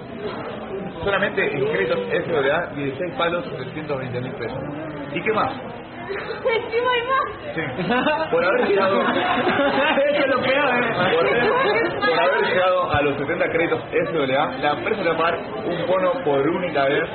solamente 1.04 1.54
en 1.56 1.66
créditos 1.72 2.00
FAA 2.28 2.68
16 2.76 3.14
palos 3.18 3.44
320 3.58 4.22
mil 4.22 4.32
pesos. 4.34 4.60
¿Y 5.14 5.22
qué 5.22 5.34
más? 5.34 5.52
Encima 6.12 6.92
hay 6.92 7.04
más. 7.08 7.56
Sí. 7.56 7.62
Por 8.32 8.44
haber 8.46 8.68
llegado. 8.68 9.02
Eso 9.02 10.24
es 10.24 10.28
lo 10.28 10.42
peor, 10.42 10.84
¿eh? 10.84 10.94
Por, 11.16 12.10
por 12.10 12.20
haber 12.20 12.46
llegado 12.50 12.92
a 12.92 13.02
los 13.02 13.18
70 13.18 13.50
créditos 13.50 13.80
FAA, 13.92 14.58
la 14.62 14.72
empresa 14.74 15.04
le 15.04 15.10
va 15.10 15.16
a 15.16 15.18
pagar 15.18 15.40
un 15.66 15.88
bono 15.88 16.12
por 16.26 16.40
única 16.50 16.86
vez. 16.86 17.10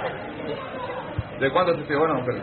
¿De 1.40 1.50
cuánto 1.50 1.72
es 1.74 1.80
este 1.80 1.94
bono? 1.96 2.22
Pero, 2.24 2.38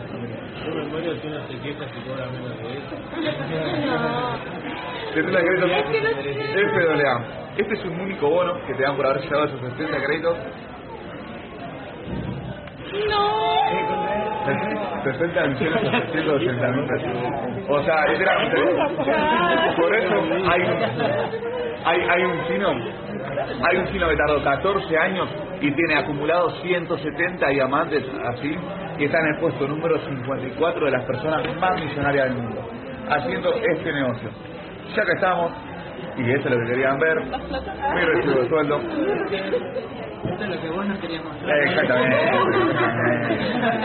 Yo 0.64 0.74
me 0.74 0.84
muero 0.84 1.12
si 1.20 1.26
uno 1.26 1.38
se 1.48 1.58
queja 1.58 1.84
si 1.92 2.00
cobra 2.08 2.26
menos 2.26 2.56
de 2.58 2.78
eso. 2.78 2.96
No. 3.84 4.38
Tarjeta 5.14 5.38
de 5.38 5.44
crédito 5.44 5.66
Es 5.66 5.84
que 5.84 6.00
no 6.00 6.08
sé. 6.22 6.68
FAA. 6.70 7.16
Este 7.56 7.74
es 7.74 7.84
un 7.84 8.00
único 8.00 8.28
bono 8.30 8.54
que 8.66 8.74
te 8.74 8.82
dan 8.82 8.96
por 8.96 9.06
haber 9.06 9.22
llegado 9.22 9.42
a 9.42 9.46
esos 9.46 9.60
60 9.60 9.96
créditos. 10.04 10.36
No. 13.08 13.44
60 15.04 15.46
millones 15.46 15.80
780 16.12 16.68
mil. 16.68 17.64
O 17.68 17.82
sea, 17.82 18.06
literalmente. 18.06 18.56
Por 19.76 19.96
eso 19.96 20.14
hay, 20.50 20.62
hay, 21.84 22.00
hay 22.08 22.22
un 22.24 22.46
chino, 22.46 22.70
hay 23.68 23.76
un 23.78 23.86
chino 23.92 24.08
que 24.08 24.16
tardó 24.16 24.42
14 24.42 24.98
años 24.98 25.28
y 25.60 25.70
tiene 25.70 25.96
acumulados 25.96 26.60
170 26.62 27.48
diamantes 27.48 28.04
así, 28.34 28.56
y 28.98 29.04
está 29.04 29.18
en 29.20 29.34
el 29.34 29.40
puesto 29.40 29.66
número 29.66 29.98
54 29.98 30.84
de 30.84 30.90
las 30.90 31.04
personas 31.04 31.56
más 31.56 31.80
millonarias 31.80 32.26
del 32.26 32.34
mundo, 32.34 32.68
haciendo 33.08 33.54
este 33.54 33.92
negocio. 33.92 34.30
Ya 34.94 35.04
que 35.04 35.12
estamos, 35.12 35.52
y 36.16 36.30
eso 36.30 36.48
es 36.48 36.54
lo 36.54 36.60
que 36.60 36.66
querían 36.66 36.98
ver, 36.98 37.20
mi 37.20 38.00
recibo 38.00 38.40
de 38.40 38.48
sueldo, 38.48 38.80
Esto 40.24 40.44
es 40.44 40.48
lo 40.48 40.60
que 40.60 40.70
vos 40.70 40.86
no 40.86 41.00
querías 41.00 41.24
mostrar. 41.24 41.58
Exactamente. 41.58 42.16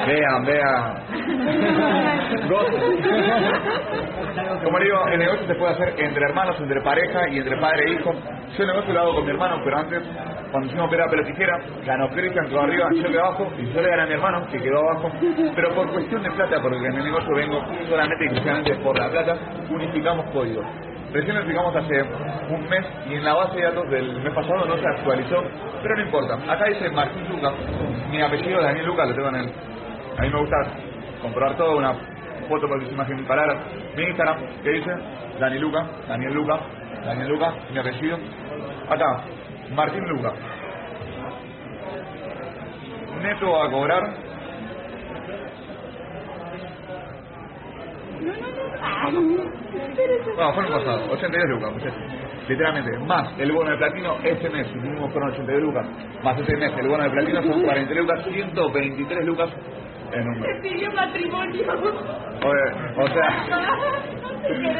vean, 0.07 0.45
vean. 0.45 0.93
Como 4.63 4.79
digo, 4.79 5.07
el 5.11 5.19
negocio 5.19 5.47
se 5.47 5.55
puede 5.55 5.73
hacer 5.73 5.93
entre 5.97 6.25
hermanos, 6.25 6.55
entre 6.59 6.81
pareja 6.81 7.19
y 7.29 7.39
entre 7.39 7.57
padre 7.57 7.83
e 7.87 7.93
hijo. 7.93 8.13
Yo 8.57 8.63
el 8.63 8.67
negocio 8.67 8.93
lo 8.93 8.99
hago 9.01 9.15
con 9.15 9.25
mi 9.25 9.31
hermano, 9.31 9.61
pero 9.63 9.77
antes, 9.77 10.03
cuando 10.51 10.67
hicimos 10.69 10.89
pera 10.89 11.07
pelo 11.09 11.23
tijera, 11.25 11.59
ganó 11.85 12.09
Cristian, 12.09 12.47
quedó 12.47 12.61
arriba, 12.61 12.89
yo 12.95 13.03
quedé 13.03 13.19
abajo, 13.19 13.47
y 13.57 13.73
yo 13.73 13.81
le 13.81 13.89
gané 13.89 14.01
a 14.01 14.05
mi 14.05 14.13
hermano, 14.13 14.47
que 14.47 14.59
quedó 14.59 14.79
abajo. 14.79 15.11
Pero 15.55 15.75
por 15.75 15.91
cuestión 15.91 16.23
de 16.23 16.31
plata, 16.31 16.61
porque 16.61 16.77
en 16.77 16.95
el 16.95 17.03
negocio 17.03 17.35
vengo 17.35 17.61
solamente 17.87 18.23
y 18.23 18.27
exclusivamente 18.27 18.75
por 18.75 18.97
la 18.97 19.09
plata, 19.09 19.35
unificamos 19.69 20.25
códigos. 20.31 20.65
Recién 21.11 21.33
lo 21.33 21.41
explicamos 21.41 21.75
hace 21.75 22.03
un 22.53 22.69
mes 22.69 22.85
y 23.09 23.15
en 23.15 23.23
la 23.23 23.33
base 23.33 23.55
de 23.55 23.63
datos 23.63 23.89
del 23.89 24.21
mes 24.21 24.33
pasado 24.33 24.65
no 24.65 24.77
se 24.77 24.87
actualizó, 24.87 25.43
pero 25.81 25.95
no 25.95 26.03
importa. 26.03 26.35
Acá 26.47 26.65
dice 26.65 26.89
Martín 26.91 27.27
Luca, 27.29 27.51
mi 28.11 28.21
apellido 28.21 28.59
es 28.59 28.65
Daniel 28.65 28.85
Luca, 28.85 29.05
lo 29.05 29.15
tengo 29.15 29.29
en 29.29 29.35
el... 29.35 29.51
A 30.17 30.21
mí 30.21 30.29
me 30.29 30.39
gusta 30.39 30.57
comprobar 31.21 31.57
todo, 31.57 31.77
una 31.77 31.93
foto 32.47 32.67
se 32.79 32.93
imaginen 32.93 33.25
palabras. 33.25 33.57
Mi 33.95 34.03
Instagram, 34.03 34.37
que 34.63 34.69
dice 34.69 34.91
Daniel 35.39 35.61
Luca, 35.61 35.85
Daniel 36.07 36.33
Luca, 36.33 36.59
Daniel 37.05 37.29
Luca, 37.29 37.53
mi 37.71 37.79
apellido. 37.79 38.17
Acá, 38.89 39.21
Martín 39.73 40.07
Luca. 40.09 40.33
Neto 43.21 43.61
a 43.61 43.71
cobrar 43.71 44.28
Espérese. 49.89 50.31
No, 50.37 50.53
fue 50.53 50.63
el 50.65 50.73
año 50.73 50.77
pasado, 50.85 51.11
82 51.11 51.49
lucas, 51.49 51.71
muchachos. 51.73 52.01
Literalmente, 52.47 52.97
más 53.05 53.39
el 53.39 53.51
bono 53.51 53.71
de 53.71 53.77
platino, 53.77 54.17
este 54.23 54.49
mes, 54.49 54.75
mismo 54.75 55.07
fueron 55.09 55.29
82 55.31 55.61
lucas, 55.63 55.85
más 56.23 56.37
este 56.39 56.57
mes 56.57 56.71
el 56.77 56.87
bono 56.87 57.03
de 57.03 57.09
platino 57.11 57.43
son 57.43 57.61
43 57.63 57.97
lucas, 58.05 58.23
123 58.25 59.25
lucas 59.25 59.49
en 60.13 60.27
un 60.27 60.39
mes. 60.39 60.55
Me 60.55 60.69
pidió 60.69 60.91
matrimonio. 60.91 61.63
O, 61.71 63.01
o 63.03 63.07
sea, 63.07 63.29
No 63.49 64.41
querés 64.41 64.79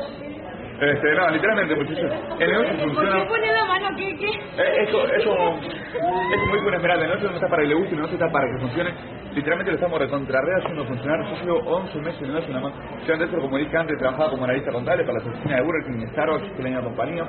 conmigo. 0.00 0.46
este, 0.80 1.14
no, 1.14 1.30
literalmente, 1.30 1.76
muchachos, 1.76 2.12
el 2.40 2.50
negocio 2.50 2.72
¿Por 2.72 2.80
funciona. 2.88 3.18
qué 3.22 3.26
pone 3.28 3.52
la 3.52 3.64
mano? 3.66 3.88
¿Qué? 3.96 4.16
¿Qué? 4.18 4.26
Eh, 4.26 4.82
Eso, 4.88 5.06
eso, 5.06 5.32
es 5.32 6.40
como 6.40 6.54
dijo 6.56 6.66
una 6.68 6.76
esmeralda, 6.76 7.04
el 7.04 7.10
negocio 7.10 7.28
no 7.30 7.34
está 7.36 7.48
para 7.48 7.62
que 7.62 7.68
le 7.68 7.74
guste, 7.76 7.90
el 7.90 7.96
negocio 7.96 8.16
está 8.18 8.32
para 8.32 8.46
que 8.48 8.58
funcione. 8.60 8.94
Literalmente 9.36 9.70
lo 9.70 9.76
estamos 9.76 10.00
recontrarrea 10.00 10.56
haciendo 10.56 10.86
funcionar. 10.86 11.20
Yo 11.28 11.44
llevo 11.44 11.58
11 11.76 11.98
meses 11.98 12.22
en 12.22 12.34
el 12.34 12.50
nada 12.50 12.60
más. 12.62 12.72
Yo 13.06 13.12
antes, 13.12 13.28
como 13.28 13.58
dije 13.58 13.76
antes, 13.76 13.98
trabajaba 13.98 14.30
como 14.30 14.44
analista 14.44 14.72
contable 14.72 15.04
para 15.04 15.18
la 15.18 15.28
oficina 15.28 15.56
de 15.56 15.62
Burger 15.62 15.84
King 15.84 16.06
Starbucks, 16.12 16.52
que 16.56 16.62
la 16.62 16.80
compañía. 16.80 17.24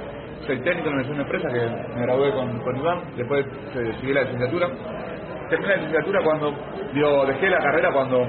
Soy 0.46 0.58
técnico 0.60 0.90
en 0.90 1.12
una 1.12 1.22
empresa 1.24 1.50
que 1.50 1.60
me 1.98 2.02
gradué 2.04 2.32
con, 2.32 2.60
con 2.60 2.78
Iván, 2.78 3.02
después 3.18 3.46
eh, 3.46 3.94
seguí 4.00 4.14
la 4.14 4.22
licenciatura. 4.22 4.70
Terminé 5.50 5.70
la 5.70 5.76
licenciatura 5.76 6.22
cuando, 6.24 6.54
digo, 6.94 7.26
dejé 7.26 7.50
la 7.50 7.60
carrera 7.60 7.92
cuando 7.92 8.22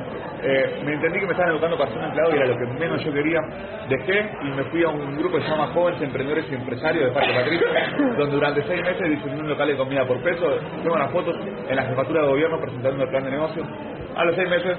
eh, 0.43 0.81
me 0.85 0.95
entendí 0.95 1.21
que 1.21 1.27
me 1.27 1.33
estaban 1.33 1.53
educando 1.53 1.77
para 1.77 1.91
ser 1.91 1.99
un 1.99 2.05
empleado 2.05 2.31
y 2.33 2.37
era 2.37 2.47
lo 2.47 2.57
que 2.57 2.67
menos 2.79 3.05
yo 3.05 3.13
quería. 3.13 3.41
Dejé 3.89 4.31
y 4.43 4.51
me 4.51 4.65
fui 4.65 4.85
a 4.85 4.89
un 4.89 5.17
grupo 5.17 5.37
que 5.37 5.43
se 5.43 5.51
llama 5.51 5.67
Jóvenes 5.69 6.01
Emprendedores 6.03 6.47
y 6.51 6.55
Empresarios 6.55 7.07
de 7.07 7.11
Parque 7.13 7.35
Patricio, 7.35 7.67
donde 8.17 8.35
durante 8.35 8.63
seis 8.63 8.83
meses 8.83 9.11
diseñé 9.11 9.41
un 9.41 9.49
local 9.49 9.69
de 9.69 9.77
comida 9.77 10.05
por 10.07 10.23
peso. 10.23 10.59
Tengo 10.83 10.95
unas 10.95 11.11
fotos 11.11 11.37
en 11.69 11.77
la 11.77 11.83
jefatura 11.85 12.23
de 12.23 12.29
gobierno 12.29 12.61
presentando 12.61 13.03
el 13.03 13.11
plan 13.11 13.25
de 13.25 13.31
negocio. 13.31 13.65
A 14.17 14.25
los 14.25 14.37
seis 14.37 14.49
meses 14.49 14.79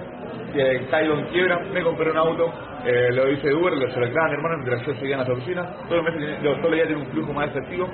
que 0.53 0.87
caigo 0.89 1.15
en 1.15 1.25
quiebra, 1.25 1.59
me 1.71 1.81
compré 1.83 2.11
un 2.11 2.17
auto, 2.17 2.51
eh, 2.85 3.09
lo 3.13 3.29
hice 3.29 3.53
Uber, 3.53 3.73
lo 3.73 3.87
mi 3.87 4.33
hermano 4.33 4.57
mientras 4.57 4.85
yo 4.85 4.93
seguía 4.95 5.15
en 5.15 5.19
las 5.21 5.29
oficinas. 5.29 5.67
Todos 5.87 6.03
los 6.03 6.15
meses, 6.15 6.43
lo- 6.43 6.51
todos 6.57 6.63
los 6.63 6.73
días 6.73 6.87
tenía 6.87 7.03
un 7.03 7.11
flujo 7.11 7.33
más 7.33 7.47
efectivo 7.49 7.87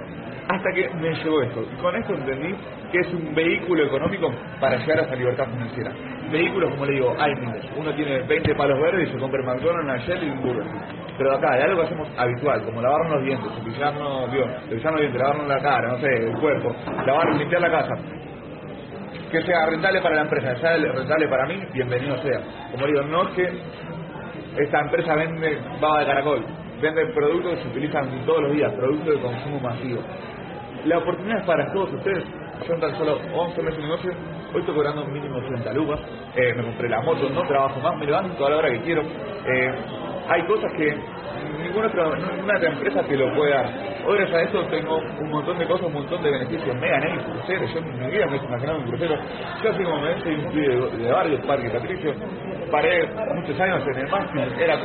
hasta 0.48 0.72
que 0.74 0.90
me 0.96 1.14
llegó 1.14 1.42
esto. 1.42 1.64
Y 1.74 1.82
con 1.82 1.96
esto 1.96 2.14
entendí 2.14 2.56
que 2.92 3.00
es 3.00 3.14
un 3.14 3.34
vehículo 3.34 3.86
económico 3.86 4.32
para 4.60 4.78
llegar 4.78 5.00
a 5.00 5.02
esa 5.04 5.16
libertad 5.16 5.46
financiera. 5.50 5.92
Vehículos, 6.32 6.72
como 6.72 6.86
le 6.86 6.94
digo, 6.94 7.16
hay 7.20 7.34
miles. 7.36 7.66
Uno 7.78 7.94
tiene 7.96 8.20
20 8.22 8.56
palos 8.56 8.80
verdes 8.80 9.10
y 9.10 9.12
se 9.14 9.18
compra 9.20 9.40
el 9.42 9.46
McDonald's, 9.48 9.84
una 9.86 9.98
Shell 9.98 10.24
y 10.28 10.30
un 10.32 10.42
Burger. 10.42 10.66
Pero 11.18 11.36
acá, 11.38 11.56
de 11.58 11.64
algo 11.64 11.80
que 11.82 11.86
hacemos 11.88 12.10
habitual, 12.18 12.64
como 12.66 12.82
lavarnos 12.82 13.12
los 13.16 13.24
dientes, 13.24 13.52
cepillarnos, 13.58 14.30
cepillarnos 14.70 14.92
los 14.92 15.00
dientes, 15.02 15.22
lavarnos 15.22 15.48
la 15.48 15.60
cara, 15.62 15.88
no 15.90 15.98
sé, 16.00 16.08
el 16.08 16.38
cuerpo, 16.40 16.76
lavar, 17.06 17.36
limpiar 17.36 17.62
la 17.62 17.72
casa, 17.72 17.96
que 19.32 19.42
sea 19.42 19.66
rentable 19.68 20.02
para 20.02 20.16
la 20.16 20.22
empresa, 20.24 20.56
sea 20.58 20.78
rentable 20.78 21.28
para 21.28 21.46
mí, 21.48 21.60
bienvenido 21.74 22.18
sea. 22.22 22.40
Como 22.72 22.86
digo, 22.88 23.02
no 23.04 23.24
es 23.24 23.30
que 23.30 23.50
esta 24.58 24.80
empresa 24.80 25.16
vende 25.16 25.60
baba 25.82 26.00
de 26.00 26.06
caracol, 26.06 26.46
vende 26.82 27.06
productos 27.08 27.56
que 27.56 27.62
se 27.64 27.68
utilizan 27.70 28.26
todos 28.26 28.44
los 28.44 28.54
días, 28.54 28.72
productos 28.74 29.16
de 29.16 29.22
consumo 29.22 29.60
masivo. 29.60 30.02
La 30.86 30.98
oportunidad 31.00 31.40
es 31.40 31.46
para 31.46 31.72
todos 31.74 31.94
ustedes. 31.94 32.24
Yo 32.68 32.74
en 32.74 32.80
tan 32.80 32.96
solo 32.98 33.20
11 33.34 33.62
meses 33.64 33.78
de 33.78 33.84
negocio, 33.84 34.12
hoy 34.54 34.60
estoy 34.60 34.76
cobrando 34.76 35.06
mínimo 35.06 35.38
80 35.38 35.74
lucas, 35.74 36.00
eh, 36.36 36.54
me 36.56 36.64
compré 36.64 36.90
la 36.90 37.02
moto, 37.02 37.30
no 37.30 37.42
trabajo 37.48 37.80
más, 37.82 37.98
me 37.98 38.06
levanto 38.06 38.46
a 38.46 38.50
la 38.50 38.58
hora 38.58 38.70
que 38.70 38.82
quiero. 38.82 39.02
Eh, 39.02 39.76
hay 40.30 40.42
cosas 40.44 40.72
que 40.78 40.96
ninguna 41.64 41.88
otra, 41.88 42.16
ninguna 42.16 42.58
otra 42.58 42.70
empresa 42.70 43.04
te 43.04 43.18
lo 43.18 43.34
puede 43.36 43.52
dar. 43.52 43.66
Hoy 44.06 44.18
gracias 44.18 44.38
a 44.38 44.42
esto 44.44 44.64
tengo 44.68 44.98
un 44.98 45.30
montón 45.30 45.58
de 45.58 45.66
cosas, 45.66 45.88
un 45.88 45.94
montón 45.94 46.24
de 46.24 46.32
beneficios. 46.32 46.76
Me 46.76 46.90
gané 46.90 47.14
el 47.14 47.20
crucero, 47.24 47.66
yo 47.66 47.80
en 47.80 48.00
mi 48.00 48.12
vida 48.12 48.26
me 48.28 48.38
he 48.38 48.46
imaginado 48.46 48.78
un 48.80 48.88
crucero. 48.88 49.16
Yo 49.64 49.70
así 49.70 49.84
como 49.84 50.02
me 50.02 50.22
soy 50.22 50.36
un 50.36 50.56
de, 50.56 50.98
de 51.04 51.12
barrio, 51.12 51.42
Parque 51.48 51.70
Patricio. 51.70 52.14
Paré 52.72 53.08
muchos 53.36 53.60
años 53.60 53.84
en 53.88 54.00
el 54.00 54.08
máster, 54.10 54.54
era 54.62 54.78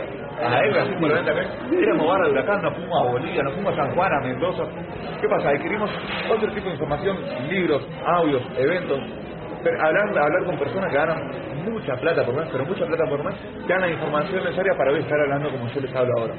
a 0.42 0.64
Ebra, 0.64 0.82
así 0.82 0.92
por 0.94 1.12
también. 1.24 1.48
Éramos 1.70 2.06
barra 2.06 2.26
de 2.26 2.32
huracán, 2.32 2.62
nos 2.62 2.74
fuimos 2.74 3.00
a 3.00 3.10
Bolivia, 3.10 3.42
nos 3.42 3.54
fuimos 3.54 3.72
a 3.72 3.76
San 3.76 3.94
Juan, 3.94 4.12
a 4.12 4.20
Mendoza. 4.26 4.64
¿Qué 5.20 5.28
pasa? 5.28 5.50
Adquirimos 5.50 5.90
otro 6.30 6.48
tipo 6.52 6.66
de 6.66 6.72
información, 6.72 7.18
libros, 7.48 7.86
audios, 8.06 8.42
eventos. 8.56 9.00
Hablar, 9.60 10.08
hablar 10.08 10.44
con 10.46 10.58
personas 10.58 10.90
que 10.90 10.96
ganan 10.96 11.30
mucha 11.70 11.94
plata 11.96 12.24
por 12.24 12.34
mes, 12.34 12.48
pero 12.50 12.64
mucha 12.64 12.86
plata 12.86 13.04
por 13.08 13.22
mes, 13.24 13.34
dan 13.68 13.80
la 13.82 13.88
información 13.88 14.42
necesaria 14.42 14.72
para 14.76 14.90
hoy 14.90 15.00
estar 15.00 15.20
hablando 15.20 15.50
como 15.50 15.68
yo 15.68 15.80
les 15.80 15.94
hablo 15.94 16.12
ahora. 16.18 16.34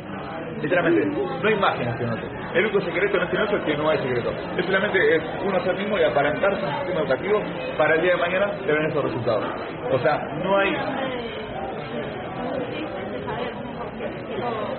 Literalmente, 0.62 1.06
no 1.06 1.48
hay 1.48 1.56
magia 1.56 1.84
en 1.84 1.90
este. 1.90 2.58
El 2.58 2.66
único 2.66 2.82
secreto 2.82 3.18
en 3.18 3.24
este 3.24 3.56
es 3.56 3.64
que 3.64 3.78
no 3.78 3.90
hay 3.90 3.98
secreto. 4.00 4.32
Es 4.58 4.66
solamente 4.66 5.16
es 5.16 5.22
uno 5.44 5.60
ser 5.64 5.76
mismo 5.76 5.98
y 5.98 6.04
apalancarse 6.04 6.66
un 6.66 6.74
sistema 6.78 7.02
educativo 7.02 7.42
para 7.78 7.96
el 7.96 8.02
día 8.02 8.12
de 8.16 8.18
mañana 8.18 8.52
tener 8.66 8.86
esos 8.90 9.04
resultados. 9.04 9.46
O 9.92 10.00
sea, 10.00 10.18
no 10.44 10.58
hay... 10.58 10.76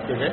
¿Qué 0.07 0.13
qué? 0.15 0.31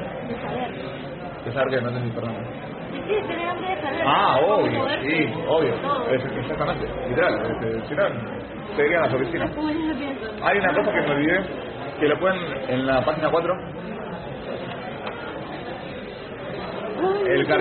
¿Qué 1.44 1.52
saber 1.52 1.68
que 1.70 1.80
no 1.80 1.92
tenés 1.92 2.14
perdón? 2.14 2.69
Sí, 3.06 3.14
tener 3.26 3.48
hambre 3.48 3.68
de 3.76 3.82
saber. 3.82 4.02
Ah, 4.06 4.38
obvio, 4.46 4.88
sí, 5.02 5.32
obvio. 5.48 5.74
Es- 6.10 6.24
exactamente, 6.38 6.86
literal. 7.08 7.34
este, 7.50 7.88
Si 7.88 7.94
no, 7.94 8.02
seguirían 8.76 9.02
las 9.02 9.14
oficinas. 9.14 9.50
Hay 10.42 10.58
una 10.58 10.74
cosa 10.74 10.92
que 10.92 11.00
me 11.02 11.10
olvidé, 11.14 11.40
que 11.98 12.08
lo 12.08 12.18
pueden 12.18 12.40
en 12.68 12.86
la 12.86 13.04
página 13.04 13.30
4, 13.30 13.54
Ay, 17.02 17.22
el, 17.32 17.46
car- 17.46 17.60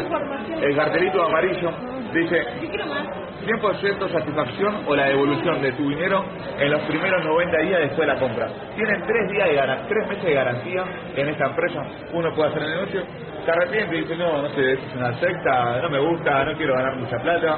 el 0.61 0.75
cartelito 0.75 1.23
amarillo 1.23 1.71
dice 2.13 2.45
Yo 2.61 2.69
quiero 2.69 2.85
más. 2.87 3.03
100% 3.45 4.11
satisfacción 4.11 4.83
o 4.87 4.95
la 4.95 5.05
devolución 5.07 5.61
de 5.61 5.71
tu 5.73 5.89
dinero 5.89 6.23
en 6.59 6.71
los 6.71 6.81
primeros 6.83 7.23
90 7.25 7.57
días 7.59 7.79
después 7.81 8.07
de 8.07 8.13
la 8.13 8.19
compra. 8.19 8.49
Tienen 8.75 9.03
3 9.07 9.31
días 9.31 9.49
de 9.49 9.55
garan- 9.55 9.87
tres 9.87 10.07
meses 10.09 10.23
de 10.25 10.33
garantía 10.33 10.83
en 11.15 11.29
esta 11.29 11.45
empresa. 11.47 11.83
Uno 12.13 12.33
puede 12.35 12.49
hacer 12.49 12.63
el 12.63 12.69
negocio, 12.71 13.03
se 13.45 13.51
arrepiente 13.51 13.95
y 13.97 14.01
dice, 14.01 14.17
no, 14.17 14.41
no 14.43 14.49
sé, 14.49 14.73
es 14.73 14.79
una 14.95 15.13
secta, 15.19 15.81
no 15.81 15.89
me 15.89 15.99
gusta, 15.99 16.45
no 16.45 16.53
quiero 16.55 16.75
ganar 16.75 16.95
mucha 16.97 17.17
plata. 17.19 17.57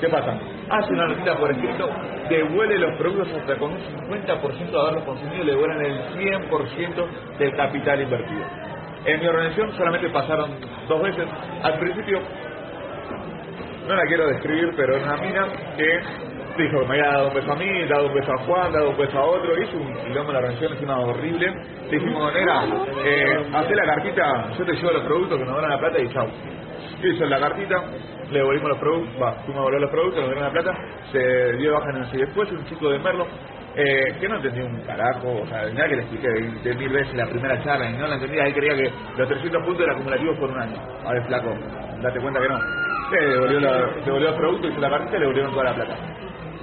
¿Qué 0.00 0.08
pasa? 0.08 0.34
Hace 0.70 0.92
una 0.94 1.06
notita 1.08 1.36
por 1.38 1.50
escrito, 1.52 1.88
devuelve 2.28 2.78
los 2.78 2.94
productos 2.98 3.28
hasta 3.40 3.56
con 3.58 3.72
un 3.72 3.80
50% 3.80 4.70
de 4.70 4.80
haberlos 4.80 5.04
consumido, 5.04 5.44
le 5.44 5.52
devuelven 5.52 5.86
el 5.86 6.00
100% 6.18 7.06
del 7.38 7.56
capital 7.56 8.02
invertido. 8.02 8.44
En 9.06 9.20
mi 9.20 9.26
organización 9.26 9.72
solamente 9.76 10.08
pasaron 10.10 10.50
dos 10.88 11.02
veces. 11.02 11.26
Al 11.62 11.78
principio 11.78 12.20
no 13.86 13.94
la 13.94 14.02
quiero 14.06 14.26
describir, 14.28 14.72
pero 14.76 14.96
es 14.96 15.02
una 15.02 15.16
mina 15.16 15.46
que 15.76 16.00
Dijo, 16.56 16.84
me 16.84 17.00
había 17.00 17.12
dado 17.12 17.28
un 17.28 17.34
beso 17.34 17.52
a 17.52 17.56
mí, 17.56 17.84
dado 17.88 18.06
un 18.08 18.14
beso 18.14 18.30
a 18.30 18.44
Juan, 18.44 18.72
dado 18.72 18.90
un 18.90 18.96
beso 18.98 19.18
a 19.18 19.24
otro, 19.24 19.62
hizo 19.62 19.76
un 19.78 19.94
quilombo 20.04 20.32
en 20.32 20.34
la 20.34 20.40
reunión 20.42 20.72
encima 20.72 21.00
horrible. 21.00 21.46
Le 21.90 21.98
dijimos, 21.98 22.34
nena, 22.34 22.66
eh, 23.04 23.46
hacé 23.54 23.74
la 23.74 23.84
cartita, 23.84 24.50
yo 24.58 24.64
te 24.66 24.72
llevo 24.74 24.92
los 24.92 25.02
productos 25.02 25.38
que 25.38 25.44
nos 25.46 25.56
dan 25.56 25.70
la 25.70 25.78
plata 25.78 25.98
y 25.98 26.08
chao. 26.10 26.28
Hizo 27.02 27.24
la 27.24 27.40
cartita, 27.40 27.76
le 28.30 28.38
devolvimos 28.38 28.68
los 28.68 28.78
productos, 28.78 29.22
va, 29.22 29.32
fuimos 29.44 29.56
a 29.56 29.64
devolver 29.64 29.80
los 29.80 29.90
productos, 29.90 30.20
nos 30.20 30.28
dieron 30.28 30.44
la 30.44 30.50
plata, 30.50 30.78
se 31.10 31.52
dio 31.56 31.70
de 31.70 31.70
baja 31.70 31.90
en 31.90 31.96
el 31.96 32.14
y 32.14 32.18
después 32.18 32.52
un 32.52 32.64
chico 32.66 32.90
de 32.90 32.98
Merlo, 32.98 33.26
eh, 33.74 34.14
que 34.20 34.28
no 34.28 34.36
entendía 34.36 34.64
un 34.64 34.80
carajo, 34.82 35.40
o 35.42 35.46
sea, 35.46 35.64
nada 35.72 35.88
que 35.88 35.96
le 35.96 36.02
expliqué 36.02 36.28
de 36.28 36.74
mil 36.74 36.90
veces 36.90 37.14
la 37.14 37.26
primera 37.26 37.62
charla 37.64 37.88
y 37.88 37.96
no 37.96 38.06
la 38.06 38.16
entendía, 38.16 38.44
él 38.44 38.52
creía 38.52 38.76
que 38.76 38.92
los 39.16 39.26
300 39.26 39.64
puntos 39.64 39.84
eran 39.84 39.96
acumulativos 39.96 40.38
por 40.38 40.50
un 40.50 40.60
año. 40.60 40.76
A 41.06 41.12
ver, 41.14 41.24
flaco, 41.24 41.54
date 42.02 42.20
cuenta 42.20 42.40
que 42.40 42.48
no. 42.48 42.91
Eh, 43.12 43.26
devolvió, 43.26 43.60
devolvió 43.60 44.30
los 44.30 44.36
productos, 44.36 44.70
hizo 44.70 44.80
la 44.80 44.88
y 44.88 45.12
le 45.12 45.18
devolvieron 45.18 45.52
toda 45.52 45.64
la 45.64 45.74
plata. 45.74 45.96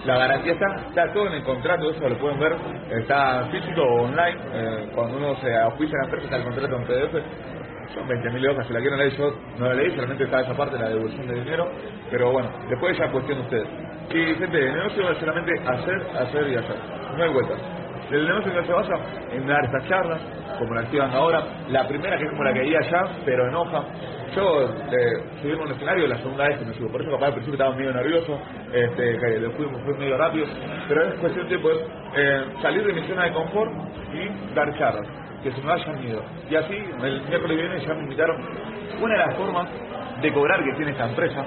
La 0.05 0.17
garantía 0.17 0.53
está, 0.53 0.65
está 0.87 1.13
todo 1.13 1.27
en 1.27 1.33
el 1.33 1.43
contrato, 1.43 1.91
eso 1.91 2.09
lo 2.09 2.17
pueden 2.17 2.39
ver, 2.39 2.55
está 2.89 3.45
físico 3.51 3.81
o 3.81 4.03
online, 4.05 4.37
eh, 4.53 4.89
cuando 4.95 5.17
uno 5.17 5.35
se 5.41 5.55
auspicia 5.55 5.93
en 5.93 5.99
la 5.99 6.05
empresa 6.05 6.25
está 6.25 6.37
el 6.37 6.43
contrato 6.43 6.75
en 6.75 6.83
PDF, 6.85 7.93
son 7.93 8.07
20.000 8.07 8.49
hojas, 8.49 8.67
si 8.67 8.73
la 8.73 8.79
quieren 8.79 8.97
leer 8.97 9.17
yo 9.17 9.33
no 9.57 9.65
la 9.67 9.73
leí, 9.73 9.91
solamente 9.91 10.23
está 10.23 10.41
esa 10.41 10.53
parte, 10.55 10.79
la 10.79 10.89
devolución 10.89 11.27
de 11.27 11.35
dinero, 11.35 11.69
pero 12.09 12.31
bueno, 12.31 12.49
después 12.69 12.97
ya 12.97 13.05
es 13.05 13.11
cuestión 13.11 13.39
de 13.39 13.43
ustedes. 13.43 13.67
Y 14.09 14.35
gente, 14.35 14.57
el 14.57 14.73
negocio 14.73 15.11
es 15.11 15.17
solamente 15.19 15.51
hacer, 15.67 16.07
hacer 16.17 16.47
y 16.49 16.55
hacer, 16.55 16.75
no 17.15 17.23
hay 17.23 17.33
vueltas. 17.33 17.78
El 18.11 18.27
negocio 18.27 18.53
no 18.53 18.65
se 18.65 18.73
basa 18.73 18.93
en 19.31 19.45
dar 19.45 19.63
estas 19.65 19.87
charlas, 19.87 20.19
como 20.57 20.73
la 20.73 20.81
dando 20.81 21.17
ahora, 21.17 21.43
la 21.69 21.87
primera 21.87 22.17
que 22.17 22.23
es 22.23 22.29
como 22.31 22.43
la 22.43 22.53
que 22.53 22.61
di 22.61 22.75
allá, 22.75 23.03
pero 23.23 23.47
enoja. 23.47 23.83
Yo 24.35 24.63
eh, 24.63 25.23
subí 25.41 25.53
un 25.53 25.71
escenario 25.71 26.07
la 26.07 26.17
segunda 26.17 26.47
vez 26.47 26.57
que 26.57 26.65
me 26.65 26.73
subo, 26.73 26.91
por 26.91 27.01
eso 27.01 27.11
capaz 27.11 27.27
al 27.27 27.33
principio 27.33 27.55
estaba 27.55 27.75
medio 27.75 27.93
nervioso, 27.93 28.39
este, 28.73 29.17
que 29.17 29.39
lo 29.39 29.51
fui, 29.51 29.67
medio 29.97 30.17
rápido, 30.17 30.47
pero 30.87 31.07
es 31.07 31.19
cuestión 31.19 31.49
de 31.49 31.55
es, 31.55 31.63
eh, 32.15 32.45
salir 32.61 32.83
de 32.83 32.93
mi 32.93 33.07
zona 33.07 33.25
de 33.25 33.33
confort 33.33 33.71
y 34.13 34.53
dar 34.55 34.77
charlas 34.77 35.07
que 35.43 35.51
se 35.51 35.61
me 35.61 35.67
vayan 35.67 35.99
miedo. 36.01 36.23
Y 36.49 36.55
así, 36.55 36.73
el 36.73 37.21
miércoles 37.27 37.57
que 37.57 37.67
viene 37.67 37.85
ya 37.85 37.93
me 37.93 38.03
invitaron. 38.03 38.37
Una 39.01 39.13
de 39.13 39.25
las 39.25 39.37
formas 39.37 39.69
de 40.21 40.33
cobrar 40.33 40.63
que 40.63 40.73
tiene 40.73 40.91
esta 40.91 41.07
empresa 41.07 41.45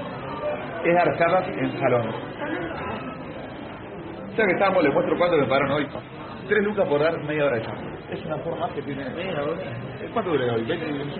es 0.84 0.94
dar 0.94 1.18
charlas 1.18 1.48
en 1.48 1.78
salones. 1.78 2.14
Ya 4.36 4.46
que 4.46 4.52
estamos, 4.52 4.82
les 4.82 4.94
muestro 4.94 5.18
cuánto 5.18 5.36
me 5.36 5.44
pagaron 5.44 5.72
hoy. 5.72 5.86
Tres 6.52 6.64
lucas 6.64 6.86
por 6.86 7.00
dar 7.00 7.16
media 7.24 7.46
hora 7.46 7.56
de 7.56 7.62
charla. 7.64 7.82
Es 8.10 8.22
una 8.26 8.36
forma 8.40 8.68
que 8.74 8.82
tiene... 8.82 9.04
¿Cuánto 10.12 10.32
dura 10.32 10.52
hoy? 10.52 10.66
¿20 10.66 10.86
minutos? 10.92 11.18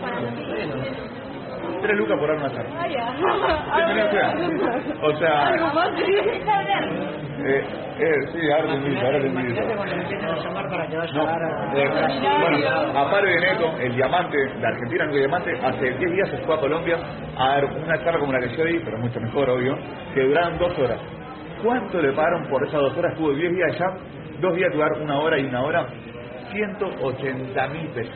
Tres 1.80 1.96
lucas 1.96 2.18
por 2.18 2.28
dar 2.28 2.36
una 2.36 2.52
ya. 4.12 4.34
O 5.00 5.16
sea, 5.16 5.54
eh, 7.46 7.64
eh, 7.98 8.14
sí, 8.30 8.50
ahora 8.52 8.68
te 8.68 8.74
invito, 8.74 9.06
ahora 9.06 9.20
te 9.20 9.26
invito. 9.26 9.60
No, 11.14 11.22
eh, 11.78 11.88
bueno, 12.40 12.58
Amparo 13.00 13.26
el 13.80 13.94
diamante 13.96 14.36
de 14.36 14.66
Argentina, 14.66 15.04
el 15.04 15.10
diamante, 15.12 15.50
hace 15.64 15.92
10 15.94 16.12
días 16.12 16.28
se 16.28 16.36
fue 16.44 16.54
a 16.56 16.58
Colombia 16.60 16.98
a 17.38 17.48
dar 17.48 17.64
una 17.64 18.04
charla 18.04 18.20
como 18.20 18.32
la 18.32 18.40
que 18.40 18.54
yo 18.54 18.64
di, 18.66 18.78
pero 18.84 18.98
mucho 18.98 19.18
mejor, 19.18 19.48
obvio, 19.48 19.78
que 20.14 20.24
duraron 20.24 20.58
dos 20.58 20.78
horas. 20.78 21.00
¿Cuánto 21.62 22.02
le 22.02 22.12
pagaron 22.12 22.48
por 22.50 22.62
esas 22.66 22.80
dos 22.80 22.96
horas? 22.98 23.12
Estuvo 23.12 23.32
10 23.32 23.52
días 23.52 23.70
allá, 23.74 23.86
dos 24.42 24.54
días 24.56 24.72
durar 24.74 24.92
una 25.00 25.18
hora 25.20 25.38
y 25.38 25.46
una 25.46 25.62
hora, 25.62 25.86
180 26.52 27.68
mil 27.68 27.88
pesos. 27.88 28.14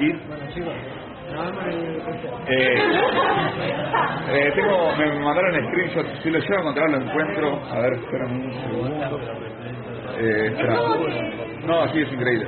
Y 0.00 0.10
eh, 2.48 2.74
eh, 4.32 4.52
tengo, 4.54 4.96
me 4.96 5.06
mandaron 5.20 5.54
screenshot, 5.68 6.06
si 6.22 6.30
lo 6.30 6.38
llevo 6.38 6.54
a 6.56 6.60
encontrar 6.60 6.90
lo 6.90 6.96
encuentro, 6.98 7.60
a 7.70 7.80
ver, 7.80 7.92
espérame 7.94 8.46
un 8.46 8.52
segundo. 8.62 9.20
Eh, 10.18 10.46
espera. 10.46 10.74
No, 11.66 11.92
sí, 11.92 12.00
es 12.00 12.12
increíble. 12.12 12.46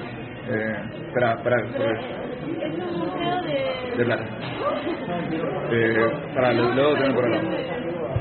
Eh, 0.49 0.77
espera, 1.09 1.35
espera, 1.35 1.57
espera. 1.67 2.01
Es 2.01 2.73
un 2.79 3.01
museo 3.01 3.43
de... 3.43 3.97
de 3.97 4.05
plata. 4.05 4.25
Eh, 5.73 6.11
para, 6.35 6.53
lo, 6.53 6.63
lo 6.75 6.83
debo 6.83 6.95
tener 6.95 7.15
por 7.15 7.25
acá. 7.27 7.80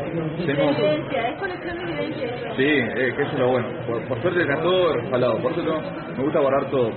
Tengo, 0.10 0.64
Evidencia, 0.72 1.28
es 1.30 1.38
colección 1.40 1.78
de 1.78 1.84
evidencia. 1.84 2.56
sí, 2.56 2.64
eh, 2.64 3.14
que 3.16 3.22
eso 3.22 3.32
es 3.34 3.40
lo 3.40 3.48
bueno. 3.52 3.68
Por, 3.86 4.02
por 4.08 4.22
suerte 4.22 4.42
está 4.42 4.62
todo 4.62 4.94
respaldado, 4.94 5.38
por 5.42 5.52
eso 5.52 5.62
tengo- 5.62 5.82
me 6.18 6.24
gusta 6.24 6.40
guardar 6.40 6.70
todo. 6.72 6.90
Eh, 6.90 6.94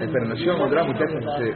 espera, 0.00 0.24
nos 0.26 0.38
llevo 0.38 0.52
a 0.52 0.56
encontrar 0.56 0.86
muchachos. 0.86 1.24
eh, 1.42 1.54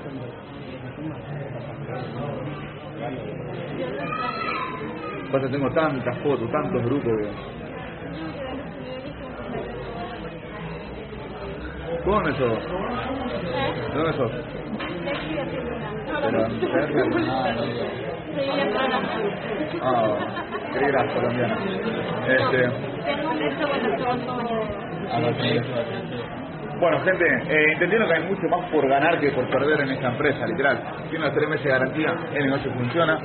pasa, 5.32 5.48
tengo 5.50 5.70
tantas 5.72 6.18
fotos, 6.22 6.50
tantos 6.50 6.82
grupos 6.84 7.12
que... 7.18 7.52
¿Dónde 12.04 12.32
sos? 12.36 12.58
¿Dónde 13.94 14.12
sos? 14.16 14.32
Pero, 16.22 16.38
Ah, 19.83 20.16
qué 20.72 20.87
gracia 20.87 21.14
colombiana. 21.14 21.57
Este, 22.28 22.68
bueno, 26.80 27.01
gente, 27.01 27.24
eh, 27.24 27.72
entendieron 27.72 28.09
que 28.09 28.14
hay 28.14 28.22
mucho 28.24 28.49
más 28.49 28.70
por 28.70 28.89
ganar 28.89 29.18
que 29.20 29.30
por 29.33 29.49
perder 29.49 29.80
en 29.80 29.91
esta 29.91 30.09
empresa, 30.09 30.47
literal. 30.47 30.83
Tiene 31.11 31.24
los 31.26 31.35
tres 31.35 31.49
meses 31.49 31.64
de 31.64 31.70
garantía, 31.70 32.14
el 32.35 32.45
negocio 32.47 32.72
funciona, 32.72 33.18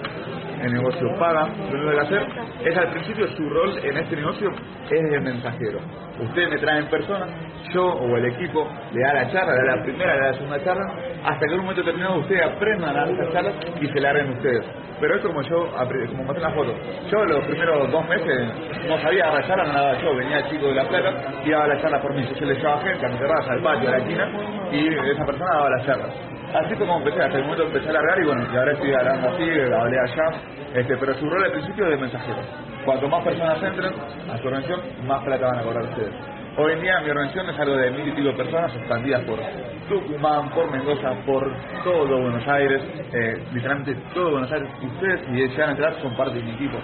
el 0.61 0.73
negocio 0.73 1.07
paga. 1.19 1.47
Lo 1.71 1.79
único 1.79 1.91
que 1.91 2.05
hacer 2.05 2.27
es 2.65 2.77
al 2.77 2.89
principio 2.91 3.27
su 3.27 3.49
rol 3.49 3.77
en 3.83 3.97
este 3.97 4.15
negocio 4.15 4.51
es 4.89 5.13
el 5.13 5.21
mensajero. 5.21 5.79
Ustedes 6.19 6.49
me 6.49 6.57
traen 6.57 6.85
personas, 6.87 7.29
yo 7.73 7.85
o 7.85 8.17
el 8.17 8.25
equipo 8.25 8.67
le 8.91 9.01
da 9.01 9.13
la 9.13 9.31
charla, 9.31 9.53
le 9.53 9.67
da 9.67 9.75
la 9.75 9.83
primera, 9.83 10.13
le 10.15 10.19
da 10.19 10.27
la 10.27 10.33
segunda 10.33 10.63
charla, 10.63 10.93
hasta 11.25 11.39
que 11.39 11.53
en 11.53 11.59
un 11.59 11.65
momento 11.65 11.81
determinado 11.81 12.19
ustedes 12.19 12.41
aprendan 12.43 12.89
a 12.89 12.93
dar 12.93 13.09
esas 13.09 13.33
charlas 13.33 13.53
y 13.79 13.87
se 13.87 13.99
larguen 13.99 14.31
ustedes. 14.31 14.65
Pero 14.99 15.15
esto 15.15 15.27
como 15.27 15.41
yo, 15.43 15.67
como 15.67 16.23
mostré 16.23 16.37
en 16.37 16.41
la 16.41 16.55
foto, 16.55 16.73
yo 17.11 17.25
los 17.25 17.45
primeros 17.45 17.91
dos 17.91 18.09
meses 18.09 18.47
no 18.87 18.99
sabía 18.99 19.25
dar 19.25 19.35
la 19.35 19.47
charla, 19.47 19.63
no 19.65 19.73
daba 19.73 20.01
yo, 20.01 20.15
venía 20.15 20.39
el 20.39 20.49
chico 20.49 20.67
de 20.67 20.73
la 20.73 20.87
plata 20.87 21.13
y 21.45 21.51
daba 21.51 21.67
la 21.67 21.81
charla 21.81 22.01
por 22.01 22.13
mí. 22.15 22.27
Yo 22.39 22.45
le 22.45 22.55
llevaba 22.55 22.81
gente 22.81 23.05
a 23.05 23.09
mi 23.09 23.17
terraza, 23.17 23.53
al 23.53 23.61
patio, 23.61 23.89
a 23.89 23.91
la 23.91 23.97
esquina 23.99 24.31
y 24.71 24.87
esa 24.87 25.25
persona 25.25 25.51
daba 25.53 25.69
la 25.69 25.85
charla. 25.85 26.36
Así 26.53 26.75
como 26.75 26.97
empecé, 26.97 27.21
hasta 27.21 27.37
el 27.37 27.43
momento 27.43 27.63
empecé 27.63 27.89
a 27.89 27.93
largar 27.93 28.19
y 28.19 28.25
bueno, 28.25 28.47
y 28.51 28.57
ahora 28.57 28.71
estoy 28.71 28.93
hablando 28.93 29.29
así, 29.29 29.43
hablé 29.43 29.99
allá, 29.99 30.41
este, 30.73 30.97
pero 30.97 31.13
su 31.15 31.29
rol 31.29 31.43
al 31.43 31.51
principio 31.51 31.85
es 31.85 31.91
de 31.91 31.97
mensajero. 31.97 32.37
Cuanto 32.85 33.09
más 33.09 33.23
personas 33.23 33.61
entren 33.61 33.93
a 34.31 34.37
su 34.37 34.47
organización, 34.47 34.81
más 35.05 35.23
plata 35.23 35.45
van 35.45 35.59
a 35.59 35.63
cobrar 35.63 35.83
ustedes. 35.83 36.13
Hoy 36.57 36.71
en 36.71 36.81
día 36.81 36.99
mi 37.01 37.09
organización 37.09 37.49
es 37.49 37.59
algo 37.59 37.75
de 37.75 37.91
mil 37.91 38.07
y 38.07 38.11
pico 38.11 38.35
personas 38.35 38.73
expandidas 38.75 39.23
por 39.25 39.39
Tucumán, 39.89 40.49
por 40.49 40.71
Mendoza, 40.71 41.13
por 41.25 41.53
todo 41.83 42.21
Buenos 42.21 42.47
Aires, 42.47 42.81
eh, 43.13 43.43
literalmente 43.53 43.95
todo 44.13 44.31
Buenos 44.31 44.51
Aires. 44.51 44.69
Ustedes, 44.81 45.21
si 45.27 45.33
desean 45.33 45.71
entrar, 45.71 46.01
son 46.01 46.15
parte 46.15 46.37
de 46.37 46.43
mi 46.43 46.51
equipo. 46.51 46.77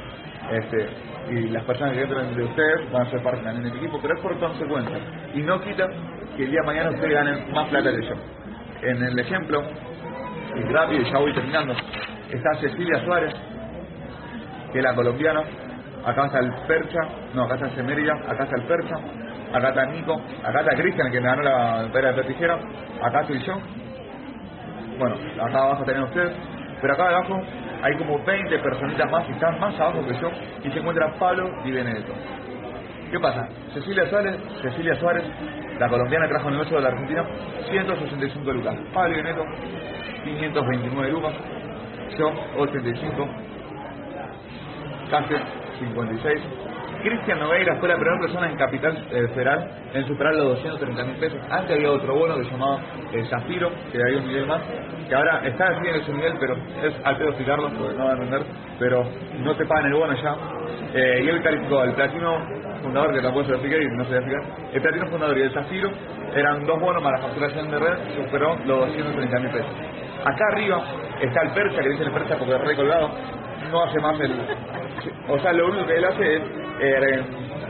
Este, 0.52 0.90
y 1.30 1.50
las 1.50 1.64
personas 1.64 1.94
que 1.94 2.02
entren 2.02 2.36
de 2.36 2.44
ustedes 2.44 2.92
van 2.92 3.08
a 3.08 3.10
ser 3.10 3.24
parte 3.24 3.42
también 3.44 3.64
de 3.64 3.72
mi 3.72 3.78
equipo, 3.78 3.98
pero 4.02 4.14
es 4.14 4.22
por 4.22 4.38
consecuencia. 4.38 4.98
Y 5.34 5.42
no 5.42 5.60
quita 5.62 5.88
que 6.36 6.44
el 6.44 6.52
día 6.52 6.60
de 6.60 6.68
mañana 6.68 6.90
ustedes 6.90 7.14
ganen 7.14 7.52
más 7.54 7.70
plata 7.70 7.92
que 7.92 8.06
yo. 8.06 8.16
En 8.86 9.02
el 9.02 9.18
ejemplo, 9.18 9.64
y 10.56 10.62
rápido, 10.74 11.02
y 11.02 11.06
ya 11.12 11.18
voy 11.18 11.34
terminando, 11.34 11.74
está 12.30 12.54
Cecilia 12.60 13.00
Suárez, 13.06 13.34
que 14.74 14.80
es 14.80 14.84
la 14.84 14.94
colombiana, 14.94 15.42
acá 16.06 16.26
está 16.26 16.40
el 16.40 16.52
Percha, 16.68 17.00
no, 17.34 17.44
acá 17.44 17.54
está 17.56 17.68
el 17.68 17.76
Semerilla, 17.76 18.14
acá 18.28 18.44
está 18.44 18.56
el 18.58 18.64
Percha, 18.64 18.96
acá 19.54 19.70
está 19.70 19.86
Nico, 19.86 20.22
acá 20.44 20.60
está 20.60 20.76
Cristian, 20.76 21.12
que 21.12 21.22
me 21.22 21.28
ganó 21.28 21.44
la 21.44 21.90
pera 21.94 22.10
de 22.10 22.16
Pertijera, 22.16 22.60
acá 23.02 23.22
estoy 23.22 23.40
yo, 23.40 23.54
bueno, 25.00 25.16
acá 25.42 25.58
abajo 25.60 25.84
tienen 25.86 26.04
ustedes, 26.04 26.34
pero 26.82 26.94
acá 26.94 27.08
abajo 27.08 27.42
hay 27.84 27.98
como 27.98 28.22
20 28.24 28.60
personitas 28.60 29.10
más 29.10 29.26
que 29.26 29.32
están 29.32 29.60
más 29.62 29.80
abajo 29.80 30.06
que 30.06 30.14
yo, 30.20 30.30
y 30.64 30.72
se 30.72 30.80
encuentra 30.80 31.14
Pablo 31.18 31.50
Di 31.64 31.72
Benedetto. 31.72 32.14
¿Qué 33.12 33.20
pasa? 33.20 33.48
Cecilia 33.74 34.10
Suárez, 34.10 34.36
Cecilia 34.62 34.96
Suárez, 34.96 35.24
la 35.80 35.90
colombiana 35.90 36.28
trajo 36.28 36.50
el 36.50 36.54
negocio 36.56 36.78
de 36.78 36.84
la 36.84 36.90
Argentina, 36.90 37.26
165 37.70 38.52
lucas. 38.52 38.76
Pablo 38.94 39.16
Benedetto, 39.16 39.46
529 40.24 41.12
lucas. 41.12 41.34
Yo, 42.18 42.32
85. 42.58 43.28
Case, 45.10 45.36
56. 45.80 46.42
Cristian 47.04 47.38
Noveira 47.38 47.76
fue 47.76 47.90
la 47.90 47.96
primera 47.96 48.18
persona 48.18 48.50
en 48.50 48.56
Capital 48.56 48.98
eh, 49.12 49.28
Federal 49.34 49.70
en 49.94 50.08
superar 50.08 50.34
los 50.36 50.56
230 50.62 51.04
mil 51.04 51.16
pesos. 51.18 51.40
Antes 51.50 51.76
había 51.76 51.92
otro 51.92 52.16
bono 52.16 52.38
que 52.38 52.46
se 52.46 52.52
llamaba 52.52 52.80
eh, 53.12 53.26
Zafiro, 53.26 53.70
que 53.92 54.02
había 54.02 54.20
un 54.20 54.28
nivel 54.28 54.48
más, 54.48 54.62
que 55.10 55.14
ahora 55.14 55.42
está 55.44 55.66
así 55.68 55.86
en 55.86 55.96
ese 55.96 56.14
nivel, 56.14 56.34
pero 56.40 56.56
es 56.56 56.94
al 57.04 57.18
pedo 57.18 57.28
explicarlo, 57.30 57.70
porque 57.78 57.98
no 57.98 58.06
va 58.06 58.12
a 58.12 58.14
entender, 58.14 58.42
pero 58.80 59.04
no 59.40 59.56
te 59.56 59.66
pagan 59.66 59.88
el 59.88 59.94
bono 59.96 60.14
ya. 60.14 60.36
Eh, 60.94 61.24
y 61.26 61.28
él 61.28 61.44
calificó 61.44 61.84
el 61.84 61.94
platino 61.94 62.38
fundador, 62.84 63.14
que 63.14 63.22
tampoco 63.22 63.46
se 63.46 63.52
lo 63.52 63.58
expliqué 63.58 63.84
y 63.84 63.98
no 63.98 64.06
se 64.06 64.12
lo 64.12 64.18
explicar, 64.18 64.44
el 64.74 64.82
platino 64.82 65.08
fundador 65.08 65.38
y 65.38 65.42
el 65.42 65.52
Zafiro 65.52 65.90
eran 66.36 66.66
dos 66.66 66.80
bonos 66.80 67.02
para 67.02 67.18
la 67.18 67.24
facturación 67.24 67.72
de 67.72 67.80
red, 67.80 67.98
superó 68.16 68.56
los 68.66 68.88
230 68.88 69.40
mil 69.40 69.52
pesos. 69.52 69.72
Acá 70.26 70.46
arriba 70.54 70.84
está 71.22 71.42
el 71.42 71.52
persa, 71.52 71.82
que 71.82 71.90
dice 71.90 72.04
el 72.04 72.12
persa 72.12 72.38
porque 72.38 72.56
es 72.56 72.62
recolgado, 72.62 73.10
no 73.72 73.84
hace 73.84 74.00
más 74.00 74.20
el, 74.20 74.34
O 75.28 75.40
sea, 75.40 75.54
lo 75.54 75.68
único 75.68 75.88
que 75.88 75.96
él 75.98 76.06
hace 76.06 76.36
es, 76.36 76.42
eh, 76.80 77.24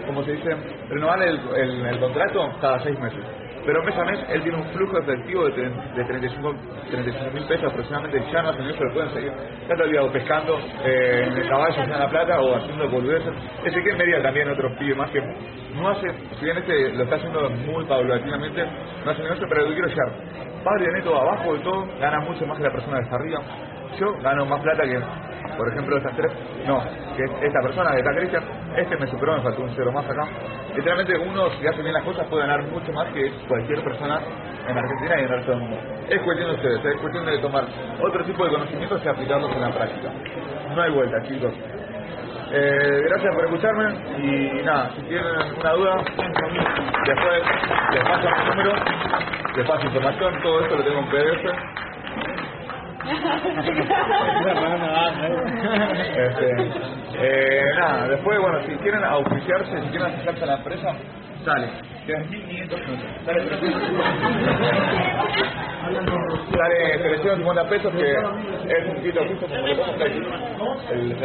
como 0.05 0.23
se 0.23 0.33
dice, 0.33 0.55
renovar 0.89 1.21
el 1.23 1.99
contrato 1.99 2.51
cada 2.59 2.79
seis 2.81 2.99
meses. 2.99 3.42
Pero 3.65 3.83
mes 3.83 3.97
a 3.97 4.03
mes 4.03 4.19
él 4.29 4.43
tiene 4.43 4.57
un 4.57 4.65
flujo 4.71 4.99
efectivo 4.99 5.45
de, 5.49 5.69
de 5.69 6.03
35 6.05 6.53
mil 7.33 7.45
pesos 7.47 7.71
aproximadamente. 7.71 8.23
Ya 8.31 8.41
no 8.41 8.51
eso, 8.51 8.83
lo 8.83 8.93
pueden 8.93 9.13
seguir. 9.13 9.31
Ya 9.67 9.83
olvidado 9.83 10.11
pescando 10.11 10.59
eh, 10.83 11.27
en 11.27 11.37
el 11.37 11.47
caballo 11.47 11.83
en 11.83 11.89
La 11.89 12.09
Plata 12.09 12.41
o 12.41 12.55
haciendo 12.55 12.89
boludeces. 12.89 13.33
Ezequiel 13.63 13.97
Media 13.97 14.21
también, 14.21 14.49
otro 14.49 14.75
pibe 14.77 14.95
más 14.95 15.09
que 15.11 15.21
no 15.75 15.89
hace, 15.89 16.07
si 16.37 16.45
bien 16.45 16.57
este 16.57 16.93
lo 16.93 17.03
está 17.03 17.15
haciendo 17.15 17.49
muy 17.49 17.83
paulatinamente, 17.85 18.63
no 19.05 19.11
hace 19.11 19.23
negocio, 19.23 19.47
pero 19.49 19.67
que 19.67 19.73
quiero 19.73 19.87
llegar. 19.87 20.11
Padre 20.63 20.87
neto 20.93 21.15
abajo 21.15 21.53
de 21.53 21.59
todo, 21.59 21.87
gana 21.99 22.19
mucho 22.21 22.45
más 22.45 22.57
que 22.57 22.63
la 22.63 22.71
persona 22.71 22.99
está 22.99 23.15
arriba. 23.15 23.39
Yo 23.99 24.13
gano 24.21 24.45
más 24.45 24.61
plata 24.61 24.83
que, 24.83 24.99
por 25.57 25.69
ejemplo, 25.69 25.97
estas 25.97 26.15
tres. 26.15 26.31
No, 26.65 26.81
que 27.15 27.23
esta 27.45 27.61
persona 27.61 27.91
que 27.91 27.99
está 27.99 28.11
Cristian, 28.15 28.43
este 28.75 28.97
me 28.97 29.07
superó, 29.07 29.35
me 29.37 29.43
faltó 29.43 29.63
un 29.63 29.71
cero 29.75 29.91
más 29.91 30.05
acá. 30.05 30.27
Literalmente 30.75 31.17
uno, 31.17 31.49
si 31.59 31.67
hace 31.67 31.81
bien 31.81 31.93
las 31.93 32.03
cosas, 32.03 32.25
puede 32.27 32.47
ganar 32.47 32.63
mucho 32.63 32.91
más 32.93 33.07
que 33.13 33.31
cualquier 33.47 33.83
persona 33.83 34.19
en 34.67 34.77
Argentina 34.77 35.15
y 35.15 35.19
en 35.19 35.25
el 35.25 35.29
resto 35.29 35.51
del 35.51 35.59
mundo. 35.61 35.77
Es 36.09 36.21
cuestión 36.21 36.49
de 36.49 36.55
ustedes, 36.55 36.85
es 36.85 37.01
cuestión 37.01 37.25
de 37.25 37.37
tomar 37.39 37.65
otro 38.01 38.23
tipo 38.25 38.45
de 38.45 38.51
conocimientos 38.51 39.01
y 39.03 39.07
aplicarlos 39.07 39.51
en 39.51 39.61
la 39.61 39.71
práctica. 39.71 40.09
No 40.75 40.81
hay 40.81 40.91
vuelta, 40.91 41.21
chicos. 41.27 41.53
Eh, 42.55 43.01
gracias 43.09 43.35
por 43.35 43.45
escucharme 43.45 43.95
y 44.19 44.61
nada, 44.63 44.91
si 44.95 45.01
tienen 45.03 45.25
una 45.59 45.71
duda, 45.71 45.95
después 47.07 47.43
les 47.93 48.03
paso 48.03 48.29
mi 48.29 48.49
número, 48.49 48.75
les 49.55 49.67
paso 49.67 49.85
información, 49.85 50.41
todo 50.43 50.61
esto 50.61 50.75
lo 50.75 50.83
tengo 50.83 50.99
en 50.99 51.05
PDF. 51.07 51.45
Este, 56.15 56.71
eh, 57.19 57.61
nada, 57.79 58.07
después, 58.07 58.39
bueno, 58.39 58.59
si 58.67 58.75
quieren 58.77 59.03
auspiciarse, 59.03 59.81
si 59.81 59.89
quieren 59.89 60.13
asociarse 60.13 60.43
a 60.43 60.47
la 60.47 60.55
empresa, 60.55 60.95
sale. 61.45 61.67
Tienes 62.05 62.29
1500 62.29 62.79
pesos. 62.81 62.99
Sale 63.25 63.41
300. 63.45 63.73
Sale 66.51 66.97
350 66.99 67.69
pesos, 67.69 67.93
que 67.93 68.11
es 68.11 68.89
un 68.89 69.03
kit 69.03 69.17
oficio, 69.17 69.47
como 69.47 69.67
le 69.67 69.75
pongo. 69.75 69.93
El. 70.91 71.15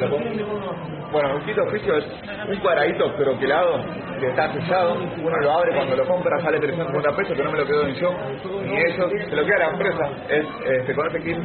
Bueno, 1.10 1.36
un 1.36 1.40
kit 1.46 1.58
oficio 1.58 1.96
es 1.96 2.04
un 2.48 2.56
cuadradito 2.58 3.14
croquelado 3.16 3.80
que 4.20 4.28
está 4.28 4.52
sellado. 4.52 4.94
Uno 4.94 5.36
lo 5.40 5.52
abre 5.52 5.74
cuando 5.74 5.96
lo 5.96 6.06
compra, 6.06 6.40
sale 6.42 6.58
350 6.58 7.16
pesos, 7.16 7.36
que 7.36 7.42
no 7.44 7.52
me 7.52 7.58
lo 7.58 7.66
quedo 7.66 7.84
ni 7.84 7.94
yo 7.94 8.12
ni 8.62 8.76
ellos. 8.76 9.10
Se 9.30 9.36
lo 9.36 9.44
queda 9.44 9.58
la 9.58 9.70
empresa. 9.70 10.10
Es, 10.28 10.46
este, 10.66 10.94
con 10.94 11.06
este 11.06 11.22
kit 11.22 11.38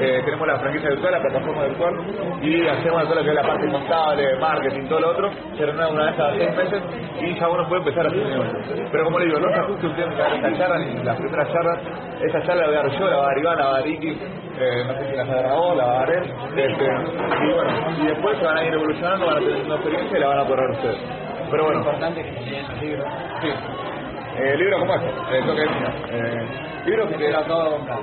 eh, 0.00 0.22
tenemos 0.24 0.46
la 0.46 0.58
franquicia 0.58 0.90
virtual, 0.90 1.12
la 1.12 1.20
plataforma 1.20 1.64
virtual 1.64 1.94
y 2.42 2.66
hacemos 2.68 3.02
todo 3.04 3.14
lo 3.16 3.22
que 3.22 3.28
es 3.30 3.34
la 3.34 3.42
parte 3.42 3.68
contable, 3.70 4.36
marketing, 4.38 4.86
todo 4.88 5.00
lo 5.00 5.10
otro. 5.10 5.30
Se 5.56 5.66
renueva 5.66 5.90
una 5.90 6.06
vez 6.06 6.16
cada 6.16 6.34
seis 6.36 6.56
meses 6.56 6.82
y 7.20 7.34
ya 7.38 7.48
uno 7.48 7.68
puede 7.68 7.82
empezar 7.82 8.06
a 8.06 8.08
hacer. 8.08 8.61
Pero 8.90 9.04
como 9.04 9.18
le 9.18 9.26
digo, 9.26 9.38
no 9.38 9.48
se 9.48 9.60
ajuste 9.60 9.86
usted 9.86 10.02
a 10.02 10.34
esta 10.34 10.58
charla 10.58 10.78
ni 10.78 11.02
las 11.02 11.16
primeras 11.16 11.52
charlas. 11.52 11.78
Esta 12.20 12.42
charla 12.42 12.62
la 12.62 12.68
voy 12.68 12.76
a 12.76 12.82
dar 12.82 12.98
yo, 12.98 13.08
la 13.08 13.16
va 13.16 13.22
a 13.22 13.26
dar 13.26 13.38
Iván, 13.38 13.58
la 13.58 13.64
va 13.64 13.70
a 13.70 13.78
dar 13.78 13.86
Iki, 13.86 14.08
eh, 14.08 14.84
no 14.86 14.92
sé 14.94 15.10
si 15.10 15.16
la 15.16 15.24
va 15.24 15.32
a 15.32 15.42
dar 15.42 15.56
vos, 15.56 15.76
la 15.76 15.84
va 15.84 15.92
a 15.92 15.98
dar 16.00 16.10
él. 16.10 16.34
Este, 16.56 16.84
y 16.84 17.52
bueno, 17.52 17.70
y 18.02 18.06
después 18.06 18.38
se 18.38 18.44
van 18.44 18.58
a 18.58 18.64
ir 18.64 18.74
evolucionando, 18.74 19.26
van 19.26 19.36
a 19.36 19.40
tener 19.40 19.64
una 19.64 19.74
experiencia 19.74 20.16
y 20.16 20.20
la 20.20 20.28
van 20.28 20.38
a 20.38 20.44
correr 20.44 20.70
ustedes. 20.70 20.98
Pero 21.50 21.64
bueno, 21.64 21.80
importante 21.80 22.22
que 22.22 22.50
leen 22.50 22.68
los 22.68 22.82
libros. 22.82 23.08
sí. 23.42 23.48
Eh, 24.34 24.56
libro 24.56 24.78
como 24.78 24.94
este, 24.94 25.08
eh, 25.08 25.42
lo 25.46 25.54
que 25.54 25.62
es 25.62 25.70
mío. 25.70 25.88
Eh, 26.10 26.46
libro 26.86 27.08
que 27.08 27.32
comprar. 27.32 28.00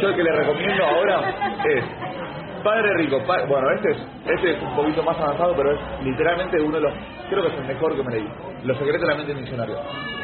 yo 0.00 0.08
el 0.08 0.14
que 0.14 0.22
le 0.22 0.32
recomiendo 0.32 0.84
ahora 0.86 1.20
es 1.64 1.84
Padre 2.62 2.94
Rico. 2.96 3.22
Pa- 3.26 3.44
bueno, 3.46 3.70
este 3.72 3.90
es, 3.92 3.98
este 4.26 4.50
es 4.52 4.62
un 4.62 4.74
poquito 4.76 5.02
más 5.02 5.18
avanzado, 5.18 5.54
pero 5.56 5.72
es 5.72 5.80
literalmente 6.04 6.60
uno 6.60 6.76
de 6.76 6.82
los, 6.82 6.92
creo 7.30 7.42
que 7.42 7.48
es 7.48 7.54
el 7.54 7.64
mejor 7.66 7.96
que 7.96 8.02
me 8.02 8.12
leí. 8.16 8.28
Los 8.64 8.76
secretos 8.78 9.00
de 9.02 9.06
la 9.06 9.14
mente 9.14 9.34
millonaria. 9.34 9.76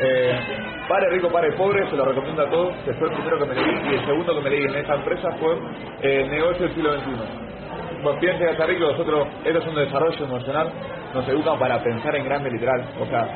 Eh, 0.02 0.38
Padre 0.88 1.10
Rico, 1.10 1.30
Padre 1.30 1.52
Pobre, 1.52 1.88
se 1.88 1.96
lo 1.96 2.04
recomiendo 2.04 2.42
a 2.42 2.50
todos, 2.50 2.74
que 2.84 2.92
fue 2.94 3.08
el 3.08 3.14
primero 3.14 3.38
que 3.38 3.44
me 3.46 3.54
leí, 3.54 3.90
y 3.90 3.94
el 3.94 4.06
segundo 4.06 4.34
que 4.34 4.40
me 4.40 4.50
leí 4.50 4.62
en 4.64 4.74
esta 4.74 4.94
empresa 4.94 5.28
fue 5.38 5.56
eh, 6.02 6.26
Negocio 6.30 6.66
del 6.66 6.74
siglo 6.74 6.92
XXI. 6.92 7.10
Bueno, 8.02 8.20
piensen 8.20 8.46
que 8.46 8.52
está 8.52 8.66
rico, 8.66 8.84
nosotros, 8.90 9.26
esto 9.44 9.58
es 9.60 9.66
un 9.66 9.74
desarrollo 9.76 10.24
emocional, 10.26 10.68
nos 11.14 11.26
educan 11.28 11.58
para 11.58 11.82
pensar 11.82 12.14
en 12.16 12.24
grande 12.24 12.50
literal. 12.50 12.84
O 13.00 13.06
sea, 13.06 13.26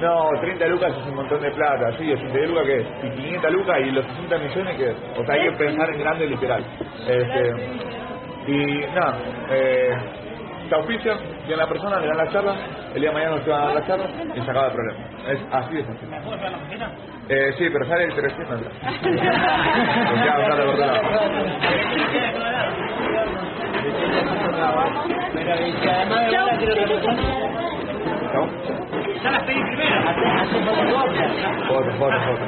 no, 0.00 0.30
30 0.40 0.66
lucas 0.68 0.92
es 0.98 1.06
un 1.08 1.16
montón 1.16 1.42
de 1.42 1.50
plata, 1.50 1.92
sí, 1.98 2.10
80 2.10 2.38
lucas 2.46 2.64
que 2.64 2.76
es, 2.76 2.86
y 3.02 3.10
500 3.22 3.52
lucas 3.52 3.80
y 3.80 3.90
los 3.90 4.04
60 4.06 4.38
millones 4.38 4.76
que 4.76 4.90
es. 4.90 4.96
O 5.18 5.24
sea, 5.26 5.34
hay 5.34 5.42
que 5.50 5.56
pensar 5.56 5.90
en 5.90 5.98
grande 6.00 6.26
literal. 6.26 6.64
Este, 7.06 7.52
y 8.46 8.84
nada, 8.94 9.18
eh, 9.50 9.90
te 10.68 10.74
auspician, 10.74 11.18
viene 11.46 11.56
la 11.56 11.68
persona, 11.68 11.98
le 12.00 12.06
dan 12.06 12.16
la 12.16 12.30
charla, 12.30 12.54
el 12.94 13.00
día 13.00 13.10
de 13.10 13.14
mañana 13.14 13.36
nos 13.36 13.46
dar 13.46 13.74
la 13.74 13.86
charla 13.86 14.06
y 14.34 14.40
se 14.40 14.50
acaba 14.50 14.66
el 14.66 14.72
problema. 14.72 15.04
Es 15.28 15.40
así 15.52 15.74
de. 15.74 15.84
Eh, 17.28 17.54
sí, 17.56 17.70
pero 17.72 17.86
sale 17.86 18.04
el 18.04 18.14
300. 18.14 18.60
Pues 18.60 19.12
ya, 19.24 20.36
ojalá, 20.38 20.64
ojalá. 20.64 21.00
Pero 25.32 25.66
y 25.66 25.72
si 25.72 25.88
además 25.88 26.20
de 26.20 26.30
quiero 26.58 26.74
¿No? 28.34 28.48
Ya 29.22 29.30
las 29.30 29.42
pedí 29.44 29.62
primero. 29.62 29.96
hace, 30.08 30.26
hace 30.26 30.56
fotocopias. 30.64 31.30
Foto, 31.68 31.90
foto, 31.98 32.20
foto. 32.20 32.44